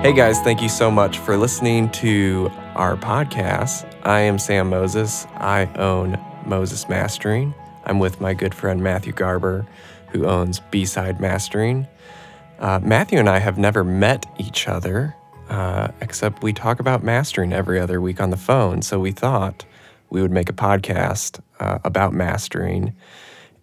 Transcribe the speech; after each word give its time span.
Hey 0.00 0.12
guys, 0.12 0.38
thank 0.40 0.62
you 0.62 0.68
so 0.68 0.92
much 0.92 1.18
for 1.18 1.36
listening 1.36 1.90
to 1.90 2.48
our 2.76 2.96
podcast. 2.96 3.84
I 4.04 4.20
am 4.20 4.38
Sam 4.38 4.70
Moses. 4.70 5.26
I 5.34 5.66
own 5.74 6.16
Moses 6.46 6.88
Mastering. 6.88 7.52
I'm 7.84 7.98
with 7.98 8.20
my 8.20 8.32
good 8.32 8.54
friend 8.54 8.80
Matthew 8.80 9.12
Garber, 9.12 9.66
who 10.10 10.24
owns 10.24 10.60
B 10.70 10.84
Side 10.84 11.20
Mastering. 11.20 11.88
Uh, 12.60 12.78
Matthew 12.80 13.18
and 13.18 13.28
I 13.28 13.40
have 13.40 13.58
never 13.58 13.82
met 13.82 14.24
each 14.38 14.68
other, 14.68 15.16
uh, 15.48 15.88
except 16.00 16.44
we 16.44 16.52
talk 16.52 16.78
about 16.78 17.02
mastering 17.02 17.52
every 17.52 17.80
other 17.80 18.00
week 18.00 18.20
on 18.20 18.30
the 18.30 18.36
phone. 18.36 18.82
So 18.82 19.00
we 19.00 19.10
thought 19.10 19.64
we 20.10 20.22
would 20.22 20.30
make 20.30 20.48
a 20.48 20.54
podcast 20.54 21.40
uh, 21.58 21.80
about 21.82 22.12
mastering. 22.12 22.94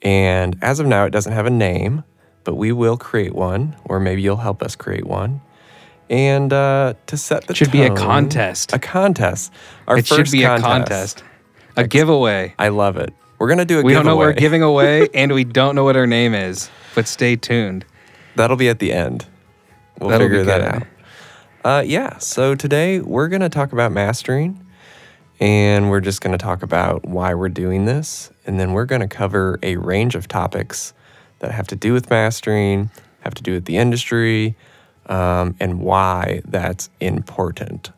And 0.02 0.58
as 0.62 0.82
of 0.82 0.86
now, 0.86 1.06
it 1.06 1.12
doesn't 1.12 1.32
have 1.32 1.46
a 1.46 1.50
name, 1.50 2.04
but 2.44 2.56
we 2.56 2.74
will 2.74 2.98
create 2.98 3.34
one, 3.34 3.78
or 3.86 4.02
maybe 4.02 4.22
you'll 4.22 4.36
help 4.36 4.62
us 4.62 4.76
create 4.76 5.08
one. 5.08 5.40
And 6.10 6.54
uh, 6.54 6.94
to 7.08 7.18
set 7.18 7.48
the 7.48 7.54
It 7.54 7.58
should 7.58 7.72
be 7.72 7.84
a 7.84 7.96
contest. 7.96 8.74
A 8.74 8.80
contest. 8.80 9.52
Our 9.88 9.98
it 9.98 10.08
should 10.08 10.18
first 10.18 10.32
be 10.32 10.44
a 10.44 10.60
contest, 10.60 11.24
a 11.76 11.88
giveaway. 11.88 12.54
I 12.60 12.68
love 12.70 12.98
it. 12.98 13.14
We're 13.40 13.50
gonna 13.50 13.66
do 13.66 13.80
a 13.80 13.84
giveaway. 13.84 13.86
We 13.86 13.92
giveaway. 13.92 13.96
don't 13.96 14.06
know 14.06 14.16
what 14.16 14.26
we're 14.28 14.34
giving 14.34 14.62
away, 14.62 15.10
and 15.14 15.34
we 15.34 15.44
don't 15.44 15.76
know 15.76 15.84
what 15.84 15.96
our 15.98 16.08
name 16.08 16.34
is. 16.34 16.70
But 16.94 17.08
stay 17.08 17.36
tuned. 17.36 17.86
That'll 18.36 18.58
be 18.58 18.70
at 18.70 18.80
the 18.80 18.94
end. 18.94 19.26
We'll 20.00 20.10
That'll 20.10 20.28
figure 20.28 20.44
that 20.44 20.62
out. 20.62 20.88
Uh, 21.64 21.82
yeah. 21.86 22.18
So 22.20 22.54
today 22.54 23.00
we're 23.00 23.28
gonna 23.28 23.50
talk 23.50 23.74
about 23.74 23.92
mastering, 23.92 24.64
and 25.40 25.90
we're 25.90 26.02
just 26.02 26.22
gonna 26.22 26.38
talk 26.38 26.62
about 26.62 27.06
why 27.06 27.34
we're 27.34 27.50
doing 27.50 27.86
this, 27.86 28.30
and 28.46 28.60
then 28.60 28.74
we're 28.74 28.86
gonna 28.86 29.08
cover 29.08 29.58
a 29.64 29.78
range 29.78 30.14
of 30.14 30.28
topics 30.28 30.94
that 31.40 31.52
have 31.52 31.68
to 31.70 31.76
do 31.76 31.94
with 31.94 32.10
mastering, 32.10 32.92
have 33.22 33.34
to 33.34 33.44
do 33.44 33.54
with 33.54 33.66
the 33.66 33.78
industry, 33.78 34.56
um, 35.08 35.56
and 35.60 35.80
why 35.80 36.42
that's 36.46 36.90
important. 37.00 37.92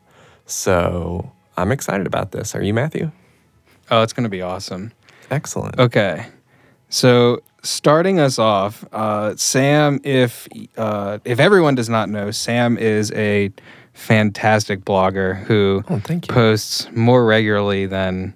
So 0.46 1.32
I'm 1.58 1.72
excited 1.72 2.08
about 2.08 2.32
this. 2.32 2.56
Are 2.56 2.64
you, 2.64 2.74
Matthew? 2.74 3.12
Oh, 3.92 4.02
it's 4.02 4.14
gonna 4.14 4.30
be 4.30 4.42
awesome. 4.42 4.92
Excellent. 5.32 5.78
Okay, 5.80 6.26
so 6.90 7.42
starting 7.64 8.20
us 8.20 8.40
off, 8.40 8.86
uh, 8.94 9.36
Sam. 9.36 10.00
If 10.04 10.48
uh, 10.78 11.20
if 11.26 11.40
everyone 11.40 11.76
does 11.76 11.90
not 11.90 12.10
know, 12.10 12.32
Sam 12.32 12.78
is 12.78 13.12
a 13.14 13.52
fantastic 13.94 14.86
blogger 14.86 15.36
who 15.46 15.84
Oh, 15.90 16.00
posts 16.28 16.88
more 16.96 17.26
regularly 17.26 17.86
than 17.88 18.34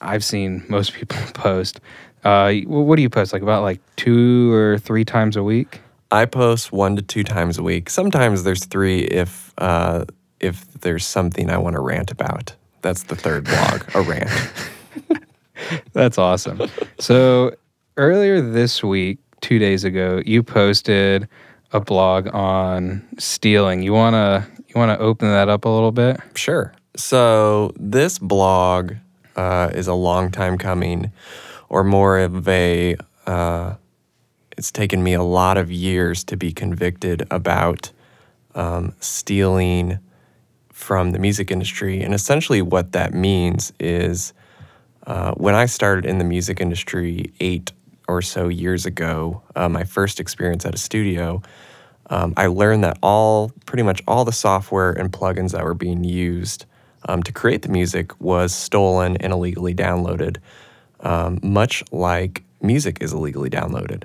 I've 0.00 0.24
seen 0.24 0.64
most 0.68 0.92
people 0.94 1.18
post. 1.34 1.80
Uh, 2.24 2.52
what 2.66 2.96
do 2.96 3.02
you 3.02 3.10
post? 3.10 3.32
Like 3.32 3.42
about 3.42 3.62
like 3.62 3.80
two 3.96 4.52
or 4.52 4.78
three 4.78 5.04
times 5.04 5.36
a 5.36 5.42
week? 5.42 5.80
I 6.10 6.24
post 6.24 6.72
one 6.72 6.96
to 6.96 7.02
two 7.02 7.24
times 7.24 7.58
a 7.58 7.62
week. 7.62 7.90
Sometimes 7.90 8.44
there's 8.44 8.64
three 8.64 9.00
if 9.00 9.52
uh, 9.58 10.04
if 10.40 10.64
there's 10.80 11.06
something 11.06 11.50
I 11.50 11.58
want 11.58 11.74
to 11.74 11.80
rant 11.80 12.10
about. 12.10 12.54
That's 12.82 13.04
the 13.04 13.16
third 13.16 13.44
blog, 13.44 13.82
a 13.94 14.02
rant. 14.02 14.30
That's 15.92 16.18
awesome. 16.18 16.62
so 16.98 17.52
earlier 17.96 18.40
this 18.40 18.84
week, 18.84 19.18
two 19.40 19.58
days 19.58 19.84
ago, 19.84 20.22
you 20.24 20.42
posted 20.42 21.28
a 21.72 21.80
blog 21.80 22.28
on 22.32 23.06
stealing. 23.18 23.82
You 23.82 23.92
wanna 23.92 24.46
you 24.68 24.74
wanna 24.76 24.98
open 24.98 25.28
that 25.28 25.48
up 25.48 25.64
a 25.64 25.68
little 25.68 25.92
bit? 25.92 26.20
Sure. 26.34 26.72
So 26.96 27.72
this 27.78 28.18
blog 28.18 28.94
uh, 29.34 29.70
is 29.74 29.88
a 29.88 29.94
long 29.94 30.30
time 30.30 30.56
coming, 30.58 31.10
or 31.68 31.82
more 31.84 32.18
of 32.18 32.46
a. 32.48 32.96
Uh, 33.26 33.74
it's 34.56 34.70
taken 34.70 35.02
me 35.02 35.14
a 35.14 35.22
lot 35.22 35.58
of 35.58 35.70
years 35.70 36.24
to 36.24 36.36
be 36.36 36.52
convicted 36.52 37.26
about 37.30 37.92
um, 38.54 38.94
stealing 39.00 39.98
from 40.70 41.12
the 41.12 41.18
music 41.18 41.50
industry, 41.50 42.02
and 42.02 42.14
essentially 42.14 42.62
what 42.62 42.92
that 42.92 43.14
means 43.14 43.72
is 43.80 44.32
uh, 45.06 45.32
when 45.32 45.54
I 45.54 45.66
started 45.66 46.04
in 46.04 46.18
the 46.18 46.24
music 46.24 46.60
industry 46.60 47.32
eight 47.40 47.72
or 48.08 48.22
so 48.22 48.48
years 48.48 48.86
ago, 48.86 49.42
uh, 49.54 49.68
my 49.68 49.84
first 49.84 50.20
experience 50.20 50.64
at 50.64 50.74
a 50.74 50.78
studio, 50.78 51.42
um, 52.10 52.34
I 52.36 52.46
learned 52.46 52.84
that 52.84 52.98
all, 53.02 53.50
pretty 53.66 53.82
much 53.82 54.02
all 54.06 54.24
the 54.24 54.32
software 54.32 54.92
and 54.92 55.10
plugins 55.10 55.52
that 55.52 55.64
were 55.64 55.74
being 55.74 56.04
used 56.04 56.66
um, 57.08 57.22
to 57.22 57.32
create 57.32 57.62
the 57.62 57.68
music 57.68 58.18
was 58.20 58.54
stolen 58.54 59.16
and 59.18 59.32
illegally 59.32 59.74
downloaded, 59.74 60.38
um, 61.00 61.40
much 61.42 61.82
like 61.92 62.42
music 62.60 62.98
is 63.00 63.12
illegally 63.12 63.50
downloaded. 63.50 64.04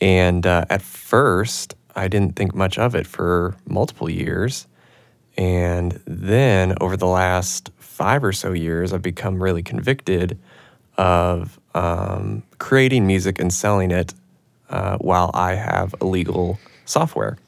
And 0.00 0.46
uh, 0.46 0.64
at 0.70 0.82
first, 0.82 1.74
I 1.94 2.08
didn't 2.08 2.36
think 2.36 2.54
much 2.54 2.78
of 2.78 2.94
it 2.94 3.06
for 3.06 3.56
multiple 3.66 4.08
years. 4.08 4.66
And 5.36 6.00
then 6.06 6.74
over 6.80 6.96
the 6.96 7.06
last 7.06 7.70
five 7.78 8.24
or 8.24 8.32
so 8.32 8.52
years, 8.52 8.92
I've 8.92 9.02
become 9.02 9.42
really 9.42 9.62
convicted 9.62 10.38
of 10.96 11.58
um, 11.74 12.42
creating 12.58 13.06
music 13.06 13.38
and 13.38 13.52
selling 13.52 13.90
it 13.90 14.14
uh, 14.68 14.98
while 14.98 15.30
I 15.34 15.54
have 15.54 15.94
illegal 16.00 16.58
software. 16.84 17.38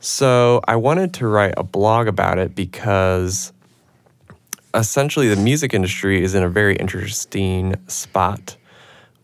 So 0.00 0.60
I 0.68 0.76
wanted 0.76 1.14
to 1.14 1.26
write 1.26 1.54
a 1.56 1.62
blog 1.62 2.08
about 2.08 2.38
it 2.38 2.54
because 2.54 3.52
essentially 4.74 5.28
the 5.28 5.36
music 5.36 5.72
industry 5.72 6.22
is 6.22 6.34
in 6.34 6.42
a 6.42 6.48
very 6.48 6.76
interesting 6.76 7.74
spot 7.86 8.56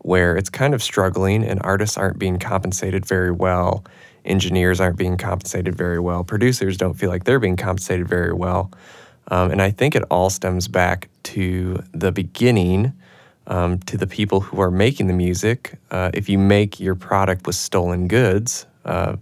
where 0.03 0.35
it's 0.35 0.49
kind 0.49 0.73
of 0.73 0.81
struggling 0.81 1.43
and 1.43 1.59
artists 1.63 1.97
aren't 1.97 2.17
being 2.17 2.39
compensated 2.39 3.05
very 3.05 3.31
well. 3.31 3.83
Engineers 4.25 4.79
aren't 4.79 4.97
being 4.97 5.17
compensated 5.17 5.75
very 5.75 5.99
well. 5.99 6.23
Producers 6.23 6.77
don't 6.77 6.93
feel 6.93 7.09
like 7.09 7.23
they're 7.23 7.39
being 7.39 7.57
compensated 7.57 8.07
very 8.07 8.33
well. 8.33 8.71
Um, 9.27 9.51
and 9.51 9.61
I 9.61 9.71
think 9.71 9.95
it 9.95 10.03
all 10.11 10.29
stems 10.29 10.67
back 10.67 11.09
to 11.23 11.81
the 11.91 12.11
beginning, 12.11 12.93
um, 13.47 13.79
to 13.79 13.97
the 13.97 14.07
people 14.07 14.41
who 14.41 14.59
are 14.61 14.71
making 14.71 15.07
the 15.07 15.13
music. 15.13 15.77
Uh, 15.89 16.11
if 16.13 16.29
you 16.29 16.37
make 16.37 16.79
your 16.79 16.95
product 16.95 17.47
with 17.47 17.55
stolen 17.55 18.07
goods, 18.07 18.65
uh, 18.85 19.15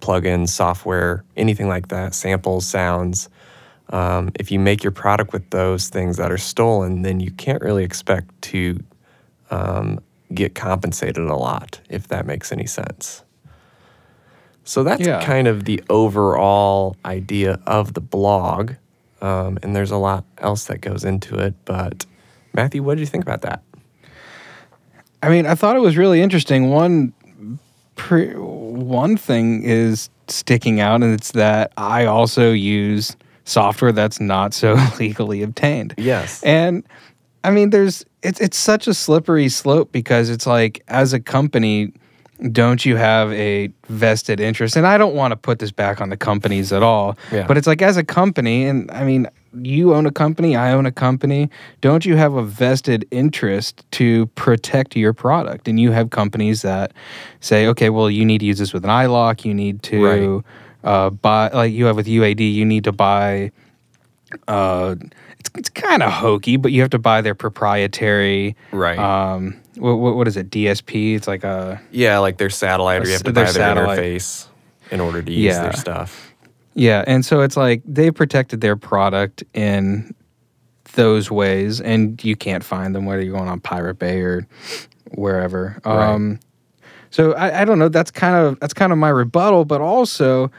plugins, 0.00 0.50
software, 0.50 1.24
anything 1.36 1.68
like 1.68 1.88
that, 1.88 2.14
samples, 2.14 2.66
sounds, 2.66 3.28
um, 3.90 4.30
if 4.34 4.50
you 4.50 4.58
make 4.58 4.84
your 4.84 4.92
product 4.92 5.32
with 5.32 5.48
those 5.50 5.88
things 5.88 6.18
that 6.18 6.30
are 6.30 6.38
stolen, 6.38 7.02
then 7.02 7.20
you 7.20 7.30
can't 7.30 7.62
really 7.62 7.84
expect 7.84 8.40
to 8.42 8.78
um, 9.50 10.00
get 10.34 10.54
compensated 10.54 11.24
a 11.24 11.36
lot, 11.36 11.80
if 11.88 12.08
that 12.08 12.26
makes 12.26 12.52
any 12.52 12.66
sense. 12.66 13.22
So 14.64 14.82
that's 14.84 15.00
Yeah. 15.06 15.24
kind 15.24 15.48
of 15.48 15.64
the 15.64 15.82
overall 15.88 16.96
idea 17.04 17.58
of 17.66 17.94
the 17.94 18.00
blog. 18.02 18.72
Um, 19.22 19.58
and 19.62 19.74
there's 19.74 19.90
a 19.90 19.96
lot 19.96 20.24
else 20.38 20.64
that 20.66 20.80
goes 20.80 21.04
into 21.04 21.36
it. 21.38 21.54
But 21.64 22.04
Matthew, 22.52 22.82
what 22.82 22.94
did 22.96 23.00
you 23.00 23.06
think 23.06 23.24
about 23.24 23.42
that? 23.42 23.62
I 25.22 25.28
mean, 25.30 25.46
I 25.46 25.54
thought 25.54 25.74
it 25.76 25.80
was 25.80 25.96
really 25.96 26.20
interesting. 26.22 26.70
One 26.70 27.12
pre- 27.96 28.34
one 28.34 29.16
thing 29.16 29.62
is 29.64 30.10
sticking 30.28 30.78
out, 30.80 31.02
and 31.02 31.12
it's 31.14 31.32
that 31.32 31.72
I 31.76 32.04
also 32.04 32.52
use 32.52 33.16
software 33.44 33.90
that's 33.92 34.20
not 34.20 34.54
so 34.54 34.76
legally 35.00 35.42
obtained. 35.42 35.94
Yes. 35.96 36.42
And 36.44 36.84
I 37.44 37.50
mean, 37.50 37.70
there's 37.70 38.04
it's 38.22 38.40
it's 38.40 38.56
such 38.56 38.86
a 38.86 38.94
slippery 38.94 39.48
slope 39.48 39.92
because 39.92 40.30
it's 40.30 40.46
like 40.46 40.82
as 40.88 41.12
a 41.12 41.20
company, 41.20 41.92
don't 42.52 42.84
you 42.84 42.96
have 42.96 43.32
a 43.32 43.70
vested 43.88 44.40
interest? 44.40 44.76
And 44.76 44.86
I 44.86 44.98
don't 44.98 45.14
want 45.14 45.32
to 45.32 45.36
put 45.36 45.58
this 45.58 45.70
back 45.70 46.00
on 46.00 46.10
the 46.10 46.16
companies 46.16 46.72
at 46.72 46.82
all. 46.82 47.16
Yeah. 47.32 47.46
But 47.46 47.56
it's 47.56 47.66
like 47.66 47.82
as 47.82 47.96
a 47.96 48.04
company, 48.04 48.64
and 48.64 48.90
I 48.90 49.04
mean, 49.04 49.28
you 49.62 49.94
own 49.94 50.06
a 50.06 50.12
company, 50.12 50.56
I 50.56 50.72
own 50.72 50.86
a 50.86 50.92
company. 50.92 51.48
Don't 51.80 52.04
you 52.04 52.16
have 52.16 52.34
a 52.34 52.42
vested 52.42 53.06
interest 53.10 53.84
to 53.92 54.26
protect 54.28 54.96
your 54.96 55.12
product? 55.12 55.68
And 55.68 55.80
you 55.80 55.90
have 55.92 56.10
companies 56.10 56.62
that 56.62 56.92
say, 57.40 57.66
okay, 57.68 57.90
well, 57.90 58.10
you 58.10 58.24
need 58.24 58.38
to 58.38 58.46
use 58.46 58.58
this 58.58 58.72
with 58.72 58.84
an 58.84 58.90
iLok. 58.90 59.44
You 59.44 59.54
need 59.54 59.82
to 59.84 60.44
uh, 60.84 61.10
buy, 61.10 61.48
like 61.48 61.72
you 61.72 61.86
have 61.86 61.96
with 61.96 62.06
UAD, 62.06 62.52
you 62.52 62.64
need 62.64 62.84
to 62.84 62.92
buy 62.92 63.50
uh, 64.46 64.94
it's, 65.58 65.68
kind 65.68 66.02
of 66.02 66.12
hokey, 66.12 66.56
but 66.56 66.72
you 66.72 66.80
have 66.80 66.90
to 66.90 66.98
buy 66.98 67.20
their 67.20 67.34
proprietary. 67.34 68.56
Right. 68.72 68.98
Um, 68.98 69.60
what, 69.76 69.96
what, 69.96 70.16
what 70.16 70.28
is 70.28 70.36
it? 70.36 70.50
DSP. 70.50 71.14
It's 71.16 71.28
like 71.28 71.44
a 71.44 71.80
yeah, 71.90 72.18
like 72.18 72.38
their 72.38 72.50
satellite, 72.50 73.02
or 73.02 73.06
you 73.06 73.12
have 73.12 73.22
to 73.24 73.32
their 73.32 73.44
buy 73.46 73.52
their 73.52 73.74
satellite. 73.74 73.98
interface 73.98 74.46
in 74.90 75.00
order 75.00 75.22
to 75.22 75.32
use 75.32 75.54
Yeah. 75.54 75.62
their 75.62 75.72
stuff. 75.74 76.32
yeah, 76.74 77.04
and 77.06 77.24
so 77.24 77.40
it's 77.42 77.56
like 77.56 77.82
they've 77.84 78.14
protected 78.14 78.60
their 78.60 78.76
product 78.76 79.44
in 79.54 80.14
those 80.94 81.30
ways, 81.30 81.80
and 81.80 82.22
you 82.24 82.34
can't 82.34 82.64
find 82.64 82.94
them 82.94 83.04
whether 83.04 83.22
you're 83.22 83.36
going 83.36 83.48
on 83.48 83.60
Pirate 83.60 83.98
Bay 83.98 84.20
or 84.20 84.46
wherever. 85.14 85.80
Right. 85.84 86.08
Um, 86.14 86.40
so 87.10 87.32
I, 87.34 87.62
I 87.62 87.64
don't 87.64 87.78
know. 87.78 87.88
That's 87.88 88.10
kind 88.10 88.34
of 88.34 88.58
that's 88.60 88.74
kind 88.74 88.92
of 88.92 88.98
my 88.98 89.08
rebuttal, 89.10 89.64
but 89.64 89.80
also 89.80 90.50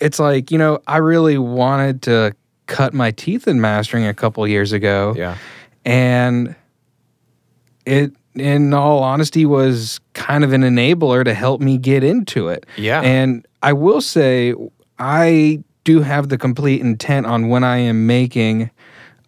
it's 0.00 0.18
like 0.18 0.50
you 0.50 0.58
know 0.58 0.78
I 0.86 0.98
really 0.98 1.38
wanted 1.38 2.02
to 2.02 2.34
cut 2.66 2.92
my 2.94 3.10
teeth 3.10 3.46
in 3.48 3.60
mastering 3.60 4.06
a 4.06 4.14
couple 4.14 4.46
years 4.46 4.72
ago. 4.72 5.14
Yeah. 5.16 5.36
and 5.84 6.54
it 7.84 8.12
in 8.34 8.74
all 8.74 9.02
honesty 9.02 9.46
was 9.46 9.98
kind 10.12 10.44
of 10.44 10.52
an 10.52 10.62
enabler 10.62 11.24
to 11.24 11.32
help 11.32 11.60
me 11.60 11.78
get 11.78 12.04
into 12.04 12.48
it 12.48 12.66
Yeah. 12.76 13.00
and 13.00 13.46
i 13.62 13.72
will 13.72 14.00
say 14.00 14.54
I 14.98 15.62
do 15.84 16.00
have 16.02 16.28
the 16.28 16.36
complete 16.38 16.80
intent 16.80 17.26
on 17.26 17.48
when 17.48 17.62
I 17.64 17.76
am 17.78 18.06
making 18.06 18.70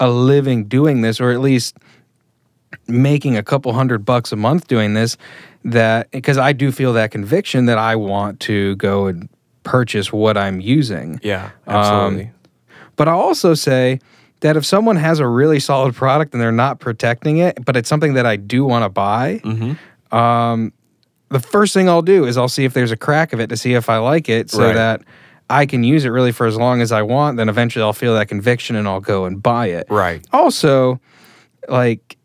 a 0.01 0.09
living 0.11 0.65
doing 0.65 1.03
this, 1.03 1.21
or 1.21 1.31
at 1.31 1.41
least 1.41 1.77
making 2.87 3.37
a 3.37 3.43
couple 3.43 3.73
hundred 3.73 4.05
bucks 4.05 4.33
a 4.33 4.37
month 4.37 4.67
doing 4.67 4.95
this, 4.95 5.17
that 5.65 6.11
because 6.11 6.39
I 6.39 6.53
do 6.53 6.73
feel 6.73 6.93
that 6.95 7.11
conviction 7.11 7.67
that 7.67 7.77
I 7.79 7.97
want 7.97 8.41
to 8.41 8.77
go 8.77 9.07
and 9.07 9.29
purchase 9.63 10.11
what 10.13 10.37
I'm 10.39 10.61
using. 10.61 11.21
Yeah, 11.23 11.51
absolutely. 11.67 12.25
Um, 12.25 12.31
But 12.99 13.09
I'll 13.09 13.21
also 13.21 13.55
say 13.55 14.01
that 14.41 14.57
if 14.59 14.67
someone 14.67 14.97
has 14.97 15.19
a 15.21 15.27
really 15.27 15.59
solid 15.61 15.95
product 15.95 16.35
and 16.35 16.43
they're 16.43 16.53
not 16.53 16.79
protecting 16.81 17.39
it, 17.39 17.65
but 17.65 17.77
it's 17.77 17.89
something 17.89 18.13
that 18.15 18.27
I 18.27 18.37
do 18.37 18.65
want 18.65 18.85
to 18.85 18.91
buy, 18.91 19.41
mm-hmm. 19.43 20.15
um, 20.15 20.73
the 21.31 21.41
first 21.41 21.73
thing 21.73 21.89
I'll 21.89 22.03
do 22.03 22.25
is 22.27 22.37
I'll 22.37 22.49
see 22.49 22.65
if 22.65 22.75
there's 22.75 22.91
a 22.93 22.97
crack 22.97 23.33
of 23.33 23.41
it 23.41 23.47
to 23.49 23.57
see 23.57 23.73
if 23.75 23.89
I 23.89 23.97
like 23.99 24.29
it 24.29 24.51
so 24.51 24.65
Right. 24.65 24.75
that 24.75 25.03
I 25.51 25.65
can 25.65 25.83
use 25.83 26.05
it 26.05 26.11
really 26.11 26.33
for 26.33 26.47
as 26.47 26.57
long 26.57 26.83
as 26.83 26.93
I 26.93 27.03
want. 27.03 27.39
Then 27.39 27.49
eventually 27.49 27.83
I'll 27.83 27.93
feel 27.95 28.15
that 28.15 28.29
conviction 28.29 28.77
and 28.77 28.87
I'll 28.87 29.01
go 29.01 29.25
and 29.25 29.43
buy 29.43 29.69
it. 29.69 29.87
Right. 29.89 30.25
Also, 30.33 31.01
like, 31.69 32.17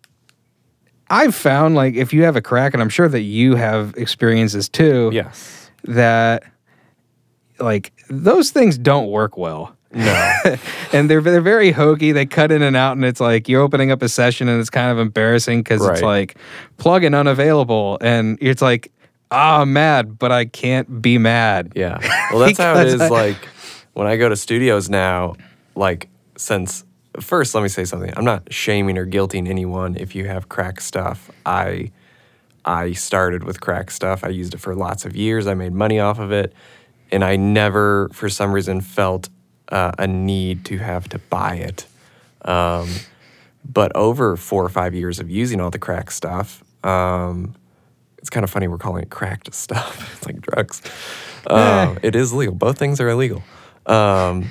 I've 1.10 1.36
found 1.36 1.76
like 1.76 1.96
if 1.96 2.14
you 2.14 2.24
have 2.24 2.36
a 2.36 2.42
crack, 2.42 2.74
and 2.74 2.82
I'm 2.82 2.90
sure 2.90 3.08
that 3.08 3.22
you 3.22 3.56
have 3.56 3.94
experiences 3.98 4.68
too, 4.68 5.12
Yes. 5.14 5.70
that 5.84 6.44
like 7.60 7.94
those 8.10 8.52
things 8.52 8.78
don't 8.78 9.08
work 9.10 9.38
well. 9.38 9.76
No. 9.94 10.56
and 10.94 11.10
they're 11.10 11.22
they're 11.22 11.42
very 11.42 11.72
hokey. 11.72 12.12
They 12.12 12.26
cut 12.26 12.52
in 12.52 12.62
and 12.62 12.76
out, 12.76 12.94
and 12.98 13.06
it's 13.06 13.20
like 13.20 13.48
you're 13.48 13.62
opening 13.62 13.92
up 13.92 14.02
a 14.02 14.10
session, 14.10 14.48
and 14.50 14.60
it's 14.60 14.70
kind 14.70 14.92
of 14.92 15.00
embarrassing 15.00 15.60
because 15.62 15.82
it's 15.94 16.02
like 16.06 16.36
plug 16.78 17.04
in 17.04 17.14
unavailable, 17.14 17.98
and 18.02 18.38
it's 18.42 18.62
like 18.62 18.92
ah, 19.32 19.62
I'm 19.62 19.74
mad, 19.74 20.20
but 20.20 20.32
I 20.32 20.46
can't 20.46 21.02
be 21.02 21.18
mad. 21.18 21.72
Yeah. 21.76 21.98
Well, 22.32 22.40
that's 22.40 22.58
how 22.58 22.78
it 22.80 22.88
is. 22.88 23.02
I- 23.02 23.08
Like 23.10 23.38
when 23.94 24.08
I 24.08 24.16
go 24.18 24.30
to 24.30 24.36
studios 24.36 24.90
now, 24.90 25.36
like 25.76 26.10
since 26.38 26.84
first, 27.20 27.54
let 27.54 27.62
me 27.62 27.70
say 27.70 27.86
something. 27.86 28.12
I'm 28.18 28.26
not 28.26 28.52
shaming 28.52 28.98
or 28.98 29.06
guilting 29.06 29.48
anyone 29.48 29.96
if 29.96 30.16
you 30.16 30.26
have 30.28 30.50
crack 30.50 30.82
stuff. 30.82 31.30
I 31.46 31.92
I 32.66 32.94
started 32.94 33.44
with 33.44 33.60
crack 33.62 33.92
stuff. 33.92 34.24
I 34.24 34.30
used 34.30 34.54
it 34.54 34.60
for 34.60 34.74
lots 34.74 35.06
of 35.06 35.16
years. 35.16 35.46
I 35.48 35.54
made 35.54 35.74
money 35.74 36.00
off 36.00 36.18
of 36.18 36.32
it, 36.32 36.54
and 37.12 37.24
I 37.24 37.36
never, 37.36 38.10
for 38.14 38.30
some 38.30 38.52
reason, 38.54 38.82
felt 38.82 39.30
uh, 39.74 39.92
a 39.98 40.06
need 40.06 40.64
to 40.66 40.78
have 40.78 41.10
to 41.10 41.18
buy 41.18 41.56
it. 41.56 41.88
Um, 42.46 42.90
but 43.66 43.94
over 43.96 44.38
four 44.38 44.64
or 44.64 44.70
five 44.70 44.94
years 44.94 45.20
of 45.20 45.32
using 45.32 45.60
all 45.60 45.72
the 45.72 45.80
crack 45.80 46.12
stuff, 46.12 46.64
um, 46.86 47.56
it's 48.20 48.30
kind 48.30 48.44
of 48.44 48.52
funny 48.52 48.68
we're 48.68 48.78
calling 48.78 49.02
it 49.02 49.10
cracked 49.10 49.54
stuff. 49.54 50.14
it's 50.16 50.26
like 50.28 50.42
drugs. 50.42 50.82
Um, 51.48 51.98
it 52.04 52.16
is 52.16 52.32
legal. 52.32 52.54
Both 52.54 52.78
things 52.78 53.02
are 53.02 53.10
illegal. 53.10 53.42
Um, 53.88 54.48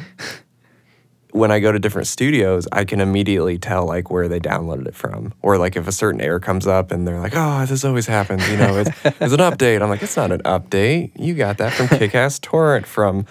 when 1.31 1.53
I 1.53 1.61
go 1.61 1.71
to 1.71 1.79
different 1.79 2.09
studios, 2.09 2.67
I 2.73 2.85
can 2.85 3.01
immediately 3.01 3.59
tell 3.59 3.87
like 3.87 4.11
where 4.11 4.29
they 4.29 4.41
downloaded 4.41 4.89
it 4.89 4.95
from, 4.95 5.33
or 5.41 5.57
like 5.57 5.77
if 5.77 5.87
a 5.87 5.93
certain 5.93 6.21
error 6.21 6.41
comes 6.41 6.67
up 6.67 6.91
and 6.91 7.09
they're 7.09 7.21
like, 7.21 7.33
"Oh, 7.35 7.65
this 7.65 7.85
always 7.85 8.07
happens," 8.07 8.47
you 8.51 8.59
know, 8.59 8.79
it's, 8.79 8.91
it's 9.05 9.33
an 9.33 9.39
update. 9.39 9.81
I'm 9.81 9.89
like, 9.89 10.03
"It's 10.03 10.17
not 10.17 10.33
an 10.33 10.43
update. 10.43 11.13
You 11.19 11.35
got 11.35 11.57
that 11.59 11.73
from 11.73 11.87
Kickass 11.87 12.39
Torrent 12.41 12.87
from 12.87 13.25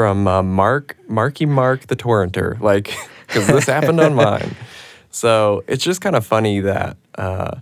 from 0.00 0.26
uh, 0.26 0.42
Mark 0.42 0.96
Marky 1.08 1.44
Mark 1.44 1.88
the 1.88 1.94
Torrenter, 1.94 2.58
like 2.58 2.84
because 3.26 3.46
this 3.46 3.66
happened 3.66 4.00
on 4.00 4.14
mine." 4.14 4.56
So 5.10 5.62
it's 5.68 5.84
just 5.84 6.00
kind 6.00 6.16
of 6.16 6.24
funny 6.24 6.60
that. 6.60 6.96
Uh, 7.16 7.60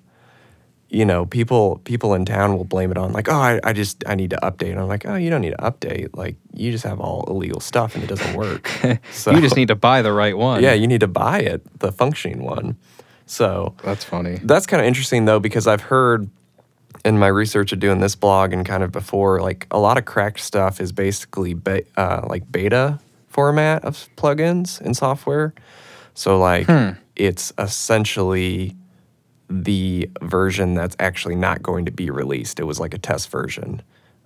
you 0.90 1.05
know, 1.05 1.26
people 1.26 1.81
people 1.85 2.14
in 2.14 2.25
town 2.25 2.56
will 2.56 2.64
blame 2.64 2.90
it 2.93 2.96
on 2.96 3.12
like, 3.12 3.29
oh, 3.29 3.35
I, 3.35 3.61
I 3.62 3.73
just 3.75 4.05
I 4.06 4.14
need 4.14 4.31
to 4.31 4.37
update. 4.37 4.70
And 4.70 4.81
I'm 4.81 4.88
like, 4.88 5.05
oh, 5.05 5.17
you 5.17 5.29
don't 5.31 5.43
need 5.43 5.50
to 5.50 5.56
update. 5.58 6.17
Like, 6.17 6.37
you 6.55 6.70
just 6.70 6.85
have 6.85 6.99
all 6.99 7.25
illegal 7.29 7.61
stuff 7.61 7.94
and 7.94 8.02
it 8.02 8.06
doesn't 8.06 8.35
work. 8.35 8.70
so 9.12 9.31
You 9.35 9.43
just 9.43 9.55
need 9.55 9.69
to 9.69 9.75
buy 9.75 10.00
the 10.00 10.12
right 10.12 10.35
one. 10.35 10.62
yeah, 10.62 10.73
you 10.73 10.87
need 10.87 11.00
to 11.00 11.06
buy 11.08 11.40
it, 11.40 11.81
the 11.81 11.93
functioning 11.93 12.43
one. 12.43 12.79
So 13.26 13.75
that's 13.82 14.02
funny. 14.05 14.38
that's 14.44 14.67
kind 14.67 14.81
of 14.81 14.87
interesting 14.87 15.26
though 15.26 15.40
because 15.40 15.67
I've 15.67 15.82
heard 15.82 16.31
in 17.09 17.19
my 17.19 17.27
research 17.27 17.73
of 17.73 17.81
doing 17.81 18.01
this 18.01 18.15
blog 18.15 18.53
and 18.53 18.67
kind 18.67 18.83
of 18.83 18.93
before, 18.93 19.41
like 19.41 19.67
a 19.71 19.79
lot 19.79 19.97
of 19.97 20.05
cracked 20.05 20.41
stuff 20.41 20.79
is 20.81 20.93
basically 20.93 21.55
be- 21.55 21.85
uh, 21.97 22.21
like 22.29 22.51
beta 22.53 23.01
format 23.29 23.83
of 23.85 24.09
plugins 24.17 24.79
and 24.83 24.95
software. 24.95 25.55
So 26.13 26.39
like 26.39 26.69
it's 27.17 27.53
essentially 27.59 28.77
the 29.49 30.11
version 30.21 30.75
that's 30.75 30.97
actually 31.01 31.37
not 31.37 31.63
going 31.63 31.87
to 31.87 31.91
be 31.91 32.11
released. 32.11 32.61
It 32.61 32.65
was 32.65 32.79
like 32.79 32.93
a 32.93 32.99
test 32.99 33.31
version 33.31 33.81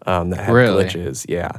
um, 0.05 0.31
that 0.31 0.40
had 0.40 0.52
Really? 0.52 0.84
glitches. 0.84 1.25
Yeah. 1.29 1.52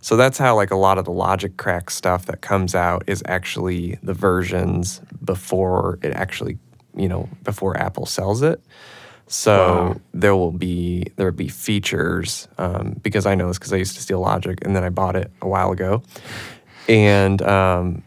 So 0.00 0.16
that's 0.16 0.38
how 0.38 0.54
like 0.54 0.70
a 0.70 0.76
lot 0.76 0.98
of 0.98 1.04
the 1.06 1.10
logic 1.10 1.56
crack 1.56 1.90
stuff 1.90 2.26
that 2.26 2.40
comes 2.40 2.76
out 2.76 3.02
is 3.08 3.20
actually 3.26 3.98
the 4.04 4.14
versions 4.14 5.00
before 5.24 5.98
it 6.02 6.12
actually, 6.12 6.56
you 6.96 7.08
know, 7.08 7.28
before 7.42 7.76
Apple 7.76 8.06
sells 8.06 8.42
it. 8.42 8.62
So 9.28 9.52
Wow. 9.52 9.96
there 10.14 10.34
will 10.34 10.52
be 10.52 11.04
there 11.16 11.26
will 11.26 11.36
be 11.36 11.48
features 11.48 12.48
um, 12.58 12.96
because 13.02 13.26
I 13.26 13.34
know 13.34 13.48
this 13.48 13.58
because 13.58 13.72
I 13.72 13.76
used 13.76 13.94
to 13.96 14.02
steal 14.02 14.20
Logic 14.20 14.58
and 14.62 14.74
then 14.74 14.84
I 14.84 14.88
bought 14.88 15.16
it 15.16 15.30
a 15.42 15.48
while 15.48 15.70
ago, 15.70 16.02
and 16.88 17.40
um, 17.42 18.02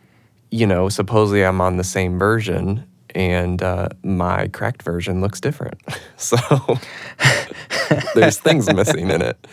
you 0.50 0.66
know 0.66 0.90
supposedly 0.90 1.44
I'm 1.46 1.62
on 1.62 1.78
the 1.78 1.84
same 1.84 2.18
version 2.18 2.84
and 3.14 3.62
uh, 3.62 3.90
my 4.04 4.48
cracked 4.48 4.84
version 4.84 5.22
looks 5.22 5.40
different. 5.42 5.80
so 6.18 6.38
there's 8.16 8.38
things 8.40 8.70
missing 8.70 9.10
in 9.10 9.22
it. 9.22 9.48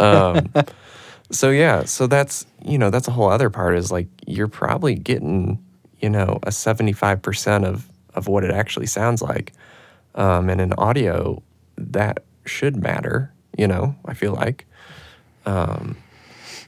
Um, 0.00 0.52
so 1.30 1.50
yeah, 1.50 1.84
so 1.84 2.06
that's 2.06 2.46
you 2.64 2.78
know 2.78 2.90
that's 2.90 3.08
a 3.08 3.10
whole 3.10 3.28
other 3.28 3.50
part 3.50 3.76
is 3.76 3.90
like 3.92 4.08
you're 4.26 4.48
probably 4.48 4.94
getting 4.94 5.62
you 6.00 6.08
know 6.08 6.38
a 6.44 6.50
75% 6.50 7.64
of 7.66 7.86
of 8.14 8.28
what 8.28 8.44
it 8.44 8.50
actually 8.50 8.86
sounds 8.86 9.20
like. 9.20 9.52
Um, 10.16 10.48
and 10.48 10.60
in 10.60 10.72
audio, 10.74 11.42
that 11.76 12.24
should 12.46 12.76
matter, 12.76 13.32
you 13.56 13.66
know, 13.66 13.94
I 14.04 14.14
feel 14.14 14.32
like. 14.32 14.66
Um, 15.44 15.96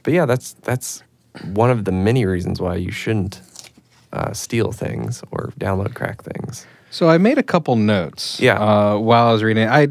but 0.03 0.13
yeah, 0.13 0.25
that's 0.25 0.53
that's 0.53 1.03
one 1.53 1.69
of 1.69 1.85
the 1.85 1.91
many 1.91 2.25
reasons 2.25 2.61
why 2.61 2.75
you 2.75 2.91
shouldn't 2.91 3.41
uh, 4.13 4.33
steal 4.33 4.71
things 4.71 5.23
or 5.31 5.53
download 5.59 5.93
crack 5.95 6.23
things. 6.23 6.65
So 6.91 7.09
I 7.09 7.17
made 7.17 7.37
a 7.37 7.43
couple 7.43 7.75
notes. 7.75 8.39
Yeah. 8.39 8.57
Uh, 8.59 8.97
while 8.97 9.27
I 9.27 9.31
was 9.31 9.43
reading 9.43 9.63
it, 9.63 9.69
I, 9.69 9.89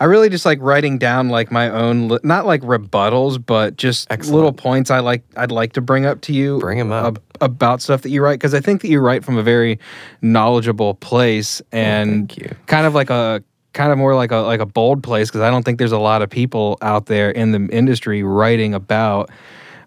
I 0.00 0.04
really 0.06 0.30
just 0.30 0.46
like 0.46 0.58
writing 0.62 0.96
down 0.98 1.28
like 1.28 1.52
my 1.52 1.68
own, 1.68 2.08
li- 2.08 2.18
not 2.22 2.46
like 2.46 2.62
rebuttals, 2.62 3.44
but 3.44 3.76
just 3.76 4.08
Excellent. 4.10 4.34
little 4.34 4.52
points 4.52 4.90
I 4.90 5.00
like. 5.00 5.22
I'd 5.36 5.52
like 5.52 5.74
to 5.74 5.82
bring 5.82 6.06
up 6.06 6.22
to 6.22 6.32
you. 6.32 6.58
Bring 6.58 6.80
'em 6.80 6.90
up. 6.90 7.06
ab- 7.06 7.22
about 7.42 7.82
stuff 7.82 8.02
that 8.02 8.10
you 8.10 8.22
write 8.22 8.34
because 8.40 8.54
I 8.54 8.60
think 8.60 8.80
that 8.82 8.88
you 8.88 8.98
write 9.00 9.24
from 9.24 9.36
a 9.36 9.42
very 9.42 9.78
knowledgeable 10.22 10.94
place 10.94 11.60
and 11.72 12.28
thank 12.30 12.38
you. 12.38 12.54
kind 12.66 12.86
of 12.86 12.94
like 12.94 13.10
a 13.10 13.42
kind 13.72 13.92
of 13.92 13.98
more 13.98 14.14
like 14.16 14.32
a 14.32 14.36
like 14.38 14.60
a 14.60 14.66
bold 14.66 15.02
place 15.02 15.28
because 15.28 15.42
I 15.42 15.50
don't 15.50 15.64
think 15.64 15.78
there's 15.78 15.92
a 15.92 15.98
lot 15.98 16.22
of 16.22 16.30
people 16.30 16.76
out 16.82 17.06
there 17.06 17.30
in 17.30 17.52
the 17.52 17.68
industry 17.74 18.22
writing 18.22 18.74
about. 18.74 19.30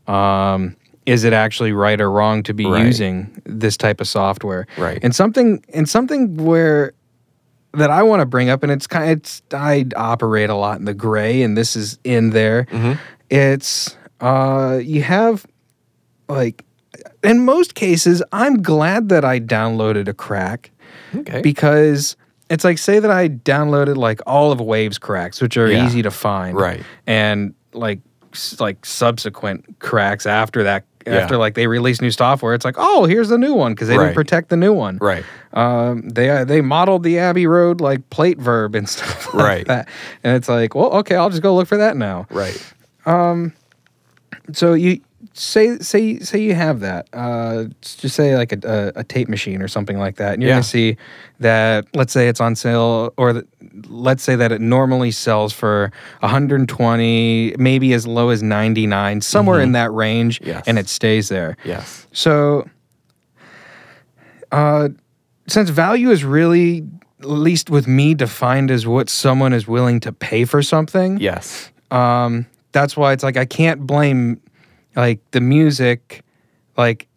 Um, 0.08 0.76
is 1.06 1.26
it 1.26 1.34
actually 1.34 1.74
right 1.74 2.00
or 2.00 2.10
wrong 2.10 2.44
to 2.44 2.54
be 2.54 2.66
Right. 2.66 2.86
using 2.86 3.42
this 3.46 3.76
type 3.76 4.00
of 4.00 4.08
software? 4.08 4.68
Right. 4.78 5.00
And 5.04 5.14
something 5.14 5.64
and 5.74 5.88
something 5.90 6.38
where 6.38 6.94
that 7.74 7.90
I 7.90 8.04
want 8.04 8.20
to 8.22 8.26
bring 8.26 8.50
up, 8.50 8.64
and 8.64 8.72
it's 8.72 8.88
kind 8.88 9.06
of, 9.12 9.18
it's 9.18 9.42
I 9.54 9.86
operate 9.96 10.50
a 10.50 10.56
lot 10.56 10.80
in 10.80 10.86
the 10.86 10.94
gray, 10.94 11.42
and 11.42 11.58
this 11.58 11.76
is 11.76 11.98
in 12.04 12.30
there. 12.32 12.66
Mhm. 12.72 12.98
It's 13.30 13.98
uh 14.22 14.80
you 14.82 15.02
have 15.02 15.46
like 16.30 16.64
in 17.24 17.44
most 17.46 17.74
cases, 17.76 18.22
I'm 18.32 18.62
glad 18.62 19.10
that 19.10 19.26
I 19.26 19.40
downloaded 19.40 20.08
a 20.08 20.14
crack 20.14 20.72
Okay. 21.16 21.42
because 21.42 22.16
it's 22.50 22.64
like 22.64 22.78
say 22.78 23.00
that 23.00 23.10
I 23.12 23.30
downloaded 23.30 23.96
like 23.98 24.22
all 24.28 24.52
of 24.52 24.60
Wave's 24.62 24.98
cracks, 25.00 25.42
which 25.42 25.58
are 25.58 25.72
Yeah. 25.72 25.86
easy 25.86 26.02
to 26.04 26.12
find, 26.12 26.56
Right. 26.56 26.84
And 27.08 27.54
like 27.74 28.00
like 28.60 28.84
subsequent 28.86 29.80
cracks 29.80 30.26
after 30.26 30.64
that. 30.64 30.86
Yeah. 31.06 31.18
After 31.18 31.38
like 31.38 31.54
they 31.56 31.68
release 31.68 32.00
new 32.02 32.12
software, 32.12 32.54
it's 32.54 32.64
like, 32.66 32.76
oh, 32.78 33.06
here's 33.06 33.30
the 33.30 33.38
new 33.38 33.54
one 33.54 33.74
because 33.74 33.88
they 33.90 33.98
Right. 33.98 34.06
didn't 34.06 34.16
protect 34.16 34.50
the 34.50 34.58
new 34.58 34.74
one. 34.74 34.98
right. 35.02 35.26
Um, 35.54 36.08
they 36.10 36.30
uh, 36.30 36.46
they 36.46 36.62
modeled 36.62 37.04
the 37.04 37.20
Abbey 37.20 37.46
Road 37.48 37.82
like 37.82 38.10
plate 38.10 38.40
verb 38.40 38.74
and 38.76 38.88
stuff 38.96 39.34
like 39.34 39.44
Right. 39.44 39.68
that, 39.68 39.88
and 40.24 40.36
it's 40.36 40.48
like, 40.50 40.76
well, 40.76 40.92
okay, 41.00 41.16
I'll 41.16 41.30
just 41.30 41.42
go 41.44 41.56
look 41.56 41.68
for 41.68 41.78
that 41.78 41.98
now. 41.98 42.26
Right. 42.30 42.58
Um, 43.06 43.54
So 44.54 44.74
you 44.74 45.02
say 45.36 45.78
say 45.80 46.20
say 46.20 46.40
you 46.42 46.54
have 46.54 46.80
that, 46.82 47.08
uh, 47.14 47.66
just 47.82 48.16
say 48.16 48.36
like 48.38 48.52
a, 48.54 48.92
a, 48.96 49.00
a 49.00 49.04
tape 49.04 49.28
machine 49.28 49.62
or 49.62 49.68
something 49.68 49.98
like 49.98 50.18
that, 50.18 50.34
and 50.34 50.42
you're 50.42 50.50
Yeah. 50.50 50.56
gonna 50.56 50.64
see 50.64 50.98
that. 51.40 51.86
Let's 51.96 52.14
say 52.14 52.28
it's 52.28 52.40
on 52.40 52.56
sale, 52.56 53.14
or 53.18 53.34
th- 53.34 53.46
let's 53.90 54.22
say 54.24 54.36
that 54.36 54.52
it 54.52 54.62
normally 54.62 55.12
sells 55.12 55.52
for 55.52 55.92
120, 56.22 57.56
maybe 57.58 57.94
as 57.94 58.06
low 58.06 58.30
as 58.30 58.44
99, 58.44 59.22
somewhere 59.22 59.60
in 59.60 59.72
that 59.74 59.92
range, 59.92 60.40
Mm-hmm. 60.40 60.50
Yes. 60.50 60.64
and 60.68 60.78
it 60.80 60.88
stays 60.88 61.30
there. 61.30 61.58
Yes. 61.66 62.06
So, 62.12 62.68
uh, 64.52 64.90
since 65.48 65.70
value 65.70 66.12
is 66.12 66.24
really, 66.24 66.86
at 67.20 67.28
least 67.30 67.70
with 67.70 67.88
me, 67.88 68.14
defined 68.14 68.70
as 68.72 68.86
what 68.86 69.10
someone 69.10 69.54
is 69.54 69.68
willing 69.68 70.00
to 70.02 70.12
pay 70.12 70.46
for 70.46 70.62
something, 70.62 71.18
Yes. 71.20 71.72
um, 71.92 72.46
that's 72.72 72.96
why 72.96 73.14
it's 73.14 73.24
like 73.24 73.38
I 73.38 73.46
can't 73.46 73.86
blame 73.86 74.40
like 74.96 75.20
the 75.32 75.42
music, 75.42 76.24
like 76.78 77.08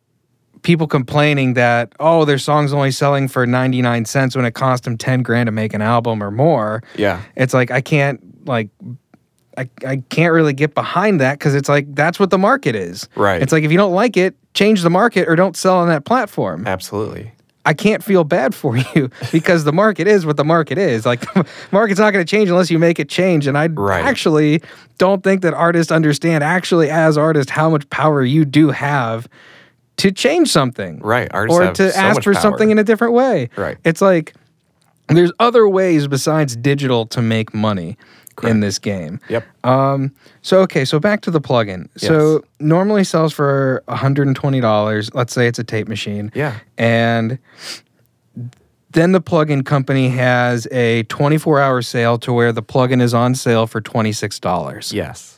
people 0.62 0.87
complaining 0.88 1.54
that 1.54 1.92
oh 2.00 2.25
their 2.25 2.38
song's 2.38 2.73
only 2.73 2.90
selling 2.90 3.28
for 3.28 3.47
99 3.47 4.04
cents 4.04 4.35
when 4.35 4.45
it 4.45 4.52
cost 4.54 4.83
them 4.83 4.99
10 4.99 5.23
grand 5.23 5.47
to 5.47 5.52
make 5.52 5.73
an 5.73 5.80
album 5.80 6.21
or 6.21 6.33
more 6.33 6.83
Yeah. 6.97 7.23
it's 7.37 7.54
like 7.54 7.71
i 7.71 7.80
can't 7.80 8.21
like 8.49 8.68
i, 9.56 9.68
I 9.87 10.02
can't 10.09 10.33
really 10.33 10.54
get 10.54 10.75
behind 10.75 11.21
that 11.21 11.38
because 11.38 11.54
it's 11.54 11.68
like 11.68 11.95
that's 11.95 12.18
what 12.18 12.30
the 12.30 12.38
market 12.38 12.75
is 12.75 13.09
Right. 13.14 13.40
it's 13.40 13.52
like 13.52 13.62
if 13.62 13.71
you 13.71 13.78
don't 13.78 13.92
like 13.92 14.16
it 14.16 14.35
change 14.54 14.83
the 14.83 14.90
market 14.90 15.28
or 15.28 15.37
don't 15.37 15.56
sell 15.56 15.76
on 15.76 15.87
that 15.88 16.04
platform 16.04 16.66
Absolutely. 16.66 17.30
I 17.66 17.75
can't 17.75 18.02
feel 18.02 18.25
bad 18.25 18.54
for 18.54 18.76
you 18.94 19.11
because 19.32 19.64
the 19.64 19.73
market 19.73 20.06
is 20.08 20.25
what 20.25 20.37
the 20.38 20.44
market 20.44 20.78
is 20.78 21.04
like 21.04 21.20
the 21.35 21.46
market's 21.73 22.00
not 22.00 22.12
going 22.12 22.25
to 22.25 22.30
change 22.30 22.49
unless 22.49 22.70
you 22.70 22.78
make 22.78 22.99
it 22.99 23.08
change 23.11 23.46
and 23.46 23.58
i 23.58 23.66
Right. 23.66 24.04
actually 24.04 24.62
don't 24.99 25.23
think 25.23 25.42
that 25.42 25.52
artists 25.52 25.92
understand 25.92 26.42
actually 26.42 26.88
as 26.88 27.18
artists 27.18 27.50
how 27.52 27.68
much 27.68 27.88
power 27.90 28.23
you 28.25 28.44
do 28.46 28.70
have 28.70 29.28
to 29.99 30.11
change 30.12 30.50
something 30.50 30.99
Right. 31.00 31.28
Artists 31.32 31.61
or 31.61 31.73
to 31.75 31.92
so 31.92 31.99
ask 31.99 32.23
for 32.23 32.32
power. 32.32 32.40
something 32.42 32.70
in 32.70 32.78
a 32.78 32.85
different 32.85 33.12
way. 33.14 33.49
Right. 33.56 33.78
It's 33.85 34.00
like 34.02 34.35
there's 35.08 35.32
other 35.40 35.66
ways 35.68 36.06
besides 36.08 36.54
digital 36.56 37.06
to 37.06 37.23
make 37.23 37.54
money 37.54 37.96
in 38.43 38.61
this 38.61 38.78
game. 38.78 39.21
Yep. 39.28 39.45
Um, 39.64 40.14
so 40.43 40.61
okay, 40.61 40.85
so 40.85 40.99
back 41.00 41.21
to 41.23 41.31
the 41.31 41.40
plugin. 41.40 41.88
So 41.97 42.45
normally 42.61 43.05
sells 43.05 43.33
for 43.33 43.83
$120. 43.88 45.14
Let's 45.14 45.33
say 45.33 45.47
it's 45.47 45.59
a 45.59 45.64
tape 45.64 45.88
machine. 45.88 46.31
Yeah. 46.35 46.59
And 46.78 47.38
then 48.90 49.12
the 49.12 49.21
plugin 49.21 49.64
company 49.64 50.09
has 50.09 50.66
a 50.71 51.05
24-hour 51.05 51.83
sale 51.83 52.19
to 52.19 52.33
where 52.33 52.52
the 52.52 52.62
plugin 52.62 53.02
is 53.02 53.12
on 53.12 53.35
sale 53.35 53.66
for 53.66 53.81
$26. 53.81 54.93
Yes. 54.93 55.36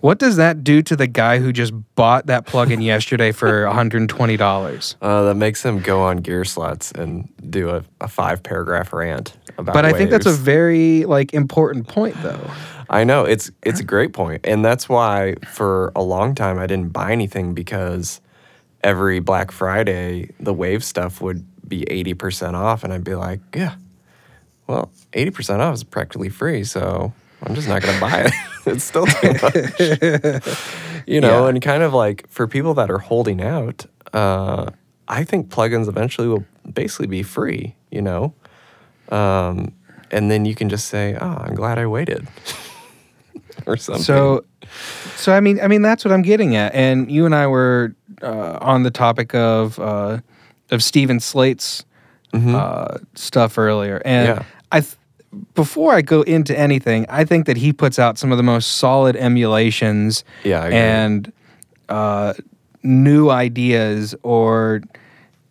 What 0.00 0.18
does 0.18 0.36
that 0.36 0.64
do 0.64 0.82
to 0.82 0.96
the 0.96 1.06
guy 1.06 1.38
who 1.38 1.52
just 1.52 1.72
bought 1.94 2.26
that 2.26 2.46
plugin 2.46 2.82
yesterday 2.84 3.32
for 3.32 3.64
$120? 3.64 4.94
Uh, 5.00 5.22
that 5.22 5.34
makes 5.34 5.64
him 5.64 5.80
go 5.80 6.02
on 6.02 6.20
Gearslutz 6.20 6.96
and 6.96 7.28
do 7.50 7.70
a, 7.70 7.84
a 8.00 8.08
five 8.08 8.42
paragraph 8.42 8.92
rant 8.92 9.36
about. 9.56 9.72
It. 9.72 9.74
But 9.74 9.84
I 9.84 9.92
think 9.92 10.10
that's 10.10 10.26
a 10.26 10.32
very 10.32 11.04
like 11.04 11.34
important 11.34 11.88
point 11.88 12.20
though. 12.22 12.50
I 12.90 13.04
know 13.04 13.24
it's 13.24 13.50
it's 13.64 13.80
a 13.80 13.84
great 13.84 14.12
point, 14.12 14.46
and 14.46 14.64
that's 14.64 14.88
why 14.88 15.34
for 15.46 15.92
a 15.94 16.02
long 16.02 16.34
time 16.34 16.58
I 16.58 16.66
didn't 16.66 16.88
buy 16.88 17.12
anything 17.12 17.52
because 17.52 18.20
every 18.82 19.20
Black 19.20 19.50
Friday 19.50 20.30
the 20.40 20.54
Wave 20.54 20.82
stuff 20.82 21.20
would 21.20 21.46
be 21.68 21.82
eighty 21.90 22.14
percent 22.14 22.56
off, 22.56 22.84
and 22.84 22.92
I'd 22.92 23.04
be 23.04 23.14
like, 23.14 23.40
yeah, 23.54 23.74
well, 24.66 24.90
eighty 25.12 25.30
percent 25.30 25.60
off 25.60 25.74
is 25.74 25.84
practically 25.84 26.30
free, 26.30 26.64
so 26.64 27.12
I'm 27.42 27.54
just 27.54 27.68
not 27.68 27.82
gonna 27.82 28.00
buy 28.00 28.22
it. 28.26 28.32
it's 28.66 28.84
still 28.84 29.06
too 29.06 29.32
much, 29.42 29.54
you 31.06 31.20
know. 31.20 31.44
Yeah. 31.44 31.48
And 31.48 31.62
kind 31.62 31.82
of 31.82 31.94
like 31.94 32.26
for 32.28 32.46
people 32.46 32.74
that 32.74 32.90
are 32.90 32.98
holding 32.98 33.40
out, 33.42 33.86
uh, 34.12 34.70
I 35.06 35.24
think 35.24 35.48
plugins 35.48 35.88
eventually 35.88 36.28
will 36.28 36.44
basically 36.72 37.06
be 37.06 37.22
free, 37.22 37.74
you 37.90 38.02
know. 38.02 38.34
Um, 39.10 39.72
and 40.10 40.30
then 40.30 40.44
you 40.44 40.54
can 40.54 40.68
just 40.68 40.88
say, 40.88 41.16
"Oh, 41.20 41.36
I'm 41.38 41.54
glad 41.54 41.78
I 41.78 41.86
waited," 41.86 42.26
or 43.66 43.76
something. 43.76 44.02
So 44.02 44.44
so 45.16 45.32
I 45.32 45.40
mean 45.40 45.60
I 45.60 45.68
mean 45.68 45.82
that's 45.82 46.04
what 46.04 46.12
I'm 46.12 46.22
getting 46.22 46.56
at. 46.56 46.74
And 46.74 47.10
you 47.10 47.24
and 47.24 47.34
I 47.34 47.46
were 47.46 47.94
uh, 48.22 48.58
on 48.60 48.82
the 48.82 48.90
topic 48.90 49.34
of 49.34 49.78
uh, 49.78 50.18
of 50.70 50.82
Steven 50.82 51.20
Slate's 51.20 51.84
uh, 52.34 52.98
stuff 53.14 53.56
earlier. 53.58 54.02
And 54.04 54.28
Mm-hmm. 54.28 54.40
Yeah. 54.40 54.46
I 54.70 54.80
th- 54.80 54.96
before 55.54 55.92
I 55.94 56.00
go 56.02 56.22
into 56.22 56.58
anything, 56.58 57.04
I 57.08 57.24
think 57.24 57.46
that 57.46 57.56
he 57.56 57.72
puts 57.72 57.98
out 57.98 58.18
some 58.18 58.32
of 58.32 58.38
the 58.38 58.42
most 58.44 58.76
solid 58.78 59.14
emulations 59.16 60.24
Yeah, 60.44 60.64
and 60.64 61.32
uh, 61.88 62.34
new 62.82 63.28
ideas 63.30 64.14
or 64.22 64.80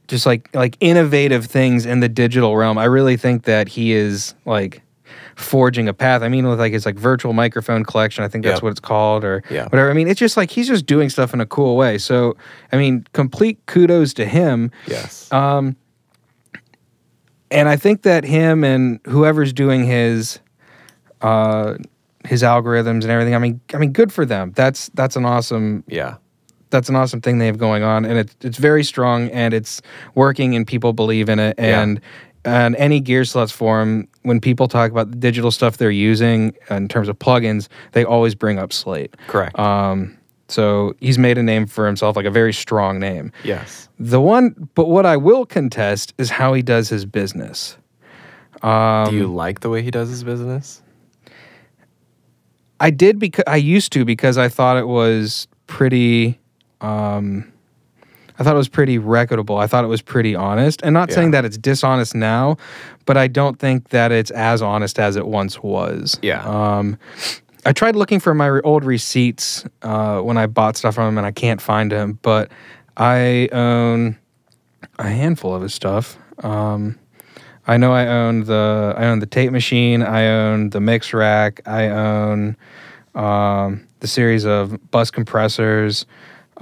just 0.08 0.26
like 0.26 0.50
like 0.56 0.78
innovative 0.80 1.46
things 1.46 1.86
in 1.86 2.00
the 2.00 2.10
digital 2.10 2.56
realm. 2.58 2.78
I 2.78 2.86
really 2.86 3.18
think 3.18 3.44
that 3.44 3.68
he 3.68 3.92
is 3.92 4.34
like 4.46 4.82
forging 5.36 5.88
a 5.88 5.94
path. 5.94 6.22
I 6.24 6.30
mean, 6.30 6.48
with 6.48 6.60
like 6.60 6.74
his 6.74 6.86
like 6.86 6.96
virtual 6.96 7.34
microphone 7.34 7.84
collection, 7.84 8.24
I 8.24 8.28
think 8.28 8.44
that's 8.44 8.56
Yep. 8.58 8.64
what 8.64 8.70
it's 8.72 8.80
called, 8.80 9.24
or 9.24 9.44
Yeah. 9.52 9.66
whatever. 9.66 9.92
I 9.92 9.94
mean, 9.94 10.08
it's 10.08 10.20
just 10.20 10.38
like 10.38 10.50
he's 10.50 10.68
just 10.68 10.86
doing 10.88 11.10
stuff 11.10 11.34
in 11.34 11.42
a 11.42 11.46
cool 11.46 11.76
way. 11.78 11.98
So, 12.00 12.36
I 12.72 12.78
mean, 12.78 13.06
complete 13.14 13.60
kudos 13.68 14.14
to 14.16 14.26
him. 14.26 14.72
yes, 14.88 15.32
Um, 15.32 15.76
and 17.52 17.70
I 17.70 17.76
think 17.76 18.04
that 18.04 18.24
him 18.24 18.64
and 18.64 19.00
whoever's 19.06 19.54
doing 19.54 19.86
his 19.86 20.40
uh, 21.22 21.76
his 22.26 22.44
algorithms 22.44 23.04
and 23.04 23.06
everything. 23.06 23.36
I 23.36 23.40
mean, 23.40 23.62
I 23.74 23.78
mean, 23.78 23.92
good 23.92 24.12
for 24.12 24.26
them. 24.26 24.52
That's 24.56 24.90
that's 24.94 25.16
an 25.16 25.26
awesome 25.26 25.84
yeah, 25.88 26.18
that's 26.70 26.90
an 26.90 26.96
awesome 26.96 27.22
thing 27.22 27.38
they 27.38 27.48
have 27.48 27.58
going 27.58 27.84
on, 27.84 28.06
and 28.06 28.18
it's 28.18 28.36
it's 28.42 28.58
very 28.58 28.84
strong 28.84 29.30
and 29.30 29.54
it's 29.54 29.82
working, 30.16 30.56
and 30.56 30.66
people 30.68 30.94
believe 30.94 31.30
in 31.30 31.40
it. 31.40 31.56
Yeah. 31.58 31.82
And 31.82 32.02
on 32.46 32.76
any 32.76 33.02
Gearslutz 33.02 33.52
forum, 33.52 34.08
when 34.24 34.40
people 34.40 34.68
talk 34.68 34.92
about 34.92 35.12
the 35.12 35.18
digital 35.18 35.52
stuff 35.52 35.78
they're 35.78 35.92
using 35.92 36.56
in 36.70 36.88
terms 36.88 37.10
of 37.10 37.20
plugins, 37.20 37.68
they 37.92 38.06
always 38.06 38.36
bring 38.36 38.58
up 38.58 38.72
Slate. 38.72 39.16
correct. 39.28 39.58
Um, 39.60 40.17
so 40.48 40.96
he's 41.00 41.18
made 41.18 41.38
a 41.38 41.44
name 41.44 41.66
for 41.66 41.86
himself, 41.86 42.16
like 42.16 42.26
a 42.26 42.32
very 42.32 42.54
strong 42.54 43.00
name. 43.00 43.32
yes, 43.44 43.90
The 44.00 44.22
one, 44.22 44.70
but 44.76 44.88
what 44.88 45.06
I 45.06 45.18
will 45.18 45.46
contest 45.46 46.14
is 46.18 46.30
how 46.30 46.54
he 46.54 46.62
does 46.62 46.90
his 46.90 47.06
business. 47.06 47.78
Um, 48.62 49.10
do 49.10 49.16
you 49.18 49.28
like 49.28 49.60
the 49.60 49.70
way 49.70 49.82
he 49.82 49.92
does 49.92 50.10
his 50.10 50.24
business? 50.24 50.82
I 52.80 52.90
did 52.92 53.20
because 53.20 53.44
I 53.48 53.56
used 53.58 53.92
to 53.94 54.06
because 54.06 54.38
I 54.38 54.50
thought 54.50 54.78
it 54.78 54.88
was 54.88 55.48
pretty. 55.68 56.40
Um, 56.82 57.52
I 58.40 58.44
thought 58.44 58.54
it 58.54 58.58
was 58.58 58.70
pretty 58.70 59.00
reputable. 59.00 59.58
I 59.58 59.66
thought 59.66 59.84
it 59.84 59.88
was 59.88 60.04
pretty 60.04 60.36
honest, 60.36 60.82
and 60.84 60.94
not 60.94 61.12
saying 61.12 61.32
that 61.32 61.44
it's 61.44 61.58
dishonest 61.58 62.14
now, 62.14 62.58
but 63.06 63.18
I 63.18 63.26
don't 63.28 63.58
think 63.58 63.90
that 63.90 64.12
it's 64.12 64.30
as 64.30 64.62
honest 64.62 65.00
as 65.00 65.16
it 65.16 65.26
once 65.28 65.64
was. 65.64 66.20
Yeah. 66.22 66.44
Um, 66.46 67.00
I 67.68 67.74
tried 67.74 67.98
looking 67.98 68.22
for 68.22 68.34
my 68.34 68.62
old 68.62 68.86
receipts 68.86 69.66
uh, 69.82 70.22
when 70.22 70.38
I 70.38 70.48
bought 70.48 70.78
stuff 70.78 70.96
from 70.96 71.10
him, 71.10 71.18
and 71.18 71.28
I 71.28 71.32
can't 71.32 71.62
find 71.62 71.92
them. 71.92 72.18
But 72.22 72.50
I 72.96 73.50
own 73.52 74.18
a 74.98 75.10
handful 75.10 75.54
of 75.54 75.62
his 75.62 75.74
stuff. 75.74 76.18
Um, 76.46 76.98
I 77.68 77.76
know 77.76 77.92
I 77.92 78.08
own 78.08 78.46
the 78.46 78.96
I 78.98 79.08
own 79.08 79.20
the 79.20 79.26
tape 79.26 79.52
machine. 79.52 80.02
I 80.02 80.28
own 80.28 80.70
the 80.70 80.80
mix 80.80 81.14
rack. 81.14 81.60
I 81.66 81.90
own 81.90 82.56
um, 83.16 83.86
the 84.00 84.08
series 84.08 84.46
of 84.46 84.80
bus 84.90 85.12
compressors, 85.12 86.06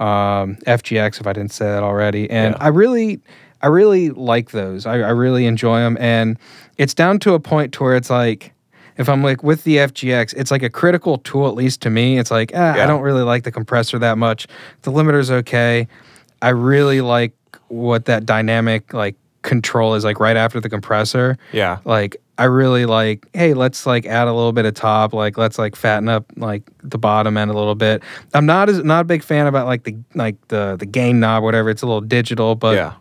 um, 0.00 0.56
FGX. 0.66 1.20
If 1.20 1.28
I 1.28 1.32
didn't 1.32 1.52
say 1.52 1.66
that 1.66 1.84
already, 1.84 2.28
and 2.28 2.56
Yeah. 2.56 2.64
I 2.64 2.68
really, 2.68 3.20
I 3.62 3.68
really 3.68 4.10
like 4.10 4.50
those. 4.50 4.86
I, 4.86 4.94
I 4.94 5.10
really 5.10 5.46
enjoy 5.46 5.78
them, 5.78 5.96
and 6.00 6.36
it's 6.78 6.94
down 6.94 7.20
to 7.20 7.34
a 7.34 7.38
point 7.38 7.74
to 7.74 7.84
where 7.84 7.94
it's 7.94 8.10
like. 8.10 8.54
If 8.98 9.08
I'm 9.08 9.22
like 9.22 9.42
with 9.42 9.64
the 9.64 9.76
FGX, 9.76 10.34
it's 10.36 10.50
like 10.50 10.62
a 10.62 10.70
critical 10.70 11.18
tool, 11.18 11.48
at 11.48 11.54
least 11.54 11.82
to 11.82 11.90
me. 11.90 12.18
It's 12.18 12.30
like, 12.30 12.54
eh, 12.54 12.82
I 12.82 12.86
don't 12.86 13.02
really 13.02 13.22
like 13.22 13.44
the 13.44 13.52
compressor 13.52 13.98
that 13.98 14.18
much. 14.18 14.46
The 14.82 14.90
limiter's 14.92 15.30
okay. 15.30 15.86
I 16.42 16.50
really 16.50 17.00
like 17.00 17.32
what 17.68 18.04
that 18.06 18.26
dynamic 18.26 18.92
like 18.92 19.16
control 19.42 19.94
is 19.94 20.04
like 20.04 20.20
right 20.20 20.36
after 20.36 20.60
the 20.60 20.68
compressor. 20.68 21.38
Yeah, 21.52 21.78
Like 21.84 22.16
I 22.38 22.44
really 22.44 22.84
like, 22.84 23.26
hey, 23.32 23.54
let's 23.54 23.86
like 23.86 24.04
add 24.04 24.28
a 24.28 24.32
little 24.32 24.52
bit 24.52 24.66
of 24.66 24.74
top, 24.74 25.14
like 25.14 25.38
let's 25.38 25.58
like 25.58 25.74
fatten 25.74 26.08
up 26.08 26.30
like 26.36 26.62
the 26.82 26.98
bottom 26.98 27.36
end 27.36 27.50
a 27.50 27.54
little 27.54 27.74
bit. 27.74 28.02
I'm 28.34 28.44
not 28.44 28.68
as 28.68 28.82
not 28.84 29.00
a 29.00 29.04
big 29.04 29.22
fan 29.22 29.46
about 29.46 29.66
like 29.66 29.84
the 29.84 29.96
like 30.14 30.36
the 30.48 30.76
the 30.76 30.86
gain 30.86 31.20
knob, 31.20 31.42
whatever. 31.42 31.70
It's 31.70 31.82
a 31.82 31.86
little 31.86 32.02
digital, 32.02 32.54
but 32.54 32.74
yeah, 32.74 32.94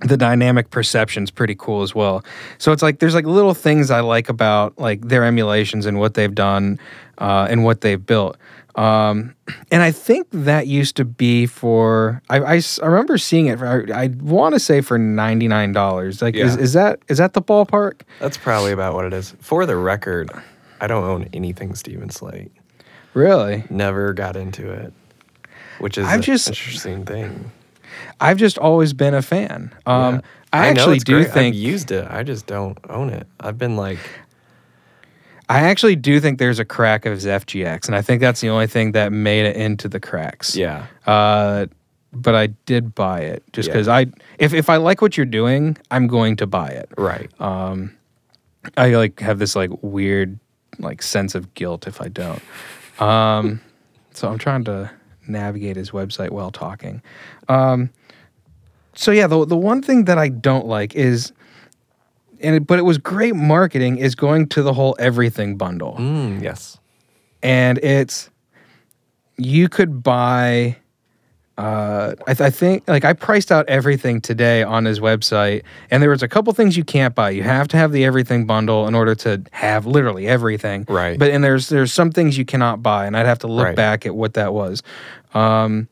the 0.00 0.16
dynamic 0.16 0.70
perception's 0.70 1.30
pretty 1.30 1.54
cool 1.56 1.82
as 1.82 1.94
well. 1.94 2.24
So 2.58 2.70
it's 2.72 2.82
like 2.82 3.00
there's 3.00 3.14
like 3.14 3.26
little 3.26 3.54
things 3.54 3.90
I 3.90 4.00
like 4.00 4.28
about 4.28 4.78
like 4.78 5.00
their 5.08 5.24
emulations 5.24 5.86
and 5.86 5.98
what 5.98 6.14
they've 6.14 6.34
done 6.34 6.78
uh, 7.18 7.46
and 7.50 7.64
what 7.64 7.80
they've 7.80 8.04
built. 8.04 8.36
Um, 8.76 9.34
and 9.72 9.82
I 9.82 9.90
think 9.90 10.28
that 10.30 10.68
used 10.68 10.94
to 10.96 11.04
be 11.04 11.46
for 11.46 12.22
I 12.30 12.38
I 12.56 12.86
remember 12.86 13.18
seeing 13.18 13.46
it. 13.46 13.58
For, 13.58 13.92
I, 13.92 14.04
I 14.04 14.06
want 14.20 14.54
to 14.54 14.60
say 14.60 14.82
for 14.82 14.98
ninety 14.98 15.48
nine 15.48 15.72
dollars. 15.72 16.22
Like 16.22 16.36
is, 16.36 16.54
Yeah. 16.54 16.62
is 16.62 16.72
that 16.74 17.00
is 17.08 17.18
that 17.18 17.32
the 17.32 17.42
ballpark? 17.42 18.02
that's 18.20 18.36
probably 18.36 18.70
about 18.70 18.94
what 18.94 19.04
it 19.04 19.12
is. 19.12 19.34
For 19.40 19.66
the 19.66 19.74
record, 19.76 20.30
I 20.80 20.86
don't 20.86 21.02
own 21.02 21.28
anything 21.32 21.74
Steven 21.74 22.08
Slate. 22.10 22.52
Really? 23.14 23.64
Never 23.68 24.12
got 24.12 24.36
into 24.36 24.70
it, 24.70 24.92
which 25.80 25.98
is 25.98 26.06
I've 26.06 26.16
an 26.16 26.22
just- 26.22 26.46
interesting 26.48 27.04
thing. 27.04 27.50
I've 28.20 28.36
just 28.38 28.58
always 28.58 28.92
been 28.92 29.14
a 29.14 29.22
fan. 29.22 29.74
Um, 29.86 30.14
Yeah. 30.16 30.20
I, 30.52 30.72
know 30.72 30.80
actually 30.80 30.98
do 31.00 31.20
great. 31.22 31.32
think 31.32 31.54
I've 31.54 31.60
used 31.60 31.90
it. 31.90 32.06
I 32.10 32.22
just 32.22 32.46
don't 32.46 32.78
own 32.88 33.10
it. 33.10 33.26
I've 33.38 33.58
been 33.58 33.76
like, 33.76 33.98
I 35.50 35.60
actually 35.60 35.96
do 35.96 36.20
think 36.20 36.38
there's 36.38 36.58
a 36.58 36.64
crack 36.64 37.06
of 37.06 37.12
his 37.14 37.24
FGX, 37.26 37.86
and 37.86 37.94
I 37.94 38.02
think 38.02 38.20
that's 38.20 38.40
the 38.40 38.48
only 38.50 38.66
thing 38.66 38.92
that 38.92 39.12
made 39.12 39.46
it 39.46 39.56
into 39.56 39.88
the 39.88 40.00
cracks. 40.00 40.54
yeah, 40.56 40.86
Uh, 41.06 41.66
but 42.12 42.34
I 42.34 42.48
did 42.66 42.94
buy 42.94 43.20
it 43.20 43.42
just 43.52 43.68
Yeah. 43.68 43.74
because 43.74 43.88
I, 43.88 44.06
if 44.38 44.54
if 44.54 44.70
I 44.70 44.76
like 44.76 45.02
what 45.02 45.16
you're 45.16 45.26
doing, 45.26 45.76
I'm 45.90 46.06
going 46.06 46.36
to 46.36 46.46
buy 46.46 46.68
it. 46.68 46.88
right. 46.96 47.30
Um, 47.40 47.94
I 48.76 48.88
like 48.94 49.20
have 49.20 49.38
this 49.38 49.54
like 49.56 49.70
weird 49.82 50.38
like 50.78 51.02
sense 51.02 51.34
of 51.34 51.52
guilt 51.54 51.86
if 51.86 52.00
I 52.00 52.08
don't. 52.08 52.42
Um, 53.00 53.60
so 54.12 54.28
I'm 54.28 54.38
trying 54.38 54.64
to 54.64 54.90
navigate 55.28 55.76
his 55.76 55.90
website 55.90 56.30
while 56.30 56.50
talking. 56.50 57.02
Um, 57.48 57.90
so 58.94 59.10
yeah, 59.10 59.26
the 59.26 59.44
the 59.44 59.56
one 59.56 59.82
thing 59.82 60.04
that 60.06 60.18
I 60.18 60.28
don't 60.28 60.66
like 60.66 60.94
is, 60.94 61.32
and 62.40 62.56
it, 62.56 62.66
but 62.66 62.78
it 62.78 62.82
was 62.82 62.98
great 62.98 63.36
marketing 63.36 63.98
is 63.98 64.14
going 64.14 64.48
to 64.50 64.62
the 64.62 64.72
whole 64.72 64.96
everything 64.98 65.56
bundle, 65.56 65.96
Mm, 65.98 66.42
yes. 66.42 66.78
and 67.42 67.78
it's 67.78 68.30
you 69.36 69.68
could 69.68 70.02
buy. 70.02 70.76
Uh, 71.56 72.14
I, 72.28 72.34
th- 72.34 72.40
I 72.40 72.50
think 72.50 72.84
like 72.86 73.04
I 73.04 73.12
priced 73.14 73.50
out 73.50 73.68
everything 73.68 74.20
today 74.20 74.62
on 74.62 74.84
his 74.84 75.00
website, 75.00 75.62
and 75.90 76.00
there 76.00 76.10
was 76.10 76.22
a 76.22 76.28
couple 76.28 76.52
things 76.52 76.76
you 76.76 76.84
can't 76.84 77.16
buy. 77.16 77.30
You 77.30 77.42
have 77.42 77.66
to 77.68 77.76
have 77.76 77.90
the 77.90 78.04
everything 78.04 78.46
bundle 78.46 78.86
in 78.86 78.94
order 78.94 79.16
to 79.16 79.42
have 79.50 79.84
literally 79.84 80.28
everything. 80.28 80.84
Right. 80.88 81.18
But 81.18 81.32
and 81.32 81.42
there's 81.42 81.68
there's 81.68 81.92
some 81.92 82.12
things 82.12 82.38
you 82.38 82.44
cannot 82.44 82.80
buy, 82.80 83.06
and 83.06 83.16
I'd 83.16 83.26
have 83.26 83.40
to 83.40 83.48
look 83.48 83.64
Right. 83.66 83.76
back 83.76 84.06
at 84.06 84.14
what 84.14 84.34
that 84.34 84.54
was. 84.54 84.84
Um, 85.34 85.88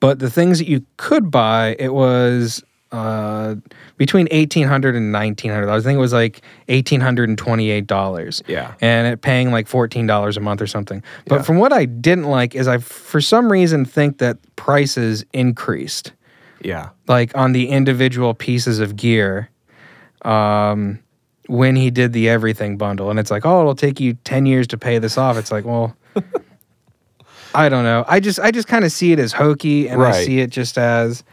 but 0.00 0.18
the 0.18 0.30
things 0.30 0.58
that 0.58 0.68
you 0.68 0.84
could 0.96 1.30
buy, 1.30 1.76
it 1.78 1.92
was 1.94 2.62
uh, 2.90 3.54
between 3.96 4.26
eighteen 4.30 4.66
hundred 4.66 4.96
and 4.96 5.12
nineteen 5.12 5.50
hundred 5.50 5.66
dollars. 5.66 5.84
I 5.84 5.88
think 5.88 5.96
it 5.98 6.00
was 6.00 6.12
like 6.12 6.42
eighteen 6.68 7.00
hundred 7.00 7.28
and 7.28 7.36
twenty-eight 7.38 7.86
dollars. 7.86 8.42
Yeah. 8.48 8.74
and 8.80 9.06
it 9.06 9.20
paying 9.20 9.50
like 9.52 9.66
fourteen 9.68 10.06
dollars 10.06 10.36
a 10.36 10.40
month 10.40 10.60
or 10.62 10.66
something. 10.66 11.02
But 11.26 11.36
Yeah. 11.36 11.42
from 11.42 11.58
what 11.58 11.72
I 11.72 11.84
didn't 11.84 12.24
like 12.24 12.54
is 12.54 12.66
I, 12.66 12.78
for 12.78 13.20
some 13.20 13.52
reason, 13.52 13.84
think 13.84 14.18
that 14.18 14.38
prices 14.56 15.24
increased 15.32 16.12
Yeah. 16.64 16.88
like 17.06 17.36
on 17.36 17.52
the 17.52 17.68
individual 17.68 18.32
pieces 18.34 18.80
of 18.80 18.96
gear 18.96 19.50
um, 20.22 20.98
when 21.46 21.76
he 21.76 21.90
did 21.90 22.12
the 22.12 22.28
everything 22.28 22.76
bundle. 22.78 23.10
And 23.10 23.18
it's 23.18 23.30
like, 23.30 23.44
oh, 23.46 23.60
it'll 23.60 23.74
take 23.74 24.00
you 24.00 24.14
10 24.24 24.46
years 24.46 24.66
to 24.68 24.78
pay 24.78 24.98
this 24.98 25.16
off. 25.18 25.36
It's 25.36 25.52
like, 25.52 25.64
well, 25.64 25.94
I 27.54 27.68
don't 27.68 27.84
know. 27.84 28.04
I 28.06 28.20
just 28.20 28.38
I 28.40 28.50
just 28.50 28.68
kind 28.68 28.84
of 28.84 28.92
see 28.92 29.12
it 29.12 29.18
as 29.18 29.32
hokey 29.32 29.88
and 29.88 30.02
I 30.02 30.24
see 30.24 30.40
it 30.40 30.50
just 30.50 30.78
as 30.78 31.24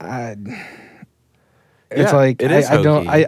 I, 0.00 0.36
it's 1.90 2.12
Yeah, 2.12 2.16
like 2.16 2.42
it 2.42 2.50
I, 2.50 2.78
I 2.78 2.82
don't. 2.82 3.08
I 3.08 3.26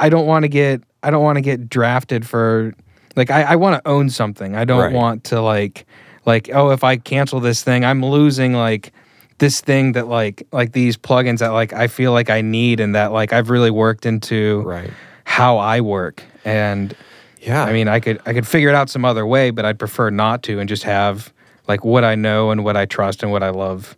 I 0.00 0.08
don't 0.08 0.26
want 0.26 0.44
to 0.44 0.48
get 0.48 0.82
I 1.02 1.10
don't 1.10 1.22
want 1.22 1.36
to 1.36 1.42
get 1.42 1.68
drafted 1.68 2.26
for 2.26 2.72
like 3.16 3.30
I, 3.30 3.42
I 3.42 3.56
want 3.56 3.82
to 3.82 3.88
own 3.90 4.10
something. 4.10 4.54
I 4.56 4.64
don't 4.64 4.78
Right. 4.78 4.92
want 4.92 5.24
to 5.24 5.40
like 5.40 5.86
like 6.24 6.50
oh 6.52 6.70
if 6.70 6.84
I 6.84 6.96
cancel 6.96 7.40
this 7.40 7.62
thing 7.62 7.84
I'm 7.84 8.04
losing 8.04 8.52
like 8.52 8.92
this 9.38 9.60
thing 9.60 9.92
that 9.92 10.06
like 10.08 10.46
like 10.52 10.72
these 10.72 10.96
plugins 10.96 11.38
that 11.38 11.48
like 11.48 11.72
I 11.72 11.86
feel 11.88 12.12
like 12.12 12.30
I 12.30 12.40
need 12.40 12.80
and 12.80 12.94
that 12.94 13.12
like 13.12 13.32
I've 13.32 13.50
really 13.50 13.70
worked 13.70 14.06
into 14.06 14.62
Right. 14.62 14.90
how 15.24 15.58
I 15.58 15.80
work 15.80 16.22
and 16.44 16.94
Yeah. 17.40 17.64
I 17.64 17.72
mean 17.72 17.88
I 17.88 18.00
could 18.00 18.20
I 18.26 18.32
could 18.32 18.46
figure 18.46 18.68
it 18.68 18.74
out 18.74 18.90
some 18.90 19.04
other 19.04 19.26
way 19.26 19.50
but 19.50 19.64
I'd 19.64 19.78
prefer 19.78 20.10
not 20.10 20.42
to 20.44 20.58
and 20.60 20.68
just 20.68 20.82
have 20.84 21.32
like 21.66 21.84
what 21.84 22.04
I 22.04 22.14
know 22.14 22.50
and 22.50 22.64
what 22.64 22.76
I 22.76 22.86
trust 22.86 23.22
and 23.22 23.30
what 23.32 23.42
I 23.42 23.50
love. 23.50 23.96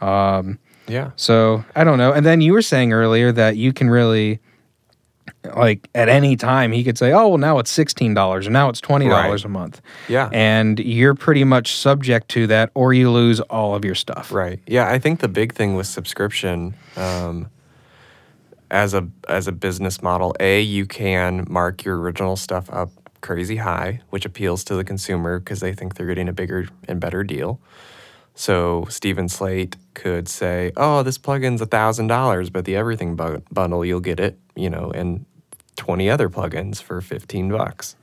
Um 0.00 0.58
yeah. 0.86 1.10
so 1.16 1.64
I 1.74 1.84
don't 1.84 1.96
know. 1.98 2.12
And 2.12 2.26
then 2.26 2.40
you 2.40 2.52
were 2.52 2.60
saying 2.62 2.92
earlier 2.92 3.32
that 3.32 3.56
you 3.56 3.72
can 3.72 3.88
really, 3.88 4.40
like, 5.56 5.88
at 5.94 6.10
any 6.10 6.36
time 6.36 6.72
he 6.72 6.84
could 6.84 6.98
say, 6.98 7.10
"Oh, 7.12 7.28
well, 7.28 7.38
now 7.38 7.58
it's 7.58 7.70
sixteen 7.70 8.12
dollars, 8.12 8.46
and 8.46 8.52
now 8.52 8.68
it's 8.68 8.82
twenty 8.82 9.08
dollars 9.08 9.44
Right. 9.44 9.50
a 9.50 9.52
month," 9.52 9.80
Yeah. 10.08 10.28
and 10.32 10.78
you're 10.78 11.14
pretty 11.14 11.44
much 11.44 11.74
subject 11.74 12.28
to 12.30 12.46
that, 12.48 12.70
or 12.74 12.92
you 12.92 13.10
lose 13.10 13.40
all 13.40 13.74
of 13.74 13.82
your 13.84 13.94
stuff. 13.94 14.30
Right. 14.30 14.60
Yeah, 14.66 14.86
I 14.90 14.98
think 14.98 15.20
the 15.20 15.28
big 15.28 15.54
thing 15.54 15.74
with 15.74 15.86
subscription, 15.86 16.74
um, 16.98 17.46
as 18.74 18.92
a 18.92 19.08
as 19.28 19.46
a 19.46 19.52
business 19.52 20.02
model, 20.02 20.34
a 20.40 20.60
you 20.60 20.84
can 20.84 21.46
mark 21.48 21.84
your 21.84 21.98
original 22.00 22.36
stuff 22.36 22.68
up 22.70 22.90
crazy 23.20 23.56
high, 23.56 24.00
which 24.10 24.26
appeals 24.26 24.64
to 24.64 24.74
the 24.74 24.84
consumer 24.84 25.38
because 25.38 25.60
they 25.60 25.72
think 25.72 25.94
they're 25.94 26.08
getting 26.08 26.28
a 26.28 26.32
bigger 26.32 26.66
and 26.88 27.00
better 27.00 27.22
deal. 27.22 27.60
So 28.34 28.84
Steven 28.90 29.28
Slate 29.28 29.76
could 29.94 30.28
say, 30.28 30.72
"Oh, 30.76 31.04
this 31.04 31.18
plugin's 31.18 31.60
a 31.60 31.66
thousand 31.66 32.08
dollars, 32.08 32.50
but 32.50 32.64
the 32.64 32.74
everything 32.74 33.14
bu- 33.14 33.42
bundle 33.52 33.84
you'll 33.84 34.00
get 34.00 34.18
it, 34.18 34.36
you 34.56 34.68
know, 34.68 34.90
and 34.90 35.24
twenty 35.76 36.10
other 36.10 36.28
plugins 36.28 36.82
for 36.82 37.00
fifteen 37.00 37.48
bucks." 37.50 37.94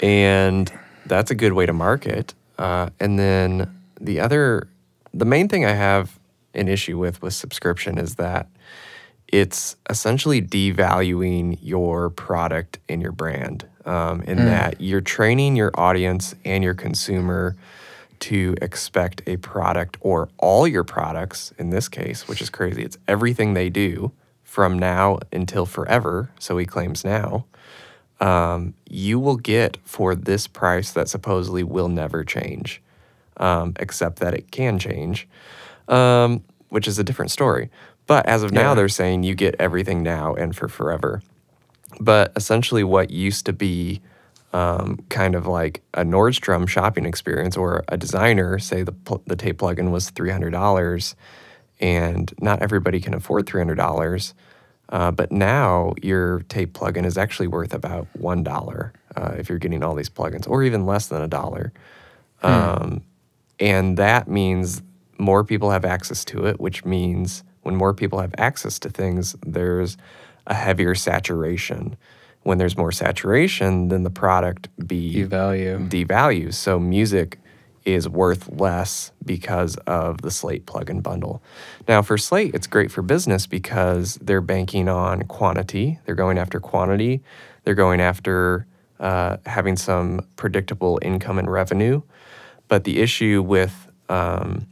and 0.00 0.72
that's 1.06 1.30
a 1.30 1.34
good 1.34 1.52
way 1.52 1.66
to 1.66 1.72
market. 1.72 2.34
Uh, 2.56 2.90
and 3.00 3.18
then 3.18 3.68
the 4.00 4.20
other, 4.20 4.68
the 5.12 5.24
main 5.24 5.48
thing 5.48 5.64
I 5.64 5.72
have 5.72 6.18
an 6.54 6.68
issue 6.68 6.98
with 6.98 7.20
with 7.22 7.34
subscription 7.34 7.98
is 7.98 8.16
that 8.16 8.48
it's 9.28 9.76
essentially 9.88 10.40
devaluing 10.40 11.58
your 11.62 12.10
product 12.10 12.78
and 12.88 13.02
your 13.02 13.12
brand. 13.12 13.66
Um, 13.84 14.20
in 14.22 14.44
that 14.44 14.82
you're 14.82 15.00
training 15.00 15.56
your 15.56 15.70
audience 15.74 16.34
and 16.44 16.62
your 16.62 16.74
consumer 16.74 17.56
to 18.20 18.54
expect 18.60 19.22
a 19.26 19.38
product 19.38 19.96
or 20.00 20.28
all 20.36 20.68
your 20.68 20.84
products 20.84 21.54
in 21.58 21.70
this 21.70 21.88
case, 21.88 22.28
which 22.28 22.42
is 22.42 22.50
crazy. 22.50 22.82
It's 22.82 22.98
everything 23.06 23.54
they 23.54 23.70
do 23.70 24.12
from 24.42 24.78
now 24.78 25.20
until 25.32 25.64
forever. 25.64 26.30
So 26.38 26.58
he 26.58 26.66
claims 26.66 27.02
now 27.02 27.46
um, 28.20 28.74
you 28.88 29.18
will 29.18 29.36
get 29.36 29.78
for 29.84 30.14
this 30.14 30.46
price 30.46 30.92
that 30.92 31.08
supposedly 31.08 31.62
will 31.62 31.88
never 31.88 32.24
change, 32.24 32.82
um, 33.36 33.74
except 33.78 34.18
that 34.18 34.34
it 34.34 34.50
can 34.50 34.78
change, 34.78 35.28
um, 35.86 36.42
which 36.68 36.88
is 36.88 36.98
a 36.98 37.04
different 37.04 37.30
story. 37.30 37.70
But 38.08 38.26
as 38.26 38.42
of 38.42 38.50
now, 38.52 38.74
they're 38.74 38.88
saying 38.88 39.22
you 39.22 39.36
get 39.36 39.54
everything 39.60 40.02
now 40.02 40.34
and 40.34 40.56
for 40.56 40.66
forever. 40.66 41.22
But 42.00 42.32
essentially, 42.34 42.82
what 42.82 43.10
used 43.10 43.46
to 43.46 43.52
be 43.52 44.00
um, 44.52 44.98
kind 45.10 45.34
of 45.34 45.46
like 45.46 45.82
a 45.94 46.04
Nordstrom 46.04 46.66
shopping 46.66 47.04
experience 47.04 47.56
or 47.56 47.84
a 47.88 47.98
designer, 47.98 48.58
say 48.58 48.82
the, 48.82 48.92
pl- 48.92 49.22
the 49.26 49.36
tape 49.36 49.58
plugin 49.58 49.90
was 49.90 50.10
$300 50.10 51.14
and 51.80 52.32
not 52.40 52.62
everybody 52.62 52.98
can 52.98 53.14
afford 53.14 53.46
$300. 53.46 54.34
Uh, 54.88 55.10
but 55.10 55.30
now 55.30 55.92
your 56.02 56.40
tape 56.48 56.72
plugin 56.72 57.04
is 57.04 57.18
actually 57.18 57.46
worth 57.46 57.74
about 57.74 58.08
$1 58.18 58.90
uh, 59.16 59.34
if 59.38 59.50
you're 59.50 59.58
getting 59.58 59.84
all 59.84 59.94
these 59.94 60.08
plugins, 60.08 60.48
or 60.48 60.62
even 60.62 60.86
less 60.86 61.08
than 61.08 61.20
a 61.20 61.28
dollar. 61.28 61.72
Um, 62.42 63.02
and 63.60 63.98
that 63.98 64.28
means 64.28 64.82
more 65.18 65.44
people 65.44 65.70
have 65.72 65.84
access 65.84 66.24
to 66.26 66.46
it, 66.46 66.58
which 66.58 66.86
means 66.86 67.44
when 67.68 67.76
more 67.76 67.92
people 67.92 68.20
have 68.20 68.34
access 68.38 68.78
to 68.78 68.88
things, 68.88 69.36
there's 69.44 69.98
a 70.46 70.54
heavier 70.54 70.94
saturation. 70.94 71.98
When 72.44 72.56
there's 72.56 72.78
more 72.78 72.92
saturation, 72.92 73.88
then 73.88 74.04
the 74.04 74.10
product 74.10 74.70
be 74.88 75.16
Devalue. 75.16 75.86
devalues. 75.90 76.54
So 76.54 76.80
music 76.80 77.38
is 77.84 78.08
worth 78.08 78.48
less 78.48 79.12
because 79.22 79.76
of 79.86 80.22
the 80.22 80.30
Slate 80.30 80.64
plugin 80.64 81.02
bundle. 81.02 81.42
Now, 81.86 82.00
for 82.00 82.16
Slate, 82.16 82.54
it's 82.54 82.66
great 82.66 82.90
for 82.90 83.02
business 83.02 83.46
because 83.46 84.14
they're 84.14 84.40
banking 84.40 84.88
on 84.88 85.24
quantity. 85.24 85.98
They're 86.06 86.14
going 86.14 86.38
after 86.38 86.60
quantity. 86.60 87.20
They're 87.64 87.74
going 87.74 88.00
after 88.00 88.66
uh, 88.98 89.36
having 89.44 89.76
some 89.76 90.26
predictable 90.36 90.98
income 91.02 91.38
and 91.38 91.52
revenue. 91.52 92.00
But 92.66 92.84
the 92.84 92.98
issue 93.00 93.42
with 93.42 93.90
um, 94.08 94.68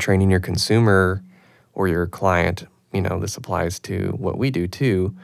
training 0.00 0.32
your 0.32 0.40
consumer 0.40 1.22
or 1.78 1.86
your 1.86 2.08
client, 2.08 2.66
you 2.92 3.00
know, 3.00 3.20
this 3.20 3.36
applies 3.36 3.78
to 3.78 4.12
what 4.18 4.36
we 4.36 4.50
do 4.50 4.66
too. 4.66 5.14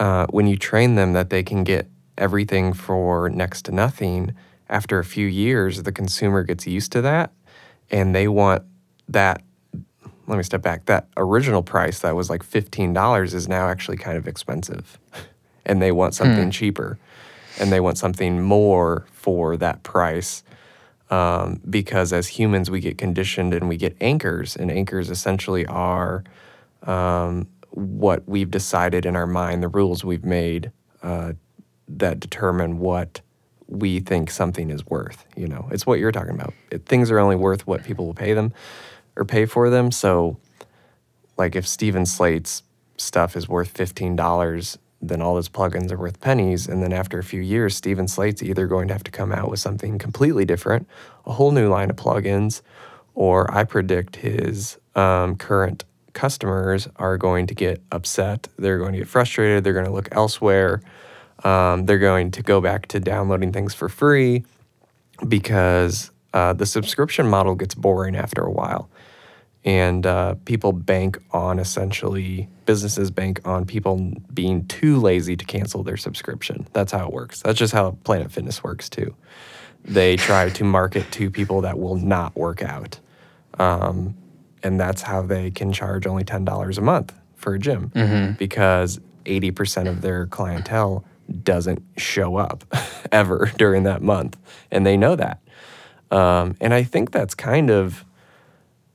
Uh, 0.00 0.26
when 0.26 0.48
you 0.48 0.56
train 0.56 0.96
them 0.96 1.12
that 1.12 1.30
they 1.30 1.42
can 1.42 1.62
get 1.62 1.88
everything 2.18 2.72
for 2.72 3.30
next 3.30 3.62
to 3.62 3.72
nothing, 3.72 4.34
after 4.68 4.98
a 4.98 5.04
few 5.04 5.26
years, 5.26 5.84
the 5.84 5.92
consumer 5.92 6.42
gets 6.42 6.66
used 6.66 6.90
to 6.92 7.00
that 7.00 7.32
and 7.90 8.12
they 8.12 8.26
want 8.26 8.64
that. 9.08 9.40
Let 10.26 10.36
me 10.36 10.42
step 10.42 10.62
back. 10.62 10.86
That 10.86 11.06
original 11.16 11.62
price 11.62 12.00
that 12.00 12.16
was 12.16 12.28
like 12.28 12.42
$15 12.42 13.34
is 13.34 13.46
now 13.46 13.68
actually 13.68 13.98
kind 13.98 14.18
of 14.18 14.28
expensive. 14.28 14.98
And 15.66 15.80
they 15.80 15.92
want 15.92 16.12
something 16.12 16.50
cheaper 16.50 16.98
and 17.58 17.72
they 17.72 17.80
want 17.80 17.96
something 17.96 18.42
more 18.42 19.06
for 19.12 19.56
that 19.56 19.82
price 19.82 20.44
um, 21.10 21.60
because 21.68 22.12
as 22.12 22.28
humans 22.28 22.70
we 22.70 22.80
get 22.80 22.98
conditioned 22.98 23.54
and 23.54 23.68
we 23.68 23.76
get 23.76 23.96
anchors 24.00 24.56
and 24.56 24.70
anchors 24.70 25.10
essentially 25.10 25.66
are 25.66 26.24
um, 26.84 27.46
what 27.70 28.26
we've 28.28 28.50
decided 28.50 29.04
in 29.06 29.16
our 29.16 29.26
mind 29.26 29.62
the 29.62 29.68
rules 29.68 30.04
we've 30.04 30.24
made 30.24 30.70
uh, 31.02 31.32
that 31.88 32.20
determine 32.20 32.78
what 32.78 33.20
we 33.66 34.00
think 34.00 34.30
something 34.30 34.70
is 34.70 34.86
worth 34.86 35.24
you 35.36 35.46
know? 35.46 35.68
It's 35.70 35.86
what 35.86 35.98
you're 35.98 36.12
talking 36.12 36.34
about. 36.34 36.54
It, 36.70 36.86
things 36.86 37.10
are 37.10 37.18
only 37.18 37.36
worth 37.36 37.66
what 37.66 37.84
people 37.84 38.06
will 38.06 38.14
pay 38.14 38.34
them 38.34 38.52
or 39.16 39.24
pay 39.24 39.46
for 39.46 39.70
them. 39.70 39.90
So 39.90 40.38
like 41.36 41.56
if 41.56 41.66
Steven 41.66 42.06
Slate's 42.06 42.62
stuff 42.96 43.36
is 43.36 43.48
worth 43.48 43.74
$15, 43.74 44.78
then 45.08 45.22
all 45.22 45.36
his 45.36 45.48
plugins 45.48 45.90
are 45.92 45.98
worth 45.98 46.20
pennies. 46.20 46.66
And 46.68 46.82
then 46.82 46.92
after 46.92 47.18
a 47.18 47.24
few 47.24 47.40
years, 47.40 47.76
Steven 47.76 48.08
Slate's 48.08 48.42
either 48.42 48.66
going 48.66 48.88
to 48.88 48.94
have 48.94 49.04
to 49.04 49.10
come 49.10 49.32
out 49.32 49.50
with 49.50 49.60
something 49.60 49.98
completely 49.98 50.44
different, 50.44 50.88
a 51.26 51.32
whole 51.32 51.52
new 51.52 51.68
line 51.68 51.90
of 51.90 51.96
plugins, 51.96 52.62
or 53.14 53.52
I 53.52 53.64
predict 53.64 54.16
his 54.16 54.78
um, 54.94 55.36
current 55.36 55.84
customers 56.12 56.88
are 56.96 57.18
going 57.18 57.46
to 57.48 57.54
get 57.54 57.82
upset. 57.92 58.48
They're 58.56 58.78
going 58.78 58.92
to 58.92 58.98
get 58.98 59.08
frustrated. 59.08 59.64
They're 59.64 59.72
going 59.72 59.86
to 59.86 59.92
look 59.92 60.08
elsewhere. 60.12 60.80
Um, 61.42 61.86
they're 61.86 61.98
going 61.98 62.30
to 62.32 62.42
go 62.42 62.60
back 62.60 62.86
to 62.88 63.00
downloading 63.00 63.52
things 63.52 63.74
for 63.74 63.88
free 63.88 64.44
because 65.28 66.10
uh, 66.32 66.52
the 66.52 66.66
subscription 66.66 67.28
model 67.28 67.54
gets 67.54 67.74
boring 67.74 68.16
after 68.16 68.42
a 68.42 68.50
while. 68.50 68.88
And 69.64 70.06
uh, 70.06 70.36
people 70.44 70.72
bank 70.72 71.18
on 71.32 71.58
essentially, 71.58 72.48
businesses 72.66 73.10
bank 73.10 73.40
on 73.44 73.64
people 73.64 74.12
being 74.32 74.66
too 74.66 75.00
lazy 75.00 75.36
to 75.36 75.44
cancel 75.44 75.82
their 75.82 75.96
subscription. 75.96 76.66
That's 76.72 76.92
how 76.92 77.06
it 77.06 77.12
works. 77.12 77.42
That's 77.42 77.58
just 77.58 77.72
how 77.72 77.98
Planet 78.04 78.30
Fitness 78.30 78.62
works 78.62 78.88
too. 78.88 79.14
They 79.84 80.16
try 80.16 80.48
to 80.48 80.64
market 80.64 81.10
to 81.12 81.30
people 81.30 81.60
that 81.62 81.78
will 81.78 81.96
not 81.96 82.34
work 82.36 82.62
out. 82.62 82.98
Um, 83.58 84.16
and 84.62 84.80
that's 84.80 85.02
how 85.02 85.22
they 85.22 85.50
can 85.50 85.72
charge 85.72 86.06
only 86.06 86.24
$10 86.24 86.78
a 86.78 86.80
month 86.80 87.12
for 87.36 87.54
a 87.54 87.58
gym 87.58 87.92
because 88.38 88.98
80% 89.26 89.88
of 89.88 90.00
their 90.00 90.26
clientele 90.26 91.04
doesn't 91.42 91.82
show 91.96 92.36
up 92.36 92.64
ever 93.12 93.52
during 93.58 93.82
that 93.84 94.02
month. 94.02 94.38
And 94.70 94.86
they 94.86 94.96
know 94.96 95.16
that. 95.16 95.40
Um, 96.10 96.56
and 96.60 96.72
I 96.72 96.82
think 96.82 97.10
that's 97.10 97.34
kind 97.34 97.70
of, 97.70 98.04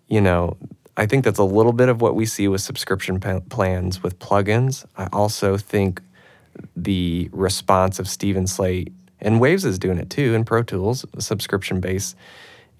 you 0.08 0.22
know, 0.22 0.58
I 1.00 1.06
think 1.06 1.24
that's 1.24 1.40
a 1.40 1.46
little 1.46 1.72
bit 1.72 1.88
of 1.88 2.02
what 2.02 2.14
we 2.14 2.26
see 2.26 2.50
with 2.50 2.60
subscription 2.60 3.22
pa- 3.22 3.40
plans 3.50 4.04
with 4.04 4.20
plugins. 4.20 4.86
I 4.98 5.08
also 5.14 5.56
think 5.56 6.02
the 6.76 7.30
response 7.32 8.00
of 8.00 8.08
Steven 8.10 8.46
Slate 8.48 8.92
and 9.22 9.40
Waves 9.40 9.64
is 9.64 9.80
doing 9.80 9.98
it 9.98 10.10
too 10.10 10.34
in 10.34 10.44
Pro 10.44 10.62
Tools, 10.62 11.06
subscription 11.18 11.80
base, 11.80 12.16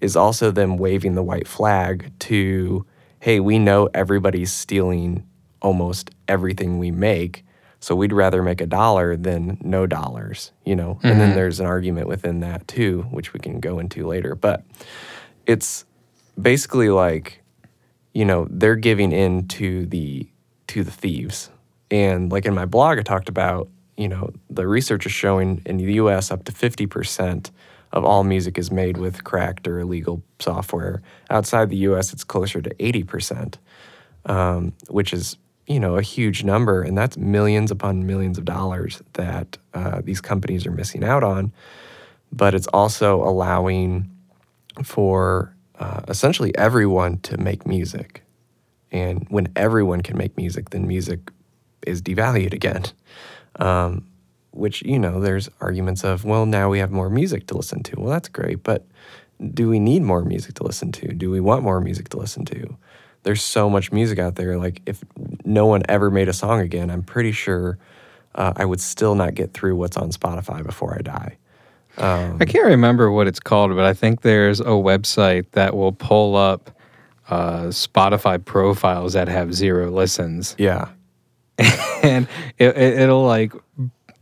is 0.02 0.16
also 0.16 0.50
them 0.50 0.76
waving 0.76 1.14
the 1.14 1.22
white 1.22 1.48
flag 1.48 2.12
to, 2.20 2.84
hey, 3.20 3.40
we 3.40 3.58
know 3.58 3.88
everybody's 3.94 4.52
stealing 4.52 5.26
almost 5.62 6.10
everything 6.28 6.78
we 6.78 6.90
make. 6.90 7.42
So 7.80 7.94
we'd 7.94 8.12
rather 8.12 8.42
make 8.42 8.60
a 8.60 8.66
dollar 8.66 9.16
than 9.16 9.56
no 9.62 9.86
dollars, 9.86 10.52
you 10.66 10.76
know? 10.76 11.00
And 11.02 11.18
then 11.18 11.28
mm-hmm. 11.28 11.36
there's 11.36 11.58
an 11.58 11.64
argument 11.66 12.06
within 12.06 12.40
that 12.40 12.68
too, 12.68 13.06
which 13.10 13.32
we 13.32 13.40
can 13.40 13.60
go 13.60 13.78
into 13.78 14.06
later. 14.06 14.34
But 14.34 14.62
it's 15.46 15.86
basically 16.38 16.90
like, 16.90 17.39
you 18.12 18.24
know, 18.24 18.46
they're 18.50 18.76
giving 18.76 19.12
in 19.12 19.48
to 19.48 19.86
the 19.86 20.28
to 20.68 20.84
the 20.84 20.90
thieves. 20.90 21.50
And 21.90 22.30
like 22.30 22.46
in 22.46 22.54
my 22.54 22.66
blog 22.66 22.98
I 22.98 23.02
talked 23.02 23.28
about, 23.28 23.68
you 23.96 24.08
know, 24.08 24.30
the 24.48 24.66
research 24.66 25.06
is 25.06 25.12
showing 25.12 25.62
in 25.66 25.78
the 25.78 25.94
US 25.94 26.30
up 26.30 26.44
to 26.44 26.52
50% 26.52 27.50
of 27.92 28.04
all 28.04 28.22
music 28.22 28.56
is 28.56 28.70
made 28.70 28.96
with 28.96 29.24
cracked 29.24 29.66
or 29.66 29.80
illegal 29.80 30.22
software. 30.38 31.02
Outside 31.28 31.70
the 31.70 31.76
US 31.88 32.12
it's 32.12 32.24
closer 32.24 32.60
to 32.62 32.70
80%, 32.74 33.56
um, 34.26 34.72
which 34.88 35.12
is 35.12 35.36
you 35.66 35.78
know 35.78 35.96
a 35.96 36.02
huge 36.02 36.42
number, 36.42 36.82
and 36.82 36.98
that's 36.98 37.16
millions 37.16 37.70
upon 37.70 38.06
millions 38.06 38.38
of 38.38 38.44
dollars 38.44 39.02
that 39.12 39.56
uh, 39.74 40.00
these 40.02 40.20
companies 40.20 40.66
are 40.66 40.72
missing 40.72 41.04
out 41.04 41.22
on. 41.22 41.52
But 42.32 42.54
it's 42.54 42.66
also 42.68 43.22
allowing 43.22 44.10
for 44.84 45.54
uh, 45.80 46.02
essentially 46.08 46.56
everyone 46.56 47.18
to 47.18 47.36
make 47.38 47.66
music, 47.66 48.22
and 48.92 49.26
when 49.30 49.52
everyone 49.56 50.02
can 50.02 50.16
make 50.16 50.36
music, 50.36 50.70
then 50.70 50.86
music 50.86 51.32
is 51.86 52.02
devalued 52.02 52.52
again. 52.52 52.84
Um, 53.56 54.06
which 54.52 54.82
you 54.82 54.98
know, 54.98 55.20
there's 55.20 55.48
arguments 55.60 56.04
of 56.04 56.24
well, 56.24 56.46
now 56.46 56.68
we 56.70 56.78
have 56.78 56.90
more 56.90 57.10
music 57.10 57.46
to 57.48 57.56
listen 57.56 57.82
to. 57.84 58.00
Well, 58.00 58.10
that's 58.10 58.28
great, 58.28 58.62
but 58.62 58.86
do 59.54 59.68
we 59.68 59.80
need 59.80 60.02
more 60.02 60.22
music 60.22 60.54
to 60.56 60.64
listen 60.64 60.92
to? 60.92 61.08
Do 61.08 61.30
we 61.30 61.40
want 61.40 61.62
more 61.62 61.80
music 61.80 62.10
to 62.10 62.18
listen 62.18 62.44
to? 62.46 62.76
There's 63.22 63.42
so 63.42 63.70
much 63.70 63.92
music 63.92 64.18
out 64.18 64.34
there. 64.34 64.58
Like 64.58 64.82
if 64.86 65.02
no 65.44 65.66
one 65.66 65.82
ever 65.88 66.10
made 66.10 66.28
a 66.28 66.32
song 66.32 66.60
again, 66.60 66.90
I'm 66.90 67.02
pretty 67.02 67.32
sure 67.32 67.78
uh, 68.34 68.52
I 68.56 68.64
would 68.64 68.80
still 68.80 69.14
not 69.14 69.34
get 69.34 69.52
through 69.52 69.76
what's 69.76 69.96
on 69.96 70.10
Spotify 70.10 70.64
before 70.64 70.94
I 70.94 71.02
die. 71.02 71.38
I 72.00 72.44
can't 72.46 72.66
remember 72.66 73.10
what 73.10 73.26
it's 73.26 73.40
called, 73.40 73.74
but 73.76 73.84
I 73.84 73.94
think 73.94 74.22
there's 74.22 74.60
a 74.60 74.64
website 74.80 75.46
that 75.52 75.76
will 75.76 75.92
pull 75.92 76.36
up 76.36 76.70
uh, 77.28 77.64
Spotify 77.66 78.42
profiles 78.44 79.12
that 79.12 79.28
have 79.28 79.54
zero 79.54 79.90
listens, 79.90 80.54
Yeah, 80.58 80.88
and 82.02 82.26
it, 82.58 82.76
it, 82.76 82.98
it'll 83.00 83.24
like 83.24 83.52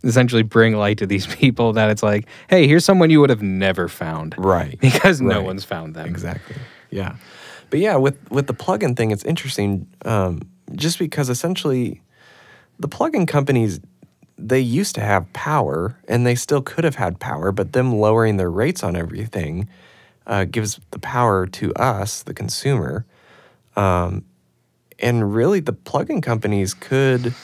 essentially 0.04 0.42
bring 0.42 0.76
light 0.76 0.98
to 0.98 1.06
these 1.06 1.26
people 1.36 1.72
that 1.74 1.90
it's 1.90 2.02
like, 2.02 2.26
hey, 2.50 2.66
here's 2.66 2.84
someone 2.84 3.10
you 3.10 3.20
would 3.20 3.30
have 3.30 3.42
never 3.42 3.88
found, 3.88 4.34
right. 4.38 4.78
Because 4.82 5.20
no 5.20 5.36
Right. 5.36 5.44
one's 5.44 5.64
found 5.64 5.94
them. 5.94 6.06
Exactly. 6.06 6.56
Yeah. 6.90 7.16
But 7.70 7.80
yeah, 7.80 7.96
with 7.96 8.16
with 8.30 8.46
the 8.46 8.54
plugin 8.54 8.96
thing, 8.96 9.10
it's 9.10 9.24
interesting. 9.24 9.86
Um, 10.04 10.40
just 10.74 10.98
because 10.98 11.28
essentially, 11.28 12.00
the 12.78 12.88
plugin 12.88 13.26
companies 13.28 13.80
they 14.38 14.60
used 14.60 14.94
to 14.94 15.00
have 15.00 15.32
power, 15.32 15.98
and 16.06 16.24
they 16.24 16.34
still 16.34 16.62
could 16.62 16.84
have 16.84 16.94
had 16.94 17.18
power, 17.18 17.50
but 17.50 17.72
them 17.72 17.92
lowering 17.94 18.36
their 18.36 18.50
rates 18.50 18.82
on 18.82 18.96
everything 18.96 19.68
uh, 20.26 20.44
gives 20.44 20.80
the 20.92 20.98
power 20.98 21.46
to 21.46 21.74
us, 21.74 22.22
the 22.22 22.34
consumer. 22.34 23.04
Um, 23.76 24.24
and 24.98 25.34
really, 25.34 25.60
the 25.60 25.72
plug 25.72 26.10
in 26.10 26.20
companies 26.20 26.74
could 26.74 27.34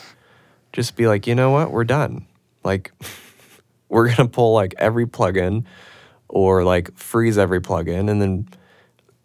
just 0.73 0.97
be 0.97 1.07
like, 1.07 1.27
you 1.27 1.35
know 1.35 1.51
what, 1.51 1.73
we're 1.73 1.85
done. 1.85 2.27
Like, 2.63 2.93
we're 3.89 4.09
gonna 4.09 4.29
pull 4.29 4.55
like 4.55 4.75
every 4.79 5.07
plugin, 5.07 5.65
or 6.29 6.65
like 6.65 6.97
freeze 6.97 7.39
every 7.39 7.61
plugin, 7.61 8.09
and 8.09 8.23
then 8.23 8.49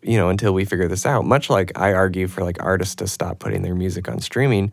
you 0.02 0.18
know, 0.18 0.30
until 0.30 0.54
we 0.54 0.66
figure 0.66 0.88
this 0.88 1.06
out. 1.06 1.26
Much 1.26 1.50
like 1.50 1.78
I 1.78 1.94
argue 1.94 2.28
for 2.28 2.44
like 2.44 2.62
artists 2.64 2.96
to 2.96 3.08
stop 3.08 3.40
putting 3.40 3.62
their 3.62 3.76
music 3.76 4.08
on 4.08 4.20
streaming, 4.20 4.72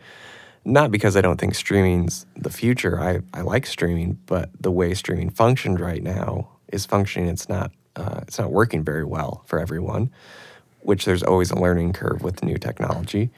not 0.67 0.91
because 0.91 1.17
I 1.17 1.21
don't 1.21 1.41
think 1.41 1.55
streaming's 1.55 2.27
the 2.37 2.51
future. 2.51 3.01
I, 3.01 3.21
I 3.33 3.43
like 3.43 3.67
streaming, 3.67 4.19
but 4.27 4.51
the 4.61 4.73
way 4.73 4.93
streaming 4.95 5.31
functioned 5.31 5.81
right 5.81 6.03
now 6.03 6.49
is 6.73 6.85
functioning. 6.85 7.29
It's 7.29 7.49
not 7.49 7.71
uh, 7.95 8.21
it's 8.23 8.39
not 8.39 8.51
working 8.51 8.85
very 8.85 9.05
well 9.05 9.43
for 9.47 9.59
everyone. 9.59 10.11
Which 10.81 11.05
there's 11.05 11.23
always 11.23 11.51
a 11.51 11.59
learning 11.59 11.95
curve 11.95 12.23
with 12.23 12.45
new 12.45 12.59
technology. 12.59 13.31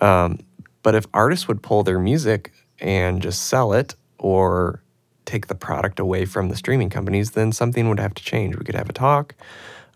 Um, 0.00 0.40
but 0.82 0.94
if 0.94 1.06
artists 1.14 1.46
would 1.46 1.62
pull 1.62 1.82
their 1.84 1.98
music 1.98 2.52
and 2.80 3.22
just 3.22 3.42
sell 3.46 3.72
it 3.72 3.94
or 4.18 4.82
take 5.24 5.46
the 5.46 5.54
product 5.54 6.00
away 6.00 6.24
from 6.24 6.48
the 6.48 6.56
streaming 6.56 6.90
companies, 6.90 7.32
then 7.32 7.52
something 7.52 7.88
would 7.88 8.00
have 8.00 8.14
to 8.14 8.24
change. 8.24 8.56
We 8.56 8.64
could 8.64 8.74
have 8.74 8.90
a 8.90 8.92
talk, 8.92 9.34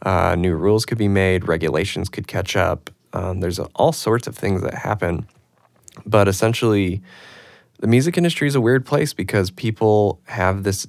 uh, 0.03 0.37
new 0.37 0.55
rules 0.55 0.87
could 0.87 0.99
be 0.99 1.09
made, 1.09 1.49
regulations 1.49 2.09
could 2.09 2.29
catch 2.29 2.55
up. 2.55 2.91
Um, 3.13 3.41
there's 3.41 3.59
all 3.59 3.93
sorts 3.93 4.29
of 4.29 4.37
things 4.37 4.63
that 4.63 4.75
happen. 4.75 5.27
But 6.05 6.29
essentially, 6.29 7.01
the 7.81 7.87
music 7.87 8.17
industry 8.17 8.49
is 8.49 8.55
a 8.55 8.61
weird 8.61 8.85
place 8.85 9.13
because 9.13 9.51
people 9.51 10.21
have 10.25 10.63
this 10.63 10.87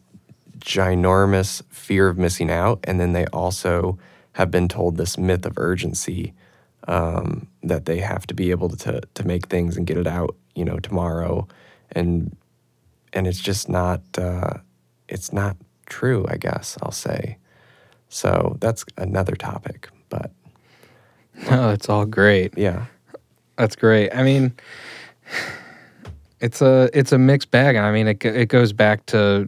ginormous 0.59 1.61
fear 1.69 2.07
of 2.09 2.17
missing 2.17 2.49
out, 2.51 2.79
and 2.83 2.99
then 2.99 3.13
they 3.13 3.25
also 3.27 3.97
have 4.33 4.51
been 4.51 4.67
told 4.67 4.97
this 4.97 5.17
myth 5.17 5.45
of 5.45 5.57
urgency 5.57 6.33
um, 6.87 7.47
that 7.63 7.85
they 7.85 7.99
have 7.99 8.25
to 8.27 8.33
be 8.33 8.51
able 8.51 8.69
to 8.69 9.01
to 9.13 9.27
make 9.27 9.47
things 9.47 9.77
and 9.77 9.87
get 9.87 9.97
it 9.97 10.07
out, 10.07 10.35
you 10.55 10.63
know, 10.65 10.79
tomorrow, 10.79 11.47
and 11.91 12.35
and 13.13 13.27
it's 13.27 13.39
just 13.39 13.69
not 13.69 14.01
uh, 14.17 14.53
it's 15.09 15.31
not 15.33 15.57
true. 15.85 16.25
I 16.29 16.37
guess 16.37 16.77
I'll 16.81 16.91
say. 16.91 17.37
So 18.09 18.55
that's 18.61 18.85
another 18.97 19.35
topic, 19.35 19.89
but 20.09 20.31
No, 21.51 21.69
it's 21.71 21.89
all 21.89 22.05
great. 22.05 22.57
yeah, 22.57 22.85
That's 23.57 23.75
great. 23.75 24.11
I 24.13 24.23
mean, 24.23 24.53
it's 26.39 26.61
a 26.61 26.89
it's 26.93 27.11
a 27.11 27.17
mixed 27.17 27.51
bag, 27.51 27.75
and 27.75 27.85
I 27.85 27.91
mean, 27.91 28.07
it 28.07 28.23
it 28.23 28.49
goes 28.49 28.73
back 28.73 29.05
to 29.07 29.47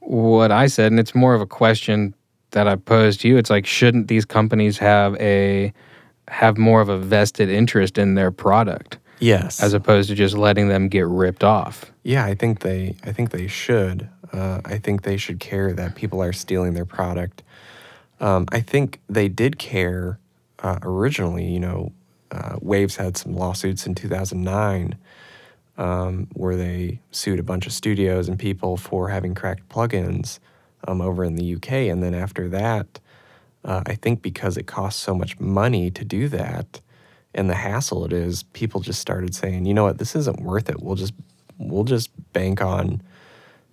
what 0.00 0.50
I 0.50 0.66
said, 0.66 0.92
and 0.92 1.00
it's 1.00 1.14
more 1.14 1.34
of 1.34 1.40
a 1.40 1.46
question 1.46 2.14
that 2.52 2.68
I 2.68 2.76
posed 2.76 3.20
to 3.22 3.28
you. 3.28 3.36
It's 3.36 3.50
like, 3.50 3.66
shouldn't 3.66 4.08
these 4.08 4.24
companies 4.24 4.78
have 4.78 5.16
a 5.16 5.72
have 6.28 6.56
more 6.56 6.80
of 6.80 6.88
a 6.88 6.98
vested 6.98 7.48
interest 7.48 7.98
in 7.98 8.14
their 8.14 8.30
product 8.30 8.98
yes, 9.18 9.62
as 9.62 9.74
opposed 9.74 10.08
to 10.08 10.14
just 10.14 10.36
letting 10.36 10.68
them 10.68 10.88
get 10.88 11.06
ripped 11.06 11.44
off? 11.44 11.92
Yeah, 12.04 12.24
I 12.24 12.34
think 12.34 12.60
they. 12.60 12.94
I 13.04 13.12
think 13.12 13.30
they 13.30 13.48
should. 13.48 14.08
Uh, 14.32 14.60
I 14.64 14.78
think 14.78 15.02
they 15.02 15.16
should 15.16 15.40
care 15.40 15.72
that 15.74 15.94
people 15.94 16.22
are 16.22 16.32
stealing 16.32 16.74
their 16.74 16.86
product. 16.86 17.42
Um, 18.20 18.46
I 18.50 18.60
think 18.60 19.00
they 19.08 19.28
did 19.28 19.58
care 19.58 20.18
uh, 20.60 20.78
originally. 20.82 21.46
You 21.46 21.60
know, 21.60 21.92
uh, 22.32 22.56
Waves 22.60 22.96
had 22.96 23.16
some 23.16 23.34
lawsuits 23.34 23.86
in 23.86 23.94
2009 23.94 24.96
um, 25.78 26.26
where 26.34 26.56
they 26.56 27.00
sued 27.10 27.38
a 27.38 27.42
bunch 27.42 27.66
of 27.66 27.72
studios 27.72 28.28
and 28.28 28.38
people 28.38 28.76
for 28.76 29.08
having 29.08 29.34
cracked 29.34 29.68
plugins 29.68 30.38
um, 30.88 31.00
over 31.00 31.24
in 31.24 31.36
the 31.36 31.54
UK. 31.54 31.72
And 31.72 32.02
then 32.02 32.14
after 32.14 32.48
that, 32.48 32.98
uh, 33.64 33.82
I 33.86 33.94
think 33.94 34.22
because 34.22 34.56
it 34.56 34.66
costs 34.66 35.00
so 35.00 35.14
much 35.14 35.38
money 35.38 35.90
to 35.90 36.04
do 36.04 36.28
that 36.28 36.80
and 37.34 37.48
the 37.48 37.54
hassle 37.54 38.04
it 38.04 38.12
is, 38.12 38.42
people 38.42 38.80
just 38.80 39.00
started 39.00 39.34
saying, 39.34 39.64
you 39.64 39.74
know 39.74 39.84
what, 39.84 39.98
this 39.98 40.14
isn't 40.14 40.40
worth 40.40 40.68
it. 40.68 40.82
We'll 40.82 40.96
just 40.96 41.14
we'll 41.58 41.84
just 41.84 42.10
bank 42.32 42.60
on, 42.60 43.02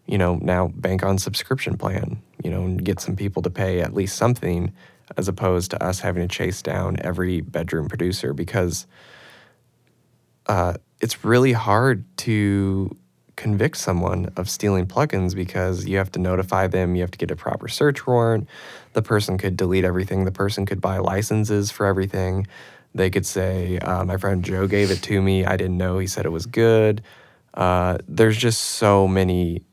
you 0.06 0.18
know, 0.18 0.40
now 0.42 0.68
bank 0.68 1.04
on 1.04 1.18
subscription 1.18 1.78
plan, 1.78 2.22
you 2.44 2.50
know, 2.50 2.64
and 2.64 2.84
get 2.84 3.00
some 3.00 3.16
people 3.16 3.42
to 3.42 3.50
pay 3.50 3.82
at 3.82 3.94
least 3.94 4.16
something 4.16 4.72
as 5.18 5.28
opposed 5.28 5.72
to 5.72 5.84
us 5.84 6.00
having 6.00 6.28
to 6.28 6.34
chase 6.34 6.62
down 6.62 6.98
every 7.02 7.42
bedroom 7.42 7.88
producer 7.88 8.34
because 8.34 8.88
uh, 10.48 10.74
it's 11.00 11.24
really 11.24 11.54
hard 11.54 12.04
to 12.18 12.96
convict 13.36 13.78
someone 13.78 14.32
of 14.36 14.50
stealing 14.50 14.86
plugins 14.86 15.34
because 15.34 15.86
you 15.86 15.98
have 15.98 16.12
to 16.12 16.20
notify 16.20 16.68
them, 16.68 16.96
you 16.96 17.02
have 17.02 17.12
to 17.12 17.18
get 17.18 17.32
a 17.32 17.36
proper 17.36 17.70
search 17.70 18.06
warrant. 18.06 18.48
The 18.94 19.02
person 19.02 19.38
could 19.38 19.56
delete 19.56 19.86
everything, 19.86 20.26
the 20.26 20.32
person 20.32 20.66
could 20.66 20.82
buy 20.82 20.98
licenses 20.98 21.72
for 21.72 21.86
everything. 21.86 22.48
They 22.94 23.10
could 23.10 23.26
say, 23.26 23.78
uh, 23.80 24.04
My 24.04 24.18
friend 24.18 24.44
Joe 24.44 24.68
gave 24.68 24.92
it 24.92 25.02
to 25.04 25.22
me. 25.22 25.46
I 25.46 25.56
didn't 25.56 25.78
know. 25.78 26.00
He 26.00 26.08
said 26.08 26.26
it 26.26 26.32
was 26.32 26.48
good. 26.48 27.02
Uh, 27.54 28.00
there's 28.08 28.36
just 28.36 28.62
so 28.62 29.08
many 29.08 29.64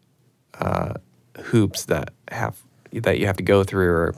uh, 0.60 0.94
hoops 1.44 1.86
that 1.86 2.12
have 2.30 2.60
that 2.92 3.18
you 3.18 3.26
have 3.26 3.36
to 3.36 3.42
go 3.42 3.64
through 3.64 3.90
or 3.90 4.14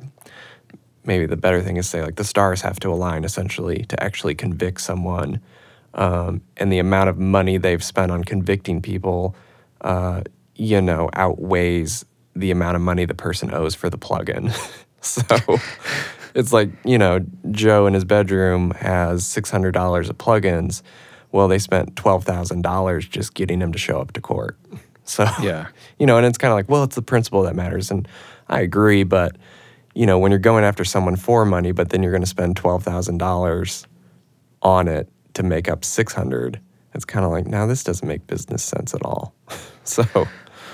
maybe 1.09 1.27
the 1.27 1.37
better 1.37 1.61
thing 1.61 1.77
is 1.79 1.89
say 1.89 2.03
like 2.03 2.15
the 2.17 2.25
stars 2.25 2.61
have 2.61 2.79
to 2.79 2.89
align 2.93 3.25
essentially 3.25 3.85
to 3.87 4.01
actually 4.03 4.35
convict 4.37 4.81
someone 4.81 5.41
um, 5.95 6.43
and 6.59 6.71
the 6.73 6.79
amount 6.79 7.09
of 7.09 7.19
money 7.19 7.57
they've 7.59 7.83
spent 7.83 8.13
on 8.13 8.23
convicting 8.23 8.81
people 8.83 9.35
uh, 9.81 10.21
you 10.55 10.81
know 10.81 11.11
outweighs 11.15 12.05
the 12.37 12.51
amount 12.53 12.77
of 12.77 12.83
money 12.83 13.05
the 13.05 13.15
person 13.15 13.53
owes 13.53 13.75
for 13.75 13.91
the 13.91 13.99
plug-in. 13.99 14.53
So 15.01 15.23
it's 16.35 16.53
like 16.53 16.71
you 16.85 16.99
know 16.99 17.21
joe 17.53 17.87
in 17.87 17.95
his 17.95 18.05
bedroom 18.05 18.73
has 18.73 19.23
$600 19.25 20.11
of 20.11 20.19
plug-ins. 20.19 20.83
Well 21.31 21.47
they 21.47 21.59
spent 21.61 21.95
$12000 21.95 23.09
just 23.09 23.35
getting 23.35 23.61
him 23.63 23.73
to 23.73 23.79
show 23.79 24.01
up 24.01 24.13
to 24.13 24.21
court. 24.21 24.57
So 25.05 25.25
Yeah. 25.41 25.69
you 25.99 26.05
know 26.07 26.17
and 26.19 26.27
it's 26.27 26.37
kind 26.37 26.51
of 26.53 26.57
like 26.57 26.69
well 26.69 26.83
it's 26.83 26.97
the 26.97 27.01
principle 27.03 27.43
that 27.45 27.55
matters 27.57 27.91
and 27.91 28.07
i 28.49 28.61
agree 28.61 29.05
but 29.05 29.37
you 29.99 30.07
know 30.07 30.19
when 30.19 30.31
you're 30.31 30.39
going 30.39 30.65
after 30.65 30.85
someone 30.85 31.17
for 31.17 31.45
money 31.45 31.73
but 31.73 31.91
then 31.91 32.03
you're 32.03 32.13
going 32.13 32.23
to 32.23 32.29
spend 32.29 32.57
$12000 32.57 33.87
on 34.63 34.89
it 34.89 35.09
to 35.35 35.43
make 35.43 35.69
up 35.69 35.85
600 35.85 36.61
it's 36.95 37.05
kind 37.05 37.25
of 37.25 37.31
like 37.31 37.47
now 37.47 37.67
this 37.67 37.85
doesn't 37.85 38.09
make 38.09 38.27
business 38.27 38.63
sense 38.63 38.95
at 38.95 39.03
all 39.03 39.35
so 39.85 40.05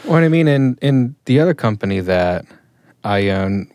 Well, 0.04 0.22
I 0.22 0.28
mean, 0.28 0.48
in 0.48 0.76
in 0.82 1.16
the 1.24 1.40
other 1.40 1.54
company 1.54 2.00
that 2.00 2.44
I 3.04 3.30
own, 3.30 3.68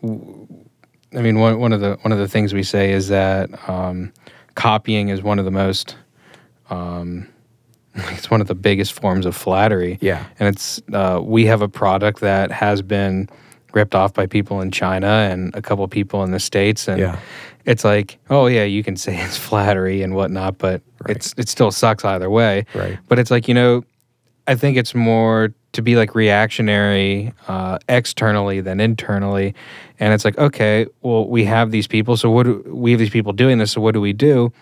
I 1.12 1.22
mean, 1.22 1.40
one 1.40 1.58
one 1.58 1.72
of 1.72 1.80
the 1.80 1.98
one 2.02 2.12
of 2.12 2.18
the 2.18 2.28
things 2.28 2.54
we 2.54 2.62
say 2.62 2.92
is 2.92 3.08
that 3.08 3.50
um, 3.68 4.12
copying 4.54 5.08
is 5.08 5.22
one 5.22 5.40
of 5.40 5.44
the 5.44 5.50
most, 5.50 5.96
um, 6.70 7.28
it's 7.94 8.30
one 8.30 8.40
of 8.40 8.46
the 8.46 8.54
biggest 8.54 8.92
forms 8.92 9.26
of 9.26 9.34
flattery. 9.34 9.98
Yeah. 10.00 10.24
and 10.38 10.54
it's 10.54 10.80
uh, 10.92 11.20
we 11.22 11.46
have 11.46 11.62
a 11.62 11.68
product 11.68 12.20
that 12.20 12.52
has 12.52 12.80
been 12.80 13.28
ripped 13.72 13.94
off 13.94 14.12
by 14.14 14.26
people 14.26 14.60
in 14.60 14.70
China 14.70 15.06
and 15.30 15.54
a 15.54 15.62
couple 15.62 15.86
people 15.88 16.22
in 16.24 16.30
the 16.32 16.40
states, 16.40 16.88
and 16.88 16.98
Yeah. 17.00 17.18
it's 17.64 17.84
like, 17.84 18.18
oh 18.30 18.46
yeah, 18.46 18.64
you 18.64 18.82
can 18.82 18.96
say 18.96 19.16
it's 19.20 19.36
flattery 19.36 20.02
and 20.02 20.14
whatnot, 20.14 20.58
but 20.58 20.82
Right. 21.06 21.16
it's 21.16 21.34
it 21.38 21.48
still 21.48 21.70
sucks 21.70 22.04
either 22.04 22.28
way. 22.30 22.66
Right. 22.74 22.98
But 23.08 23.18
it's 23.18 23.30
like 23.30 23.48
you 23.48 23.54
know, 23.54 23.84
I 24.46 24.54
think 24.54 24.76
it's 24.76 24.94
more 24.94 25.52
to 25.72 25.82
be 25.82 25.94
like 25.94 26.14
reactionary 26.16 27.32
uh, 27.46 27.78
externally 27.88 28.60
than 28.60 28.80
internally, 28.80 29.54
and 30.00 30.12
it's 30.12 30.24
like 30.24 30.36
okay, 30.38 30.86
well 31.02 31.28
we 31.28 31.44
have 31.44 31.70
these 31.70 31.86
people, 31.86 32.16
so 32.16 32.30
what 32.30 32.44
do, 32.44 32.62
we 32.66 32.90
have 32.90 32.98
these 32.98 33.10
people 33.10 33.32
doing 33.32 33.58
this, 33.58 33.72
so 33.72 33.80
what 33.80 33.94
do 33.94 34.00
we 34.00 34.12
do? 34.12 34.52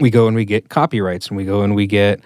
We 0.00 0.10
go 0.10 0.26
and 0.26 0.34
we 0.34 0.44
get 0.44 0.68
copyrights, 0.70 1.28
and 1.28 1.36
we 1.36 1.44
go 1.44 1.62
and 1.62 1.74
we 1.76 1.86
get 1.86 2.20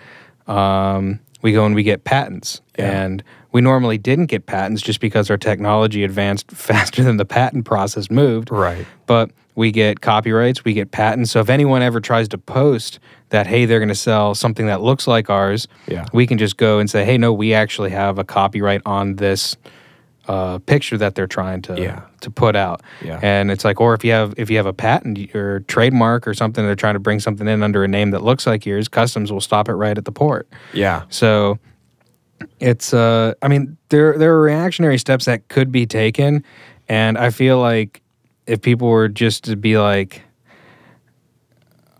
um, 0.46 1.20
we 1.42 1.52
go 1.52 1.66
and 1.66 1.74
we 1.74 1.82
get 1.82 2.04
patents, 2.04 2.60
Yeah. 2.78 3.02
and 3.02 3.22
we 3.58 3.62
normally 3.62 3.98
didn't 3.98 4.26
get 4.26 4.46
patents 4.46 4.80
just 4.82 5.00
because 5.00 5.28
our 5.30 5.36
technology 5.36 6.04
advanced 6.04 6.48
faster 6.68 7.02
than 7.02 7.16
the 7.16 7.24
patent 7.24 7.64
process 7.64 8.08
moved 8.08 8.52
right 8.52 8.86
but 9.06 9.32
we 9.56 9.72
get 9.72 10.00
copyrights, 10.00 10.64
we 10.64 10.72
get 10.72 10.92
patents. 10.92 11.32
So 11.32 11.40
if 11.40 11.48
anyone 11.50 11.82
ever 11.82 12.00
tries 12.00 12.28
to 12.28 12.38
post 12.38 13.00
that, 13.30 13.48
hey, 13.48 13.66
they're 13.66 13.80
going 13.80 13.88
to 13.88 13.94
sell 13.96 14.36
something 14.36 14.66
that 14.66 14.82
looks 14.82 15.08
like 15.08 15.28
ours, 15.30 15.66
Yeah. 15.88 16.04
we 16.12 16.28
can 16.28 16.38
just 16.38 16.56
go 16.56 16.78
and 16.78 16.88
say, 16.88 17.04
hey, 17.04 17.18
no, 17.18 17.32
we 17.32 17.54
actually 17.54 17.90
have 17.90 18.20
a 18.20 18.24
copyright 18.24 18.82
on 18.86 19.16
this 19.16 19.56
uh, 20.28 20.58
picture 20.60 20.96
that 20.98 21.16
they're 21.16 21.26
trying 21.26 21.62
to 21.62 21.74
Yeah. 21.80 22.02
to 22.20 22.30
put 22.30 22.54
out. 22.54 22.82
Yeah. 23.04 23.18
And 23.20 23.50
it's 23.50 23.64
like, 23.64 23.80
or 23.80 23.94
if 23.94 24.04
you 24.04 24.12
have 24.12 24.32
if 24.36 24.48
you 24.48 24.58
have 24.58 24.66
a 24.66 24.72
patent 24.72 25.34
or 25.34 25.58
trademark 25.66 26.28
or 26.28 26.34
something, 26.34 26.64
they're 26.64 26.76
trying 26.76 26.94
to 26.94 27.00
bring 27.00 27.18
something 27.18 27.48
in 27.48 27.64
under 27.64 27.82
a 27.82 27.88
name 27.88 28.12
that 28.12 28.22
looks 28.22 28.46
like 28.46 28.64
yours, 28.64 28.86
customs 28.86 29.32
will 29.32 29.40
stop 29.40 29.68
it 29.68 29.74
right 29.74 29.98
at 29.98 30.04
the 30.04 30.12
port. 30.12 30.46
yeah 30.72 31.02
So 31.08 31.58
it's 32.60 32.92
uh 32.94 33.34
I 33.42 33.48
mean 33.48 33.76
there 33.88 34.16
there 34.18 34.32
are 34.34 34.42
reactionary 34.42 34.98
steps 34.98 35.24
that 35.26 35.48
could 35.48 35.72
be 35.72 35.86
taken 35.86 36.44
and 36.88 37.18
I 37.18 37.30
feel 37.30 37.58
like 37.60 38.02
if 38.46 38.62
people 38.62 38.88
were 38.88 39.08
just 39.08 39.44
to 39.44 39.56
be 39.56 39.78
like 39.78 40.22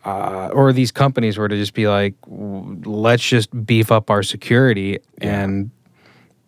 uh, 0.04 0.48
or 0.54 0.72
these 0.72 0.90
companies 0.90 1.36
were 1.36 1.48
to 1.48 1.56
just 1.56 1.74
be 1.74 1.86
like 1.88 2.14
let's 2.26 3.22
just 3.28 3.50
beef 3.66 3.92
up 3.92 4.10
our 4.10 4.22
security 4.22 4.98
Yeah. 5.20 5.42
and 5.42 5.70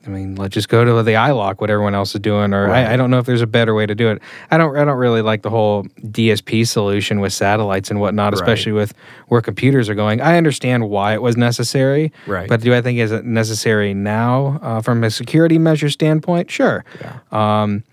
I 0.06 0.08
mean, 0.08 0.34
let's 0.36 0.54
just 0.54 0.70
go 0.70 0.82
to 0.82 1.02
the 1.02 1.10
iLok, 1.12 1.60
what 1.60 1.68
everyone 1.68 1.94
else 1.94 2.14
is 2.14 2.20
doing, 2.22 2.54
or 2.54 2.68
Right. 2.68 2.86
I, 2.86 2.94
I 2.94 2.96
don't 2.96 3.10
know 3.10 3.18
if 3.18 3.26
there's 3.26 3.42
a 3.42 3.46
better 3.46 3.74
way 3.74 3.84
to 3.84 3.94
do 3.94 4.08
it. 4.08 4.22
I 4.50 4.56
don't, 4.56 4.74
I 4.74 4.84
don't 4.86 4.96
really 4.96 5.20
like 5.20 5.42
the 5.42 5.50
whole 5.50 5.84
DSP 6.02 6.66
solution 6.66 7.20
with 7.20 7.34
satellites 7.34 7.90
and 7.90 8.00
whatnot, 8.00 8.32
Right. 8.32 8.40
especially 8.40 8.72
with 8.72 8.94
where 9.28 9.42
computers 9.42 9.90
are 9.90 9.94
going. 9.94 10.22
I 10.22 10.38
understand 10.38 10.88
why 10.88 11.12
it 11.12 11.20
was 11.20 11.36
necessary, 11.36 12.12
Right. 12.26 12.48
But 12.48 12.62
do 12.62 12.74
I 12.74 12.80
think 12.80 12.98
is 12.98 13.12
it 13.12 13.26
necessary 13.26 13.92
now 13.92 14.58
uh, 14.62 14.80
from 14.80 15.04
a 15.04 15.10
security 15.10 15.58
measure 15.58 15.90
standpoint? 15.90 16.50
Sure, 16.50 16.82
yeah 17.00 17.18
um, 17.30 17.84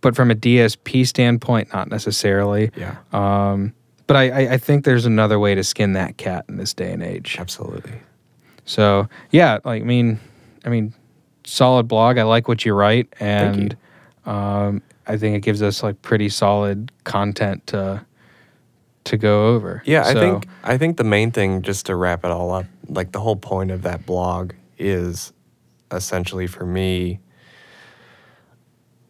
but 0.00 0.16
from 0.16 0.30
a 0.32 0.34
DSP 0.34 1.06
standpoint, 1.06 1.72
not 1.72 1.88
necessarily. 1.90 2.70
yeah 2.76 2.96
Um, 3.12 3.72
but 4.08 4.16
I, 4.16 4.30
I, 4.30 4.52
I 4.54 4.58
think 4.58 4.84
there's 4.84 5.06
another 5.06 5.38
way 5.38 5.54
to 5.54 5.62
skin 5.64 5.92
that 5.92 6.16
cat 6.16 6.44
in 6.48 6.56
this 6.56 6.74
day 6.74 6.92
and 6.92 7.02
age. 7.04 7.36
absolutely 7.38 7.92
So 8.64 9.08
yeah, 9.30 9.58
like 9.64 9.82
I 9.82 9.84
mean, 9.84 10.18
I 10.64 10.68
mean, 10.70 10.92
solid 11.46 11.88
blog. 11.88 12.18
I 12.18 12.24
like 12.24 12.48
what 12.48 12.64
you 12.64 12.74
write, 12.74 13.14
Thank 13.18 13.56
you. 13.56 13.62
and 13.62 13.76
um, 14.26 14.82
I 15.06 15.16
think 15.16 15.36
it 15.36 15.40
gives 15.40 15.62
us 15.62 15.82
like 15.82 16.02
pretty 16.02 16.28
solid 16.28 16.92
content 17.04 17.66
to 17.68 18.04
to 19.04 19.16
go 19.16 19.54
over. 19.54 19.82
Yeah, 19.86 20.02
I 20.04 20.14
think 20.14 20.46
I 20.64 20.76
think 20.76 20.96
the 20.96 21.04
main 21.04 21.30
thing, 21.30 21.62
just 21.62 21.86
to 21.86 21.96
wrap 21.96 22.24
it 22.24 22.30
all 22.30 22.50
up, 22.52 22.66
like 22.88 23.12
the 23.12 23.20
whole 23.20 23.36
point 23.36 23.70
of 23.70 23.82
that 23.82 24.04
blog 24.04 24.52
is 24.78 25.32
essentially 25.90 26.46
for 26.46 26.66
me. 26.66 27.20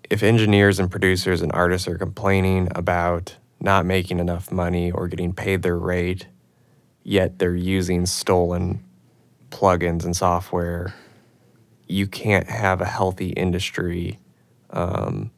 If 0.08 0.22
engineers 0.22 0.78
and 0.78 0.88
producers 0.88 1.42
and 1.42 1.50
artists 1.50 1.88
are 1.88 1.98
complaining 1.98 2.68
about 2.76 3.36
not 3.60 3.84
making 3.86 4.20
enough 4.20 4.52
money 4.52 4.92
or 4.92 5.08
getting 5.08 5.32
paid 5.32 5.62
their 5.62 5.78
rate, 5.78 6.28
yet 7.02 7.38
they're 7.40 7.56
using 7.56 8.06
stolen 8.06 8.84
plugins 9.50 10.04
and 10.04 10.14
software, 10.14 10.94
you 11.86 12.06
can't 12.06 12.48
have 12.48 12.80
a 12.80 12.84
healthy 12.86 13.30
industry. 13.30 14.18
Um, 14.70 15.30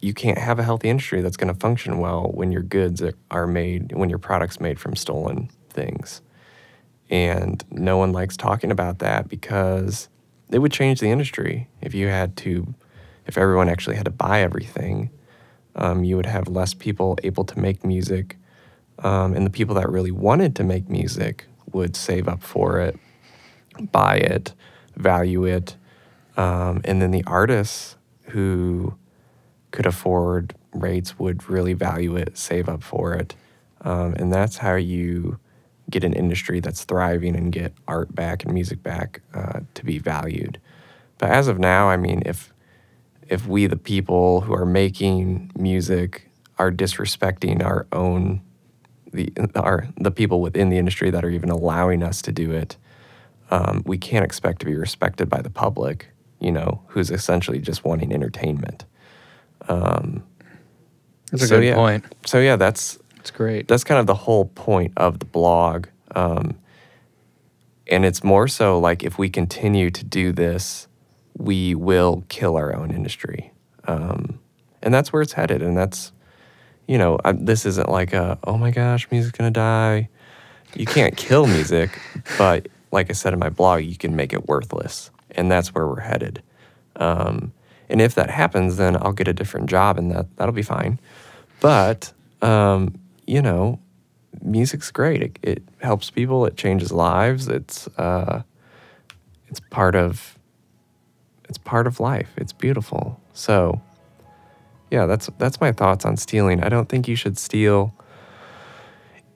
you 0.00 0.14
can't 0.14 0.38
have 0.38 0.58
a 0.58 0.62
healthy 0.62 0.88
industry 0.88 1.20
that's 1.20 1.36
going 1.36 1.52
to 1.52 1.58
function 1.58 1.98
well 1.98 2.30
when 2.32 2.52
your 2.52 2.62
goods 2.62 3.02
are- 3.30 3.46
made, 3.46 3.92
when 3.92 4.08
your 4.08 4.18
product's 4.18 4.60
made 4.60 4.78
from 4.78 4.94
stolen 4.94 5.50
things. 5.70 6.20
And 7.10 7.64
no 7.70 7.96
one 7.96 8.12
likes 8.12 8.36
talking 8.36 8.70
about 8.70 8.98
that 8.98 9.28
because 9.28 10.08
it 10.50 10.58
would 10.58 10.72
change 10.72 11.00
the 11.00 11.10
industry 11.10 11.68
if 11.80 11.94
you 11.94 12.08
had 12.08 12.36
to, 12.38 12.74
if 13.26 13.38
everyone 13.38 13.68
actually 13.68 13.96
had 13.96 14.04
to 14.04 14.10
buy 14.10 14.42
everything. 14.42 15.10
Um, 15.74 16.04
you 16.04 16.16
would 16.16 16.26
have 16.26 16.48
less 16.48 16.72
people 16.74 17.18
able 17.22 17.44
to 17.44 17.58
make 17.58 17.84
music, 17.84 18.36
um, 19.00 19.34
and 19.34 19.44
the 19.44 19.50
people 19.50 19.74
that 19.74 19.90
really 19.90 20.10
wanted 20.10 20.56
to 20.56 20.64
make 20.64 20.88
music 20.88 21.46
would 21.72 21.94
save 21.96 22.28
up 22.28 22.42
for 22.42 22.80
it, 22.80 22.98
buy 23.92 24.16
it, 24.16 24.54
value 24.96 25.44
it, 25.44 25.76
um, 26.36 26.80
and 26.84 27.00
then 27.00 27.10
the 27.10 27.24
artists 27.26 27.96
who 28.30 28.94
could 29.70 29.86
afford 29.86 30.54
rates 30.72 31.18
would 31.18 31.48
really 31.48 31.72
value 31.72 32.16
it, 32.16 32.36
save 32.36 32.68
up 32.68 32.82
for 32.82 33.14
it, 33.14 33.34
um, 33.82 34.14
and 34.14 34.32
that's 34.32 34.58
how 34.58 34.74
you 34.74 35.38
get 35.88 36.02
an 36.04 36.12
industry 36.12 36.60
that's 36.60 36.84
thriving 36.84 37.36
and 37.36 37.52
get 37.52 37.72
art 37.86 38.14
back 38.14 38.44
and 38.44 38.52
music 38.52 38.82
back 38.82 39.20
uh, 39.34 39.60
to 39.74 39.84
be 39.84 39.98
valued. 39.98 40.60
But 41.18 41.30
as 41.30 41.48
of 41.48 41.58
now, 41.58 41.88
I 41.88 41.96
mean, 41.96 42.22
if 42.26 42.52
if 43.28 43.46
we, 43.46 43.66
the 43.66 43.76
people 43.76 44.42
who 44.42 44.54
are 44.54 44.66
making 44.66 45.50
music, 45.56 46.28
are 46.58 46.70
disrespecting 46.70 47.64
our 47.64 47.86
own 47.92 48.40
the 49.12 49.32
our 49.54 49.88
the 49.96 50.10
people 50.10 50.40
within 50.40 50.68
the 50.68 50.78
industry 50.78 51.10
that 51.10 51.24
are 51.24 51.30
even 51.30 51.50
allowing 51.50 52.02
us 52.02 52.22
to 52.22 52.32
do 52.32 52.50
it, 52.50 52.76
um, 53.50 53.82
we 53.86 53.98
can't 53.98 54.24
expect 54.24 54.60
to 54.60 54.66
be 54.66 54.74
respected 54.74 55.28
by 55.28 55.40
the 55.42 55.50
public. 55.50 56.08
You 56.40 56.52
know, 56.52 56.82
who's 56.88 57.10
essentially 57.10 57.58
just 57.58 57.84
wanting 57.84 58.12
entertainment. 58.12 58.84
that's 61.30 61.42
a 61.44 61.46
so, 61.46 61.56
good 61.60 61.66
yeah. 61.66 61.74
point. 61.74 62.04
So 62.26 62.38
yeah, 62.38 62.56
that's 62.56 62.98
It's 63.16 63.30
great. 63.30 63.68
that's 63.68 63.84
kind 63.84 63.98
of 63.98 64.06
the 64.06 64.14
whole 64.14 64.46
point 64.46 64.92
of 64.96 65.18
the 65.18 65.24
blog. 65.24 65.86
Um, 66.14 66.58
and 67.88 68.04
it's 68.04 68.22
more 68.22 68.48
so 68.48 68.78
like 68.78 69.02
if 69.02 69.18
we 69.18 69.28
continue 69.30 69.90
to 69.90 70.04
do 70.04 70.32
this, 70.32 70.88
we 71.38 71.74
will 71.74 72.24
kill 72.28 72.56
our 72.56 72.74
own 72.74 72.90
industry. 72.90 73.52
Um, 73.84 74.38
and 74.82 74.92
that's 74.92 75.12
where 75.12 75.22
it's 75.22 75.32
headed. 75.32 75.62
And 75.62 75.76
that's, 75.76 76.12
you 76.86 76.98
know, 76.98 77.18
I, 77.24 77.32
this 77.32 77.66
isn't 77.66 77.88
like 77.88 78.12
a, 78.12 78.38
oh 78.44 78.56
my 78.58 78.70
gosh, 78.70 79.10
music's 79.10 79.36
going 79.36 79.52
to 79.52 79.58
die. 79.58 80.08
You 80.74 80.86
can't 80.86 81.16
kill 81.16 81.46
music, 81.46 81.98
but 82.38 82.68
like 82.92 83.10
I 83.10 83.12
said 83.12 83.32
in 83.32 83.38
my 83.38 83.50
blog, 83.50 83.82
you 83.82 83.96
can 83.96 84.16
make 84.16 84.32
it 84.32 84.46
worthless, 84.46 85.10
and 85.32 85.50
that's 85.50 85.74
where 85.74 85.86
we're 85.86 86.00
headed. 86.00 86.42
Um, 86.96 87.52
and 87.88 88.00
if 88.00 88.14
that 88.14 88.30
happens, 88.30 88.76
then 88.76 88.96
I'll 88.96 89.12
get 89.12 89.28
a 89.28 89.32
different 89.32 89.68
job, 89.68 89.98
and 89.98 90.10
that 90.10 90.36
that'll 90.36 90.54
be 90.54 90.62
fine. 90.62 90.98
But 91.60 92.12
um, 92.42 92.98
you 93.26 93.42
know, 93.42 93.80
music's 94.42 94.90
great. 94.90 95.22
It, 95.22 95.38
it 95.42 95.62
helps 95.80 96.10
people. 96.10 96.46
It 96.46 96.56
changes 96.56 96.92
lives. 96.92 97.48
It's 97.48 97.88
uh, 97.98 98.42
it's 99.48 99.60
part 99.60 99.94
of 99.94 100.38
it's 101.48 101.58
part 101.58 101.86
of 101.86 102.00
life. 102.00 102.32
It's 102.36 102.52
beautiful. 102.52 103.20
So 103.32 103.80
yeah, 104.90 105.06
that's 105.06 105.28
that's 105.38 105.60
my 105.60 105.72
thoughts 105.72 106.04
on 106.04 106.16
stealing. 106.16 106.62
I 106.62 106.68
don't 106.68 106.88
think 106.88 107.08
you 107.08 107.16
should 107.16 107.38
steal 107.38 107.94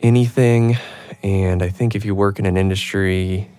anything, 0.01 0.77
and 1.23 1.63
I 1.63 1.69
think 1.69 1.95
if 1.95 2.05
you 2.05 2.15
work 2.15 2.39
in 2.39 2.47
an 2.47 2.57
industry, 2.57 3.51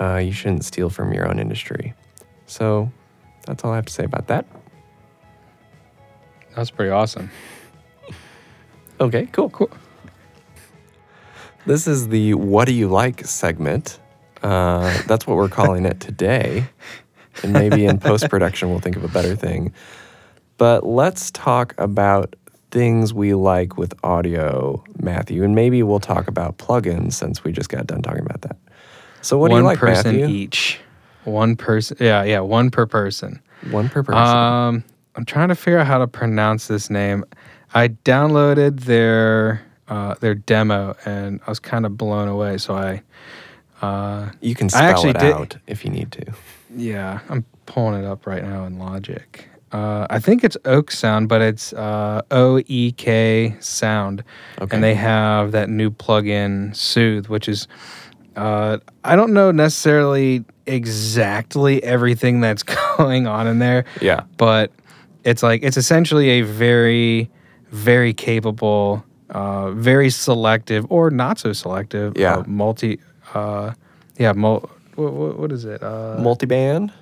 uh, 0.00 0.16
you 0.16 0.32
shouldn't 0.32 0.64
steal 0.64 0.90
from 0.90 1.12
your 1.12 1.28
own 1.28 1.38
industry. 1.38 1.94
So 2.46 2.90
that's 3.46 3.64
all 3.64 3.72
I 3.72 3.76
have 3.76 3.86
to 3.86 3.92
say 3.92 4.04
about 4.04 4.26
that. 4.28 4.46
That's 6.54 6.70
pretty 6.70 6.90
awesome. 6.90 7.30
Okay, 9.00 9.26
cool. 9.32 9.50
Cool. 9.50 9.70
This 11.66 11.86
is 11.86 12.08
the 12.08 12.34
What 12.34 12.66
Do 12.66 12.74
You 12.74 12.88
Like 12.88 13.24
segment. 13.26 13.98
Uh, 14.42 15.02
that's 15.06 15.26
what 15.26 15.36
we're 15.36 15.48
calling 15.48 15.84
it 15.86 15.98
today. 15.98 16.66
And 17.42 17.52
maybe 17.52 17.86
in 17.86 17.98
post 18.00 18.28
production, 18.28 18.70
we'll 18.70 18.80
think 18.80 18.96
of 18.96 19.02
a 19.02 19.08
better 19.08 19.34
thing. 19.34 19.72
But 20.58 20.86
let's 20.86 21.30
talk 21.32 21.74
about 21.78 22.36
things 22.74 23.14
we 23.14 23.34
like 23.34 23.78
with 23.78 23.94
audio, 24.02 24.82
Matthew. 25.00 25.44
And 25.44 25.54
maybe 25.54 25.80
we'll 25.84 26.00
talk 26.00 26.26
about 26.26 26.58
plugins 26.58 27.12
since 27.12 27.44
we 27.44 27.52
just 27.52 27.68
got 27.70 27.86
done 27.86 28.02
talking 28.02 28.22
about 28.26 28.42
that. 28.42 28.56
So, 29.22 29.38
what 29.38 29.52
one 29.52 29.60
do 29.60 29.62
you 29.62 29.68
like, 29.68 29.78
person 29.78 30.20
Matthew? 30.20 30.34
each. 30.34 30.80
One 31.22 31.54
person. 31.56 31.96
Yeah, 32.00 32.24
yeah, 32.24 32.40
one 32.40 32.70
per 32.70 32.84
person. 32.84 33.40
One 33.70 33.88
per 33.88 34.02
person. 34.02 34.20
Um, 34.20 34.84
I'm 35.14 35.24
trying 35.24 35.48
to 35.48 35.54
figure 35.54 35.78
out 35.78 35.86
how 35.86 35.98
to 35.98 36.08
pronounce 36.08 36.66
this 36.66 36.90
name. 36.90 37.24
I 37.72 37.88
downloaded 37.88 38.80
their 38.80 39.62
uh, 39.88 40.14
their 40.20 40.34
demo 40.34 40.96
and 41.04 41.40
I 41.46 41.50
was 41.50 41.60
kind 41.60 41.86
of 41.86 41.96
blown 41.96 42.26
away. 42.26 42.58
So 42.58 42.74
I, 42.74 43.02
uh, 43.82 44.30
you 44.40 44.54
can 44.56 44.66
I 44.66 44.68
spell 44.68 44.82
actually 44.82 45.10
it 45.10 45.18
did- 45.20 45.32
out 45.32 45.56
if 45.68 45.84
you 45.84 45.90
need 45.92 46.10
to. 46.12 46.24
yeah, 46.74 47.20
I'm 47.28 47.44
pulling 47.66 48.02
it 48.02 48.06
up 48.06 48.26
right 48.26 48.42
now 48.42 48.64
in 48.64 48.78
Logic. 48.78 49.48
Uh, 49.74 50.06
I 50.08 50.20
think 50.20 50.44
it's 50.44 50.56
Oak 50.66 50.92
Sound, 50.92 51.28
but 51.28 51.42
it's 51.42 51.72
uh, 51.72 52.22
O 52.30 52.62
E 52.66 52.92
K 52.92 53.56
Sound, 53.58 54.22
Okay. 54.60 54.74
and 54.76 54.84
they 54.84 54.94
have 54.94 55.50
that 55.52 55.68
new 55.68 55.90
plugin 55.90 56.74
Soothe, 56.76 57.26
which 57.26 57.48
is 57.48 57.66
uh, 58.36 58.78
I 59.02 59.16
don't 59.16 59.32
know 59.32 59.50
necessarily 59.50 60.44
exactly 60.66 61.82
everything 61.82 62.40
that's 62.40 62.62
going 62.96 63.26
on 63.26 63.46
in 63.48 63.58
there, 63.58 63.84
Yeah. 64.00 64.22
but 64.36 64.70
it's 65.24 65.42
like 65.42 65.62
it's 65.64 65.76
essentially 65.76 66.28
a 66.30 66.42
very 66.42 67.28
very 67.70 68.14
capable 68.14 69.04
uh, 69.30 69.70
very 69.72 70.10
selective 70.10 70.86
or 70.90 71.10
not 71.10 71.38
so 71.40 71.52
selective 71.52 72.16
Yeah. 72.16 72.36
uh, 72.36 72.44
multi 72.46 73.00
uh, 73.34 73.72
yeah 74.18 74.32
mul- 74.32 74.70
what, 74.94 75.38
what 75.40 75.50
is 75.52 75.64
it 75.64 75.82
uh, 75.82 76.16
Multiband? 76.20 76.92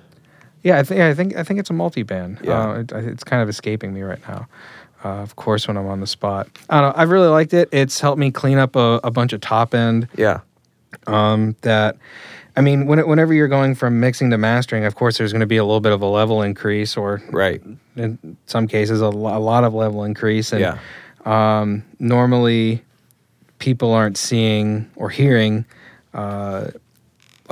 Yeah 0.63 0.79
I 0.79 0.83
think 0.83 1.01
I 1.01 1.13
think 1.13 1.35
I 1.35 1.43
think 1.43 1.59
it's 1.59 1.69
a 1.69 1.73
multi-band 1.73 2.39
Yeah. 2.43 2.59
uh, 2.71 2.73
it, 2.79 2.91
it's 2.91 3.23
kind 3.23 3.41
of 3.41 3.49
escaping 3.49 3.93
me 3.93 4.01
right 4.01 4.21
now 4.27 4.47
uh, 5.05 5.09
of 5.21 5.35
course 5.35 5.67
when 5.67 5.77
I'm 5.77 5.87
on 5.87 5.99
the 5.99 6.07
spot 6.07 6.47
I 6.69 6.81
don't 6.81 6.95
know 6.95 7.01
I've 7.01 7.09
really 7.09 7.27
liked 7.27 7.53
it 7.53 7.69
it's 7.71 7.99
helped 7.99 8.19
me 8.19 8.31
clean 8.31 8.57
up 8.57 8.75
a, 8.75 8.99
a 9.03 9.11
bunch 9.11 9.33
of 9.33 9.41
top 9.41 9.73
end 9.75 10.07
Yeah. 10.17 10.39
um, 11.07 11.55
that 11.61 11.97
I 12.55 12.61
mean, 12.61 12.85
when, 12.85 12.99
whenever 13.07 13.33
you're 13.33 13.47
going 13.47 13.73
from 13.73 13.99
mixing 13.99 14.29
to 14.29 14.37
mastering, 14.37 14.85
of 14.85 14.93
course, 14.93 15.17
there's 15.17 15.31
going 15.33 15.39
to 15.39 15.47
be 15.47 15.57
a 15.57 15.63
little 15.63 15.79
bit 15.79 15.91
of 15.91 16.03
a 16.03 16.05
level 16.05 16.43
increase, 16.43 16.95
or 16.95 17.19
Right. 17.31 17.63
in 17.95 18.37
some 18.45 18.67
cases, 18.67 19.01
a, 19.01 19.09
lo- 19.09 19.35
a 19.35 19.39
lot 19.41 19.63
of 19.63 19.73
level 19.73 20.03
increase. 20.03 20.51
And 20.53 20.61
Yeah. 20.61 20.77
um, 21.25 21.83
normally, 21.97 22.83
people 23.57 23.91
aren't 23.91 24.17
seeing 24.17 24.87
or 24.95 25.09
hearing 25.09 25.65
uh, 26.13 26.67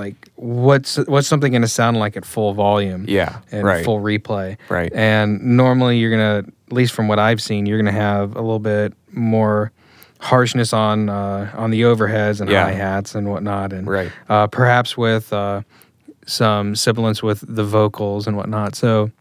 like 0.02 0.16
what's 0.36 0.98
what's 1.08 1.28
something 1.28 1.52
going 1.52 1.62
to 1.62 1.68
sound 1.68 1.98
like 1.98 2.18
at 2.18 2.26
full 2.26 2.54
volume 2.54 3.06
Yeah. 3.08 3.40
and 3.52 3.64
right. 3.64 3.86
full 3.86 4.00
replay. 4.00 4.58
Right. 4.70 4.92
And 4.94 5.42
normally, 5.58 6.00
you're 6.00 6.12
gonna, 6.12 6.40
at 6.68 6.74
least 6.74 6.94
from 6.94 7.08
what 7.08 7.20
I've 7.20 7.42
seen, 7.42 7.66
you're 7.68 7.78
gonna 7.78 7.92
have 8.10 8.36
a 8.36 8.42
little 8.42 8.60
bit 8.60 8.94
more 9.12 9.72
harshness 10.20 10.74
on 10.74 11.10
uh, 11.10 11.52
on 11.56 11.72
the 11.72 11.82
overheads 11.84 12.42
and 12.42 12.50
Yeah. 12.50 12.64
hi 12.66 12.72
hats 12.74 13.16
and 13.16 13.30
whatnot, 13.30 13.74
and 13.74 13.88
Right. 13.88 14.12
uh, 14.30 14.48
perhaps 14.48 14.98
with 14.98 15.32
uh, 15.34 15.62
some 16.26 16.76
sibilance 16.76 17.22
with 17.24 17.44
the 17.48 17.64
vocals 17.64 18.28
and 18.28 18.36
whatnot. 18.38 18.76
So, 18.76 19.12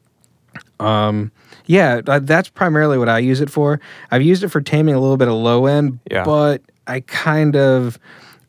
um, 0.79 1.31
yeah, 1.67 2.01
that's 2.03 2.49
primarily 2.49 2.99
what 2.99 3.09
I 3.09 3.19
use 3.19 3.41
it 3.41 3.51
for. 3.51 3.81
I've 4.11 4.23
used 4.23 4.43
it 4.43 4.49
for 4.49 4.61
taming 4.61 4.95
a 4.95 5.01
little 5.01 5.17
bit 5.17 5.29
of 5.29 5.35
low 5.35 5.67
end, 5.67 5.99
Yeah. 6.11 6.25
but 6.25 6.63
I 6.87 7.01
kind 7.01 7.57
of, 7.57 7.99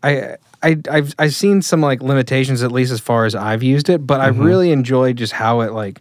I. 0.03 0.37
I, 0.63 0.77
I've 0.89 1.13
I've 1.17 1.33
seen 1.35 1.61
some 1.61 1.81
like 1.81 2.01
limitations 2.01 2.63
at 2.63 2.71
least 2.71 2.91
as 2.91 2.99
far 2.99 3.25
as 3.25 3.35
I've 3.35 3.63
used 3.63 3.89
it, 3.89 4.05
but 4.05 4.21
I 4.21 4.29
Mm-hmm. 4.29 4.41
really 4.43 4.71
enjoy 4.71 5.13
just 5.13 5.33
how 5.33 5.61
it 5.61 5.71
like 5.73 5.99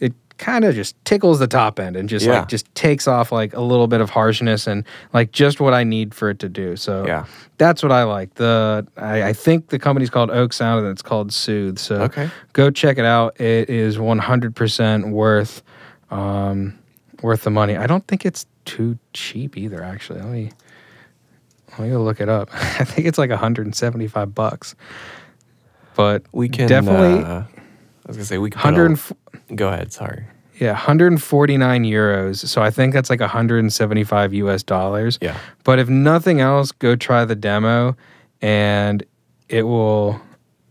it 0.00 0.12
kind 0.38 0.64
of 0.64 0.74
just 0.74 0.96
tickles 1.04 1.38
the 1.38 1.46
top 1.46 1.78
end 1.78 1.96
and 1.96 2.08
just 2.08 2.24
Yeah. 2.26 2.40
like 2.40 2.48
just 2.48 2.72
takes 2.74 3.06
off 3.06 3.30
like 3.32 3.54
a 3.54 3.60
little 3.60 3.86
bit 3.86 4.00
of 4.00 4.10
harshness 4.10 4.66
and 4.66 4.84
like 5.12 5.30
just 5.32 5.60
what 5.60 5.74
I 5.74 5.84
need 5.84 6.14
for 6.14 6.30
it 6.30 6.38
to 6.40 6.48
do. 6.48 6.76
So 6.76 7.06
Yeah. 7.06 7.26
that's 7.58 7.82
what 7.82 7.92
I 7.92 8.02
like. 8.04 8.34
The 8.34 8.86
I, 8.96 9.22
I 9.28 9.32
think 9.32 9.68
the 9.68 9.78
company's 9.78 10.10
called 10.10 10.30
Oak 10.30 10.52
Sound 10.52 10.80
and 10.84 10.92
it's 10.92 11.02
called 11.02 11.32
Soothe. 11.32 11.78
So 11.78 12.02
Okay. 12.02 12.28
go 12.52 12.70
check 12.70 12.98
it 12.98 13.04
out. 13.04 13.40
It 13.40 13.68
is 13.70 13.96
100% 13.98 15.10
worth 15.12 15.62
um, 16.10 16.76
worth 17.22 17.42
the 17.42 17.50
money. 17.50 17.76
I 17.76 17.86
don't 17.86 18.06
think 18.08 18.24
it's 18.26 18.46
too 18.64 18.98
cheap 19.12 19.56
either. 19.56 19.82
Actually, 19.84 20.20
let 20.20 20.30
me 20.30 20.50
let 21.80 21.86
me 21.86 21.92
go 21.92 22.02
look 22.02 22.20
it 22.20 22.28
up. 22.28 22.50
I 22.54 22.84
think 22.84 23.06
it's 23.06 23.16
like 23.18 23.30
175 23.30 24.34
bucks. 24.34 24.74
But 25.96 26.24
We 26.32 26.48
can 26.48 26.68
definitely 26.68 27.24
Uh, 27.24 27.42
I 27.42 27.46
was 28.06 28.16
gonna 28.16 28.26
say 28.26 28.38
we 28.38 28.50
can. 28.50 28.58
100. 28.60 28.98
Go 29.56 29.68
ahead. 29.68 29.92
Sorry. 29.92 30.24
Yeah, 30.58 30.72
149 30.72 31.84
euros. 31.84 32.46
So 32.46 32.60
I 32.62 32.70
think 32.70 32.92
that's 32.92 33.08
like 33.08 33.20
175 33.20 34.34
US 34.34 34.62
dollars. 34.62 35.18
Yeah. 35.22 35.36
But 35.64 35.78
if 35.78 35.88
nothing 35.88 36.40
else, 36.40 36.70
go 36.70 36.96
try 36.96 37.24
the 37.24 37.34
demo 37.34 37.96
and 38.42 39.02
it 39.48 39.62
will 39.62 40.20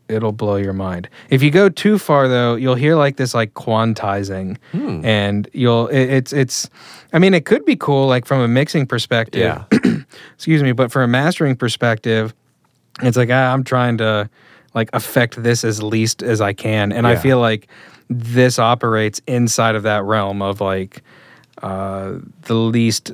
it'll 0.09 0.31
blow 0.31 0.55
your 0.55 0.73
mind. 0.73 1.07
If 1.29 1.41
you 1.43 1.51
go 1.51 1.69
too 1.69 1.97
far 1.97 2.27
though, 2.27 2.55
you'll 2.55 2.75
hear 2.75 2.95
like 2.95 3.17
this 3.17 3.33
like 3.33 3.53
quantizing 3.53 4.57
Hmm. 4.71 5.05
and 5.05 5.47
you'll 5.53 5.87
it, 5.87 6.09
it's 6.09 6.33
it's 6.33 6.69
I 7.13 7.19
mean 7.19 7.33
it 7.33 7.45
could 7.45 7.63
be 7.65 7.75
cool 7.75 8.07
like 8.07 8.25
from 8.25 8.41
a 8.41 8.47
mixing 8.47 8.85
perspective. 8.87 9.41
Yeah. 9.71 9.79
Excuse 10.35 10.63
me, 10.63 10.71
but 10.71 10.91
from 10.91 11.03
a 11.03 11.07
mastering 11.07 11.55
perspective, 11.55 12.33
it's 13.01 13.15
like 13.17 13.29
ah, 13.31 13.53
I'm 13.53 13.63
trying 13.63 13.97
to 13.99 14.29
like 14.73 14.89
affect 14.93 15.41
this 15.41 15.63
as 15.63 15.81
least 15.81 16.21
as 16.23 16.41
I 16.41 16.53
can 16.53 16.91
and 16.91 17.07
I 17.07 17.15
feel 17.15 17.39
like 17.39 17.67
this 18.09 18.59
operates 18.59 19.21
inside 19.27 19.75
of 19.75 19.83
that 19.83 20.03
realm 20.03 20.41
of 20.41 20.61
like 20.61 21.01
uh, 21.61 22.13
the 22.43 22.53
least 22.55 23.11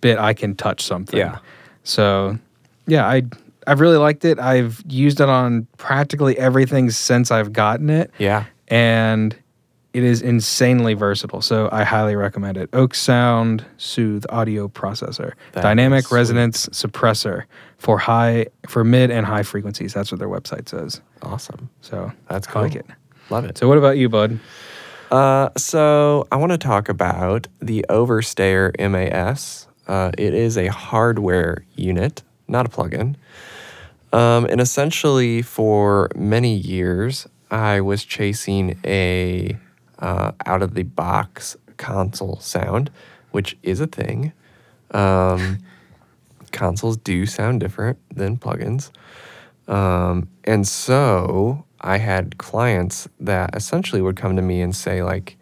bit 0.00 0.18
I 0.18 0.32
can 0.34 0.54
touch 0.54 0.82
something. 0.82 1.18
Yeah. 1.18 1.38
So, 1.84 2.38
yeah, 2.86 3.06
I 3.06 3.22
I've 3.66 3.80
really 3.80 3.96
liked 3.98 4.24
it. 4.24 4.38
I've 4.38 4.82
used 4.88 5.20
it 5.20 5.28
on 5.28 5.66
practically 5.76 6.38
everything 6.38 6.90
since 6.90 7.30
I've 7.30 7.52
gotten 7.52 7.90
it, 7.90 8.10
Yeah. 8.18 8.44
and 8.68 9.34
it 9.92 10.02
is 10.04 10.22
insanely 10.22 10.94
versatile. 10.94 11.42
So 11.42 11.68
I 11.70 11.84
highly 11.84 12.16
recommend 12.16 12.56
it. 12.56 12.70
Oak 12.72 12.94
Sound 12.94 13.64
Soothe 13.76 14.24
Audio 14.30 14.68
Processor, 14.68 15.32
That 15.52 15.62
Dynamic. 15.62 16.10
Resonance 16.10 16.66
Suppressor 16.68 17.44
for 17.76 17.98
high 17.98 18.46
for 18.66 18.84
mid 18.84 19.10
and 19.10 19.26
high 19.26 19.42
frequencies. 19.42 19.92
That's 19.92 20.10
what 20.10 20.18
their 20.18 20.28
website 20.30 20.68
says. 20.68 21.02
Awesome. 21.22 21.68
So 21.82 22.10
That's 22.28 22.48
I 22.54 22.60
like 22.60 22.72
cool. 22.72 22.80
it. 22.80 22.86
Love 23.28 23.44
it. 23.44 23.58
So 23.58 23.68
what 23.68 23.76
about 23.78 23.98
you, 23.98 24.08
bud? 24.08 24.40
Uh, 25.10 25.50
so 25.58 26.26
I 26.32 26.36
want 26.36 26.52
to 26.52 26.58
talk 26.58 26.88
about 26.88 27.46
the 27.60 27.84
Overstayer 27.90 28.72
MAS. 28.90 29.68
Uh, 29.86 30.10
it 30.16 30.32
is 30.32 30.56
a 30.56 30.68
hardware 30.68 31.66
unit, 31.76 32.22
not 32.52 32.66
a 32.66 32.68
plugin. 32.68 33.16
Um, 34.12 34.44
and 34.44 34.60
essentially, 34.60 35.42
for 35.42 36.10
many 36.14 36.54
years, 36.54 37.26
I 37.50 37.80
was 37.80 38.04
chasing 38.04 38.78
a 38.84 39.56
uh, 39.98 40.32
out 40.46 40.62
of 40.62 40.74
the 40.74 40.82
box 40.82 41.56
console 41.76 42.38
sound, 42.40 42.90
which 43.30 43.56
is 43.62 43.80
a 43.80 43.86
thing. 43.86 44.32
Um, 44.92 45.58
consoles 46.52 46.98
do 46.98 47.26
sound 47.26 47.60
different 47.60 47.98
than 48.14 48.36
plugins. 48.36 48.90
Um, 49.68 50.28
and 50.44 50.66
so 50.66 51.64
I 51.80 51.98
had 51.98 52.38
clients 52.38 53.08
that 53.20 53.56
essentially 53.56 54.02
would 54.02 54.16
come 54.16 54.36
to 54.36 54.42
me 54.42 54.60
and 54.60 54.74
say, 54.74 55.02
like, 55.02 55.36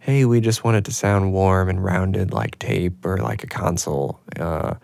hey, 0.00 0.24
we 0.24 0.40
just 0.40 0.64
want 0.64 0.76
it 0.76 0.84
to 0.84 0.92
sound 0.92 1.32
warm 1.32 1.68
and 1.68 1.82
rounded 1.82 2.32
like 2.32 2.58
tape 2.58 3.04
or 3.04 3.18
like 3.18 3.44
a 3.44 3.46
console, 3.46 4.18
uh, 4.38 4.74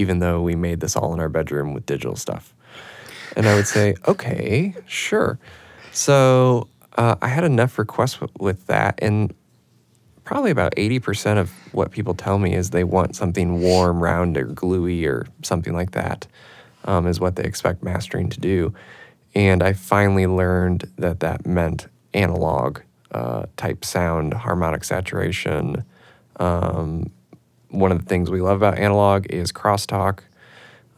even 0.00 0.18
though 0.18 0.40
we 0.40 0.56
made 0.56 0.80
this 0.80 0.96
all 0.96 1.12
in 1.12 1.20
our 1.20 1.28
bedroom 1.28 1.74
with 1.74 1.84
digital 1.84 2.16
stuff. 2.16 2.54
And 3.36 3.46
I 3.46 3.54
would 3.54 3.66
say, 3.66 3.94
okay, 4.08 4.74
sure. 4.86 5.38
So 5.92 6.68
uh, 6.96 7.16
I 7.20 7.28
had 7.28 7.44
enough 7.44 7.78
requests 7.78 8.14
w- 8.14 8.32
with 8.40 8.66
that. 8.66 8.98
And 9.02 9.34
probably 10.24 10.50
about 10.50 10.74
80% 10.76 11.38
of 11.38 11.50
what 11.72 11.90
people 11.90 12.14
tell 12.14 12.38
me 12.38 12.54
is 12.54 12.70
they 12.70 12.82
want 12.82 13.14
something 13.14 13.60
warm, 13.60 14.02
round, 14.02 14.38
or 14.38 14.44
gluey, 14.44 15.04
or 15.04 15.26
something 15.42 15.74
like 15.74 15.90
that, 15.92 16.26
um, 16.86 17.06
is 17.06 17.20
what 17.20 17.36
they 17.36 17.44
expect 17.44 17.82
mastering 17.82 18.30
to 18.30 18.40
do. 18.40 18.72
And 19.34 19.62
I 19.62 19.74
finally 19.74 20.26
learned 20.26 20.90
that 20.96 21.20
that 21.20 21.46
meant 21.46 21.88
analog 22.14 22.80
uh, 23.12 23.46
type 23.56 23.84
sound, 23.84 24.32
harmonic 24.32 24.82
saturation. 24.82 25.84
Um, 26.36 27.10
one 27.80 27.92
of 27.92 27.98
the 27.98 28.04
things 28.04 28.30
we 28.30 28.40
love 28.40 28.56
about 28.56 28.78
analog 28.78 29.26
is 29.26 29.52
crosstalk 29.52 30.20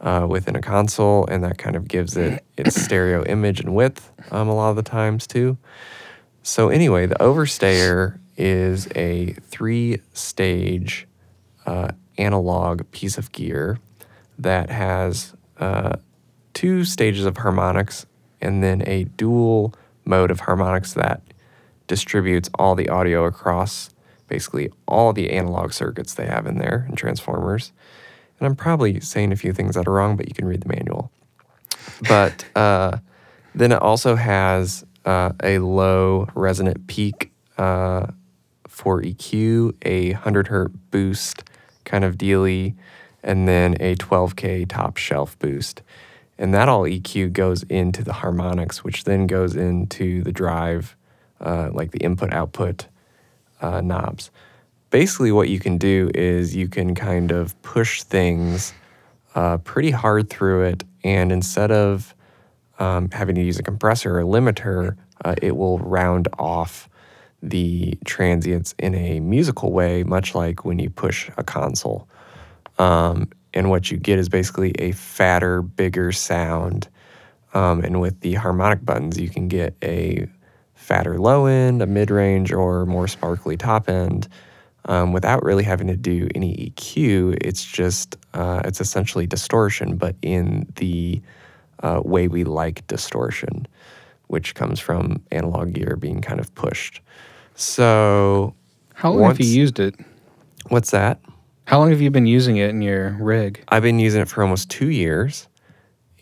uh, 0.01 0.27
within 0.29 0.55
a 0.55 0.61
console, 0.61 1.25
and 1.27 1.43
that 1.43 1.57
kind 1.57 1.75
of 1.75 1.87
gives 1.87 2.17
it 2.17 2.43
its 2.57 2.79
stereo 2.79 3.23
image 3.25 3.59
and 3.59 3.73
width 3.73 4.11
um, 4.31 4.47
a 4.47 4.55
lot 4.55 4.69
of 4.69 4.75
the 4.75 4.83
times 4.83 5.25
too. 5.25 5.57
So, 6.43 6.69
anyway, 6.69 7.05
the 7.05 7.15
Overstayer 7.15 8.19
is 8.35 8.87
a 8.95 9.33
three 9.33 9.99
stage 10.13 11.07
uh, 11.65 11.91
analog 12.17 12.89
piece 12.91 13.17
of 13.17 13.31
gear 13.31 13.79
that 14.37 14.69
has 14.69 15.33
uh, 15.59 15.93
two 16.53 16.83
stages 16.83 17.25
of 17.25 17.37
harmonics 17.37 18.05
and 18.41 18.61
then 18.61 18.83
a 18.87 19.05
dual 19.05 19.73
mode 20.05 20.31
of 20.31 20.41
harmonics 20.41 20.93
that 20.93 21.21
distributes 21.87 22.49
all 22.55 22.75
the 22.75 22.89
audio 22.89 23.25
across 23.25 23.92
basically 24.27 24.71
all 24.87 25.13
the 25.13 25.31
analog 25.31 25.73
circuits 25.73 26.13
they 26.13 26.25
have 26.25 26.45
in 26.45 26.57
there 26.57 26.85
and 26.87 26.97
transformers. 26.97 27.71
And 28.39 28.47
I'm 28.47 28.55
probably 28.55 28.99
saying 28.99 29.31
a 29.31 29.35
few 29.35 29.53
things 29.53 29.75
that 29.75 29.87
are 29.87 29.93
wrong, 29.93 30.15
but 30.17 30.27
you 30.27 30.33
can 30.33 30.45
read 30.45 30.61
the 30.61 30.69
manual. 30.69 31.11
But 32.07 32.45
uh, 32.55 32.97
then 33.55 33.71
it 33.71 33.81
also 33.81 34.15
has 34.15 34.85
uh, 35.05 35.31
a 35.43 35.59
low 35.59 36.27
resonant 36.33 36.87
peak 36.87 37.31
uh, 37.57 38.07
for 38.67 39.01
EQ, 39.01 39.75
a 39.83 40.13
100 40.13 40.47
hertz 40.47 40.75
boost 40.91 41.43
kind 41.85 42.03
of 42.03 42.17
dealy, 42.17 42.75
and 43.23 43.47
then 43.47 43.75
a 43.79 43.95
12K 43.95 44.67
top 44.67 44.97
shelf 44.97 45.37
boost. 45.39 45.81
And 46.37 46.53
that 46.53 46.67
all 46.67 46.83
EQ 46.83 47.33
goes 47.33 47.63
into 47.63 48.03
the 48.03 48.13
harmonics, 48.13 48.83
which 48.83 49.03
then 49.03 49.27
goes 49.27 49.55
into 49.55 50.23
the 50.23 50.31
drive, 50.31 50.97
uh, 51.39 51.69
like 51.71 51.91
the 51.91 51.99
input 51.99 52.33
output 52.33 52.87
uh, 53.63 53.81
knobs. 53.81 54.29
Basically, 54.89 55.31
what 55.31 55.49
you 55.49 55.59
can 55.59 55.77
do 55.79 56.11
is 56.13 56.55
you 56.55 56.67
can 56.67 56.93
kind 56.93 57.31
of 57.31 57.59
push 57.63 58.03
things 58.03 58.73
uh, 59.33 59.57
pretty 59.57 59.89
hard 59.89 60.29
through 60.29 60.65
it, 60.65 60.83
and 61.03 61.31
instead 61.31 61.71
of 61.71 62.13
um, 62.77 63.09
having 63.11 63.35
to 63.35 63.41
use 63.41 63.57
a 63.57 63.63
compressor 63.63 64.19
or 64.19 64.23
limiter, 64.23 64.95
uh, 65.25 65.33
it 65.41 65.55
will 65.55 65.79
round 65.79 66.27
off 66.37 66.89
the 67.41 67.97
transients 68.05 68.75
in 68.77 68.93
a 68.95 69.19
musical 69.19 69.71
way, 69.71 70.03
much 70.03 70.35
like 70.35 70.63
when 70.63 70.79
you 70.79 70.89
push 70.89 71.29
a 71.37 71.43
console. 71.43 72.07
Um, 72.77 73.29
and 73.53 73.69
what 73.69 73.91
you 73.91 73.97
get 73.97 74.19
is 74.19 74.29
basically 74.29 74.71
a 74.79 74.91
fatter, 74.93 75.61
bigger 75.61 76.11
sound. 76.11 76.87
Um, 77.53 77.81
and 77.81 78.01
with 78.01 78.19
the 78.21 78.35
harmonic 78.35 78.83
buttons, 78.83 79.19
you 79.19 79.29
can 79.29 79.47
get 79.47 79.75
a 79.83 80.27
fatter 80.83 81.17
low 81.17 81.45
end, 81.45 81.81
a 81.81 81.87
mid 81.87 82.11
range, 82.11 82.51
or 82.51 82.85
more 82.85 83.07
sparkly 83.07 83.57
top 83.57 83.89
end. 83.89 84.27
Um, 84.85 85.13
without 85.13 85.43
really 85.43 85.63
having 85.63 85.87
to 85.87 85.95
do 85.95 86.27
any 86.35 86.69
EQ, 86.75 87.37
it's 87.39 87.63
just 87.63 88.17
uh, 88.33 88.61
it's 88.65 88.81
essentially 88.81 89.25
distortion, 89.25 89.95
but 89.95 90.15
in 90.21 90.67
the 90.75 91.21
uh, 91.81 92.01
way 92.03 92.27
we 92.27 92.43
like 92.43 92.85
distortion, 92.87 93.65
which 94.27 94.55
comes 94.55 94.81
from 94.81 95.23
analog 95.31 95.71
gear 95.71 95.95
being 95.95 96.21
kind 96.21 96.41
of 96.41 96.53
pushed. 96.55 96.99
So, 97.55 98.53
How 98.93 99.11
long 99.11 99.29
have 99.29 99.39
you 99.39 99.47
used 99.47 99.79
it? 99.79 99.95
what's 100.67 100.91
that? 100.91 101.19
How 101.65 101.79
long 101.79 101.89
have 101.91 102.01
you 102.01 102.11
been 102.11 102.25
using 102.25 102.57
it 102.57 102.69
in 102.69 102.81
your 102.81 103.11
rig? 103.21 103.63
I've 103.69 103.83
been 103.83 103.99
using 103.99 104.21
it 104.21 104.27
for 104.27 104.43
almost 104.43 104.69
two 104.69 104.89
years, 104.89 105.47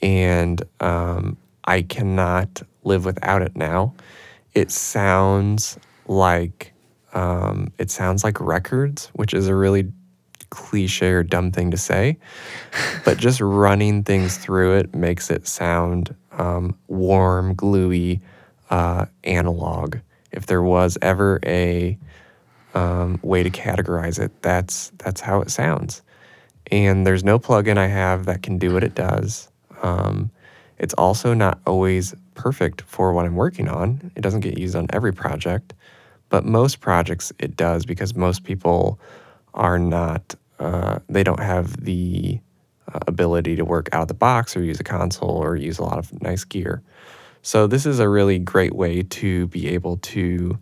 and 0.04 0.62
um, 0.82 1.36
I 1.66 1.82
cannot 1.82 2.62
live 2.84 3.06
without 3.06 3.42
it 3.42 3.56
now. 3.56 3.96
It 4.54 4.72
sounds 4.72 5.78
like 6.08 6.74
um, 7.14 7.72
it 7.78 7.92
sounds 7.92 8.24
like 8.24 8.40
records, 8.40 9.08
which 9.14 9.34
is 9.34 9.48
a 9.48 9.56
really 9.56 9.92
cliche 10.50 11.10
or 11.10 11.24
dumb 11.24 11.52
thing 11.52 11.72
to 11.72 11.78
say, 11.78 12.18
but 13.06 13.18
just 13.18 13.42
running 13.42 14.04
things 14.04 14.38
through 14.38 14.78
it 14.78 14.94
makes 14.94 15.30
it 15.30 15.48
sound 15.48 16.16
um, 16.34 16.78
warm, 16.88 17.54
gluey, 17.56 18.22
uh, 18.70 19.06
analog. 19.24 19.98
If 20.32 20.46
there 20.46 20.62
was 20.64 20.98
ever 21.02 21.40
a 21.46 21.98
um, 22.74 23.20
way 23.22 23.44
to 23.44 23.50
categorize 23.50 24.20
it, 24.20 24.42
that's 24.42 24.92
that's 24.98 25.22
how 25.22 25.42
it 25.42 25.52
sounds. 25.52 26.02
And 26.72 27.06
there's 27.06 27.24
no 27.24 27.38
plugin 27.38 27.78
I 27.78 27.88
have 27.88 28.26
that 28.26 28.44
can 28.44 28.58
do 28.58 28.74
what 28.74 28.84
it 28.84 28.96
does. 28.96 29.50
Um, 29.82 30.32
it's 30.78 30.94
also 30.94 31.34
not 31.34 31.60
always 31.68 32.16
perfect 32.36 32.82
for 32.82 33.14
what 33.14 33.26
I'm 33.26 33.36
working 33.36 33.68
on. 33.68 34.12
It 34.16 34.22
doesn't 34.22 34.42
get 34.42 34.58
used 34.58 34.76
on 34.76 34.88
every 34.92 35.14
project, 35.14 35.74
but 36.30 36.46
most 36.46 36.80
projects 36.80 37.32
it 37.40 37.56
does 37.56 37.86
because 37.86 38.16
most 38.16 38.44
people 38.44 39.00
are 39.54 39.78
not, 39.78 40.36
uh, 40.60 41.00
they 41.10 41.24
don't 41.24 41.42
have 41.42 41.84
the 41.84 42.40
uh, 42.94 43.00
ability 43.08 43.56
to 43.56 43.66
work 43.66 43.90
out 43.94 44.04
of 44.04 44.08
the 44.08 44.14
box 44.14 44.56
or 44.56 44.64
use 44.64 44.80
a 44.80 44.84
console 44.84 45.30
or 45.30 45.56
use 45.56 45.80
a 45.80 45.84
lot 45.84 45.98
of 45.98 46.22
nice 46.22 46.44
gear. 46.44 46.82
So, 47.42 47.68
this 47.68 47.86
is 47.86 48.00
a 48.00 48.08
really 48.08 48.40
great 48.40 48.76
way 48.76 49.04
to 49.04 49.48
be 49.48 49.68
able 49.70 49.98
to 49.98 50.58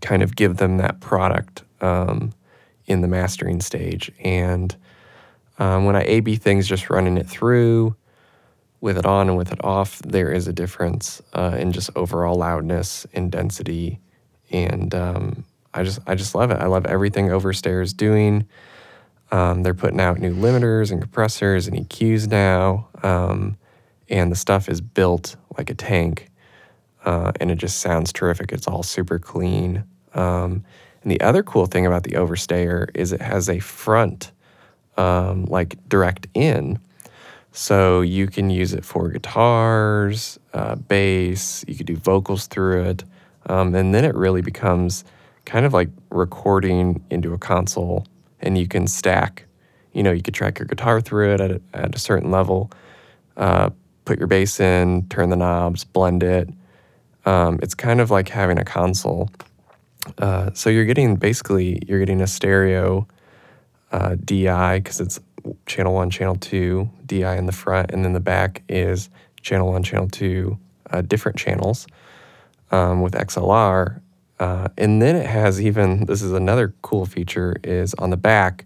kind 0.00 0.22
of 0.22 0.34
give 0.34 0.56
them 0.56 0.78
that 0.78 1.00
product 1.00 1.64
um, 1.80 2.32
in 2.86 3.02
the 3.02 3.08
mastering 3.08 3.60
stage. 3.60 4.10
And 4.24 4.74
um, 5.58 5.84
when 5.84 5.94
I 5.94 6.02
A 6.04 6.20
B 6.20 6.36
things, 6.36 6.66
just 6.66 6.90
running 6.90 7.18
it 7.18 7.28
through 7.28 7.94
with 8.82 8.98
it 8.98 9.06
on 9.06 9.28
and 9.30 9.38
with 9.38 9.50
it 9.50 9.64
off, 9.64 10.00
there 10.00 10.30
is 10.30 10.46
a 10.46 10.52
difference 10.52 11.22
uh, 11.32 11.56
in 11.58 11.72
just 11.72 11.88
overall 11.96 12.34
loudness 12.34 13.06
and 13.14 13.32
density. 13.32 13.98
And 14.50 14.94
um, 14.94 15.44
I 15.72 15.82
just 15.82 16.00
I 16.06 16.14
just 16.14 16.34
love 16.34 16.50
it. 16.50 16.58
I 16.58 16.66
love 16.66 16.84
everything 16.84 17.28
Overstayer 17.28 17.82
is 17.82 17.94
doing. 17.94 18.46
Um, 19.30 19.62
they're 19.62 19.72
putting 19.72 20.00
out 20.00 20.18
new 20.18 20.34
limiters 20.34 20.90
and 20.90 21.00
compressors 21.00 21.66
and 21.66 21.74
EQs 21.74 22.28
now, 22.30 22.88
um, 23.02 23.56
and 24.10 24.30
the 24.30 24.36
stuff 24.36 24.68
is 24.68 24.82
built 24.82 25.36
like 25.56 25.70
a 25.70 25.74
tank 25.74 26.30
uh, 27.04 27.32
and 27.40 27.50
it 27.50 27.56
just 27.56 27.80
sounds 27.80 28.12
terrific. 28.12 28.52
It's 28.52 28.66
all 28.66 28.82
super 28.82 29.18
clean. 29.18 29.84
Um, 30.14 30.64
and 31.02 31.10
the 31.10 31.20
other 31.20 31.42
cool 31.42 31.66
thing 31.66 31.86
about 31.86 32.04
the 32.04 32.12
Overstayer 32.12 32.88
is 32.94 33.12
it 33.12 33.20
has 33.20 33.48
a 33.48 33.58
front, 33.58 34.30
um, 34.96 35.46
like 35.46 35.76
direct 35.88 36.28
in. 36.34 36.78
So 37.52 38.00
you 38.00 38.26
can 38.26 38.50
use 38.50 38.72
it 38.72 38.84
for 38.84 39.08
guitars, 39.10 40.38
uh, 40.54 40.74
bass, 40.76 41.64
you 41.68 41.74
could 41.74 41.86
do 41.86 41.96
vocals 41.96 42.46
through 42.46 42.84
it. 42.84 43.04
Um, 43.46 43.74
and 43.74 43.94
then 43.94 44.04
it 44.04 44.14
really 44.14 44.40
becomes 44.40 45.04
kind 45.44 45.66
of 45.66 45.72
like 45.72 45.90
recording 46.10 47.04
into 47.10 47.34
a 47.34 47.38
console, 47.38 48.06
and 48.40 48.56
you 48.56 48.66
can 48.66 48.86
stack. 48.86 49.44
You 49.92 50.02
know, 50.02 50.12
you 50.12 50.22
could 50.22 50.34
track 50.34 50.58
your 50.58 50.66
guitar 50.66 51.00
through 51.00 51.34
it 51.34 51.40
at 51.40 51.50
a, 51.50 51.60
at 51.74 51.94
a 51.94 51.98
certain 51.98 52.30
level, 52.30 52.70
uh, 53.36 53.70
put 54.04 54.18
your 54.18 54.28
bass 54.28 54.58
in, 54.58 55.06
turn 55.08 55.28
the 55.28 55.36
knobs, 55.36 55.84
blend 55.84 56.22
it, 56.22 56.48
um, 57.24 57.58
it's 57.62 57.74
kind 57.74 58.00
of 58.00 58.10
like 58.10 58.28
having 58.28 58.58
a 58.58 58.64
console. 58.64 59.30
Uh, 60.18 60.50
so 60.54 60.70
you're 60.70 60.84
getting 60.84 61.16
basically 61.16 61.80
you're 61.86 62.00
getting 62.00 62.20
a 62.20 62.26
stereo 62.26 63.06
uh, 63.92 64.16
DI 64.24 64.78
because 64.80 65.00
it's 65.00 65.20
channel 65.66 65.94
one, 65.94 66.10
channel 66.10 66.36
two, 66.36 66.90
DI 67.06 67.36
in 67.36 67.46
the 67.46 67.52
front, 67.52 67.90
and 67.90 68.04
then 68.04 68.12
the 68.12 68.20
back 68.20 68.62
is 68.68 69.10
channel 69.40 69.72
one, 69.72 69.82
channel 69.82 70.08
two, 70.08 70.58
uh, 70.90 71.02
different 71.02 71.38
channels 71.38 71.86
um, 72.70 73.02
with 73.02 73.14
XLR. 73.14 74.00
Uh, 74.38 74.68
and 74.76 75.00
then 75.00 75.14
it 75.14 75.26
has 75.26 75.60
even 75.60 76.06
this 76.06 76.22
is 76.22 76.32
another 76.32 76.74
cool 76.82 77.06
feature 77.06 77.56
is 77.62 77.94
on 77.94 78.10
the 78.10 78.16
back, 78.16 78.64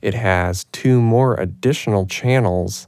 it 0.00 0.14
has 0.14 0.64
two 0.64 1.00
more 1.00 1.34
additional 1.34 2.06
channels 2.06 2.86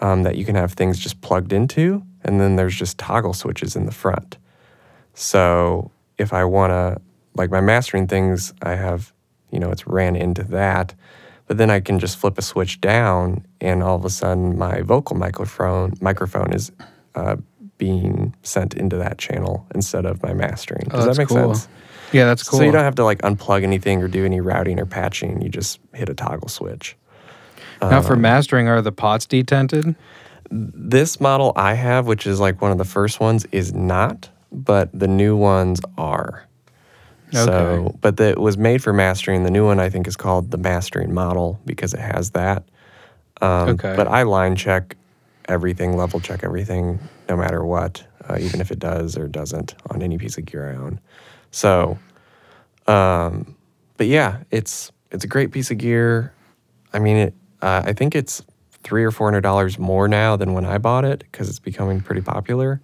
um, 0.00 0.22
that 0.22 0.36
you 0.36 0.44
can 0.44 0.54
have 0.54 0.74
things 0.74 0.98
just 0.98 1.20
plugged 1.22 1.52
into, 1.52 2.02
and 2.22 2.40
then 2.40 2.56
there's 2.56 2.76
just 2.76 2.98
toggle 2.98 3.32
switches 3.32 3.74
in 3.74 3.86
the 3.86 3.92
front. 3.92 4.36
So 5.14 5.90
if 6.18 6.32
I 6.32 6.44
want 6.44 6.70
to, 6.70 7.00
like 7.34 7.50
my 7.50 7.60
mastering 7.60 8.06
things, 8.06 8.52
I 8.62 8.74
have, 8.74 9.12
you 9.50 9.58
know, 9.58 9.70
it's 9.70 9.86
ran 9.86 10.14
into 10.14 10.44
that, 10.44 10.94
but 11.46 11.58
then 11.58 11.70
I 11.70 11.80
can 11.80 11.98
just 11.98 12.16
flip 12.18 12.38
a 12.38 12.42
switch 12.42 12.80
down, 12.80 13.44
and 13.60 13.82
all 13.82 13.96
of 13.96 14.04
a 14.04 14.10
sudden 14.10 14.56
my 14.58 14.82
vocal 14.82 15.16
microphone 15.16 15.92
microphone 16.00 16.52
is 16.52 16.72
uh, 17.14 17.36
being 17.78 18.34
sent 18.42 18.74
into 18.74 18.96
that 18.96 19.18
channel 19.18 19.66
instead 19.74 20.06
of 20.06 20.22
my 20.22 20.32
mastering. 20.32 20.88
Does 20.88 21.04
Oh, 21.04 21.06
that 21.08 21.18
make 21.18 21.28
cool. 21.28 21.54
sense? 21.54 21.68
Yeah, 22.12 22.24
that's 22.24 22.42
cool. 22.42 22.60
So 22.60 22.64
you 22.64 22.72
don't 22.72 22.84
have 22.84 22.94
to 22.96 23.04
like 23.04 23.18
unplug 23.22 23.62
anything 23.64 24.02
or 24.02 24.08
do 24.08 24.24
any 24.24 24.40
routing 24.40 24.78
or 24.78 24.86
patching. 24.86 25.40
You 25.42 25.48
just 25.48 25.80
hit 25.92 26.08
a 26.08 26.14
toggle 26.14 26.48
switch. 26.48 26.96
now 27.82 28.00
for 28.00 28.14
Um, 28.14 28.20
mastering, 28.22 28.68
are 28.68 28.80
the 28.80 28.92
pots 28.92 29.26
detented? 29.26 29.94
This 30.50 31.20
model 31.20 31.52
I 31.56 31.74
have, 31.74 32.06
which 32.06 32.26
is 32.26 32.38
like 32.40 32.62
one 32.62 32.70
of 32.70 32.78
the 32.78 32.84
first 32.84 33.18
ones, 33.20 33.44
is 33.52 33.74
not, 33.74 34.30
but 34.52 34.88
the 34.98 35.08
new 35.08 35.36
ones 35.36 35.80
are. 35.98 36.45
So, 37.32 37.96
but 38.00 38.16
the, 38.16 38.28
it 38.30 38.40
was 38.40 38.56
made 38.56 38.82
for 38.82 38.92
mastering. 38.92 39.42
The 39.42 39.50
new 39.50 39.66
one 39.66 39.80
I 39.80 39.88
think 39.88 40.06
is 40.06 40.16
called 40.16 40.50
the 40.50 40.58
mastering 40.58 41.12
model 41.12 41.60
because 41.66 41.92
it 41.94 42.00
has 42.00 42.30
that. 42.30 42.64
Um, 43.40 43.70
Okay. 43.70 43.94
But 43.96 44.08
I 44.08 44.22
line 44.22 44.56
check 44.56 44.96
everything, 45.48 45.96
level 45.96 46.20
check 46.20 46.42
everything, 46.44 46.98
no 47.28 47.36
matter 47.36 47.64
what, 47.64 48.04
uh, 48.28 48.36
even 48.40 48.60
if 48.60 48.70
it 48.70 48.78
does 48.78 49.16
or 49.16 49.28
doesn't 49.28 49.74
on 49.90 50.02
any 50.02 50.18
piece 50.18 50.38
of 50.38 50.44
gear 50.44 50.70
I 50.72 50.76
own. 50.76 51.00
So, 51.50 51.98
um, 52.86 53.56
but 53.96 54.06
yeah, 54.06 54.42
it's 54.50 54.92
it's 55.10 55.24
a 55.24 55.28
great 55.28 55.52
piece 55.52 55.70
of 55.70 55.78
gear. 55.78 56.32
I 56.92 56.98
mean, 56.98 57.16
it. 57.16 57.34
Uh, 57.62 57.82
I 57.84 57.92
think 57.92 58.14
it's 58.14 58.42
three 58.82 59.04
or 59.04 59.10
four 59.10 59.26
hundred 59.26 59.40
dollars 59.40 59.78
more 59.78 60.06
now 60.08 60.36
than 60.36 60.52
when 60.52 60.64
I 60.64 60.78
bought 60.78 61.04
it 61.04 61.20
because 61.20 61.48
it's 61.48 61.58
becoming 61.58 62.00
pretty 62.00 62.20
popular. 62.20 62.80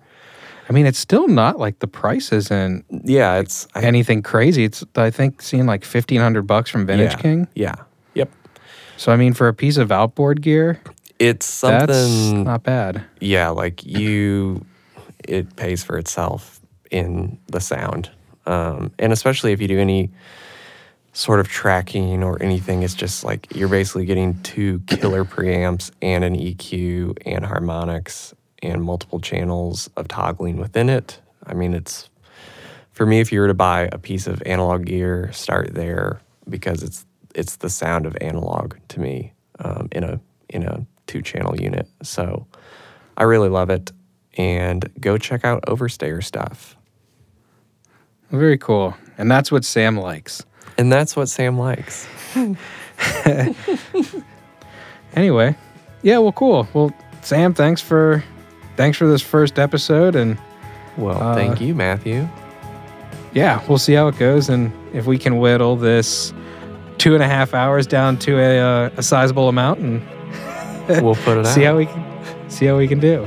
I 0.72 0.74
mean, 0.74 0.86
it's 0.86 0.98
still 0.98 1.28
not 1.28 1.58
like 1.58 1.80
the 1.80 1.86
price 1.86 2.32
isn't 2.32 2.86
Yeah, 3.04 3.36
it's 3.40 3.68
I, 3.74 3.82
anything 3.82 4.22
crazy. 4.22 4.64
It's 4.64 4.82
I 4.96 5.10
think 5.10 5.42
seeing 5.42 5.66
like 5.66 5.84
fifteen 5.84 6.18
hundred 6.22 6.46
bucks 6.46 6.70
from 6.70 6.86
Vintage 6.86 7.12
yeah, 7.12 7.16
King. 7.20 7.48
Yeah. 7.54 7.74
Yep. 8.14 8.30
So 8.96 9.12
I 9.12 9.16
mean, 9.16 9.34
for 9.34 9.48
a 9.48 9.52
piece 9.52 9.76
of 9.76 9.92
outboard 9.92 10.40
gear, 10.40 10.80
It's 11.18 11.60
that's 11.60 11.92
something. 11.92 12.44
not 12.44 12.62
bad. 12.62 13.04
yeah, 13.20 13.50
like 13.50 13.84
you, 13.84 14.64
it 15.28 15.56
pays 15.56 15.84
for 15.84 15.98
itself 15.98 16.58
in 16.90 17.38
the 17.48 17.60
sound, 17.60 18.10
um, 18.46 18.92
and 18.98 19.12
especially 19.12 19.52
if 19.52 19.60
you 19.60 19.68
do 19.68 19.78
any 19.78 20.10
sort 21.12 21.38
of 21.40 21.48
tracking 21.48 22.22
or 22.22 22.42
anything, 22.42 22.82
it's 22.82 22.94
just 22.94 23.24
like 23.24 23.54
you're 23.54 23.68
basically 23.68 24.06
getting 24.06 24.40
two 24.42 24.78
killer 24.86 25.26
preamps 25.26 25.90
and 26.00 26.24
an 26.24 26.34
EQ 26.34 27.18
and 27.26 27.44
harmonics 27.44 28.32
and 28.62 28.82
multiple 28.82 29.20
channels 29.20 29.90
of 29.96 30.08
toggling 30.08 30.56
within 30.58 30.88
it. 30.88 31.20
I 31.46 31.54
mean, 31.54 31.74
it's 31.74 32.08
for 32.92 33.06
me. 33.06 33.20
If 33.20 33.32
you 33.32 33.40
were 33.40 33.48
to 33.48 33.54
buy 33.54 33.88
a 33.92 33.98
piece 33.98 34.26
of 34.26 34.42
analog 34.46 34.86
gear, 34.86 35.30
start 35.32 35.74
there 35.74 36.20
because 36.48 36.82
it's 36.82 37.06
it's 37.34 37.56
the 37.56 37.70
sound 37.70 38.06
of 38.06 38.16
analog 38.20 38.74
to 38.88 39.00
me 39.00 39.32
um, 39.58 39.88
in 39.92 40.04
a 40.04 40.20
in 40.48 40.62
a 40.62 40.86
two 41.06 41.22
channel 41.22 41.60
unit. 41.60 41.88
So 42.02 42.46
I 43.16 43.24
really 43.24 43.48
love 43.48 43.70
it. 43.70 43.90
And 44.38 44.90
go 44.98 45.18
check 45.18 45.44
out 45.44 45.62
Overstayer 45.66 46.24
stuff. 46.24 46.74
Very 48.30 48.56
cool. 48.56 48.96
And 49.18 49.30
that's 49.30 49.52
what 49.52 49.62
Sam 49.62 49.98
likes. 49.98 50.42
And 50.78 50.90
that's 50.90 51.14
what 51.14 51.28
Sam 51.28 51.58
likes. 51.58 52.06
Anyway, 55.14 55.54
yeah, 56.02 56.18
well, 56.18 56.32
cool. 56.32 56.66
Well, 56.72 56.92
Sam, 57.20 57.52
thanks 57.52 57.82
for 57.82 58.24
thanks 58.76 58.96
for 58.98 59.06
this 59.06 59.22
first 59.22 59.58
episode, 59.58 60.14
and 60.16 60.38
Well, 60.96 61.22
Uh, 61.22 61.34
thank 61.34 61.60
you, 61.60 61.74
Matthew. 61.74 62.28
yeah, 63.32 63.60
we'll 63.68 63.78
see 63.78 63.94
how 63.94 64.08
it 64.08 64.18
goes, 64.18 64.48
and 64.48 64.70
if 64.92 65.06
we 65.06 65.16
can 65.18 65.38
whittle 65.38 65.76
this 65.76 66.32
two 66.98 67.14
and 67.14 67.22
a 67.22 67.26
half 67.28 67.54
hours 67.54 67.86
down 67.86 68.16
to 68.18 68.38
a 68.38 68.58
uh, 68.60 68.90
a 68.96 69.02
sizable 69.02 69.48
amount, 69.48 69.78
and 69.80 70.02
We'll 71.02 71.14
put 71.14 71.38
it 71.38 71.46
see 71.54 71.64
out. 71.64 71.72
how 71.72 71.76
we 71.78 71.86
can 71.86 72.04
see 72.50 72.66
how 72.66 72.76
we 72.76 72.86
can 72.88 73.00
do. 73.00 73.26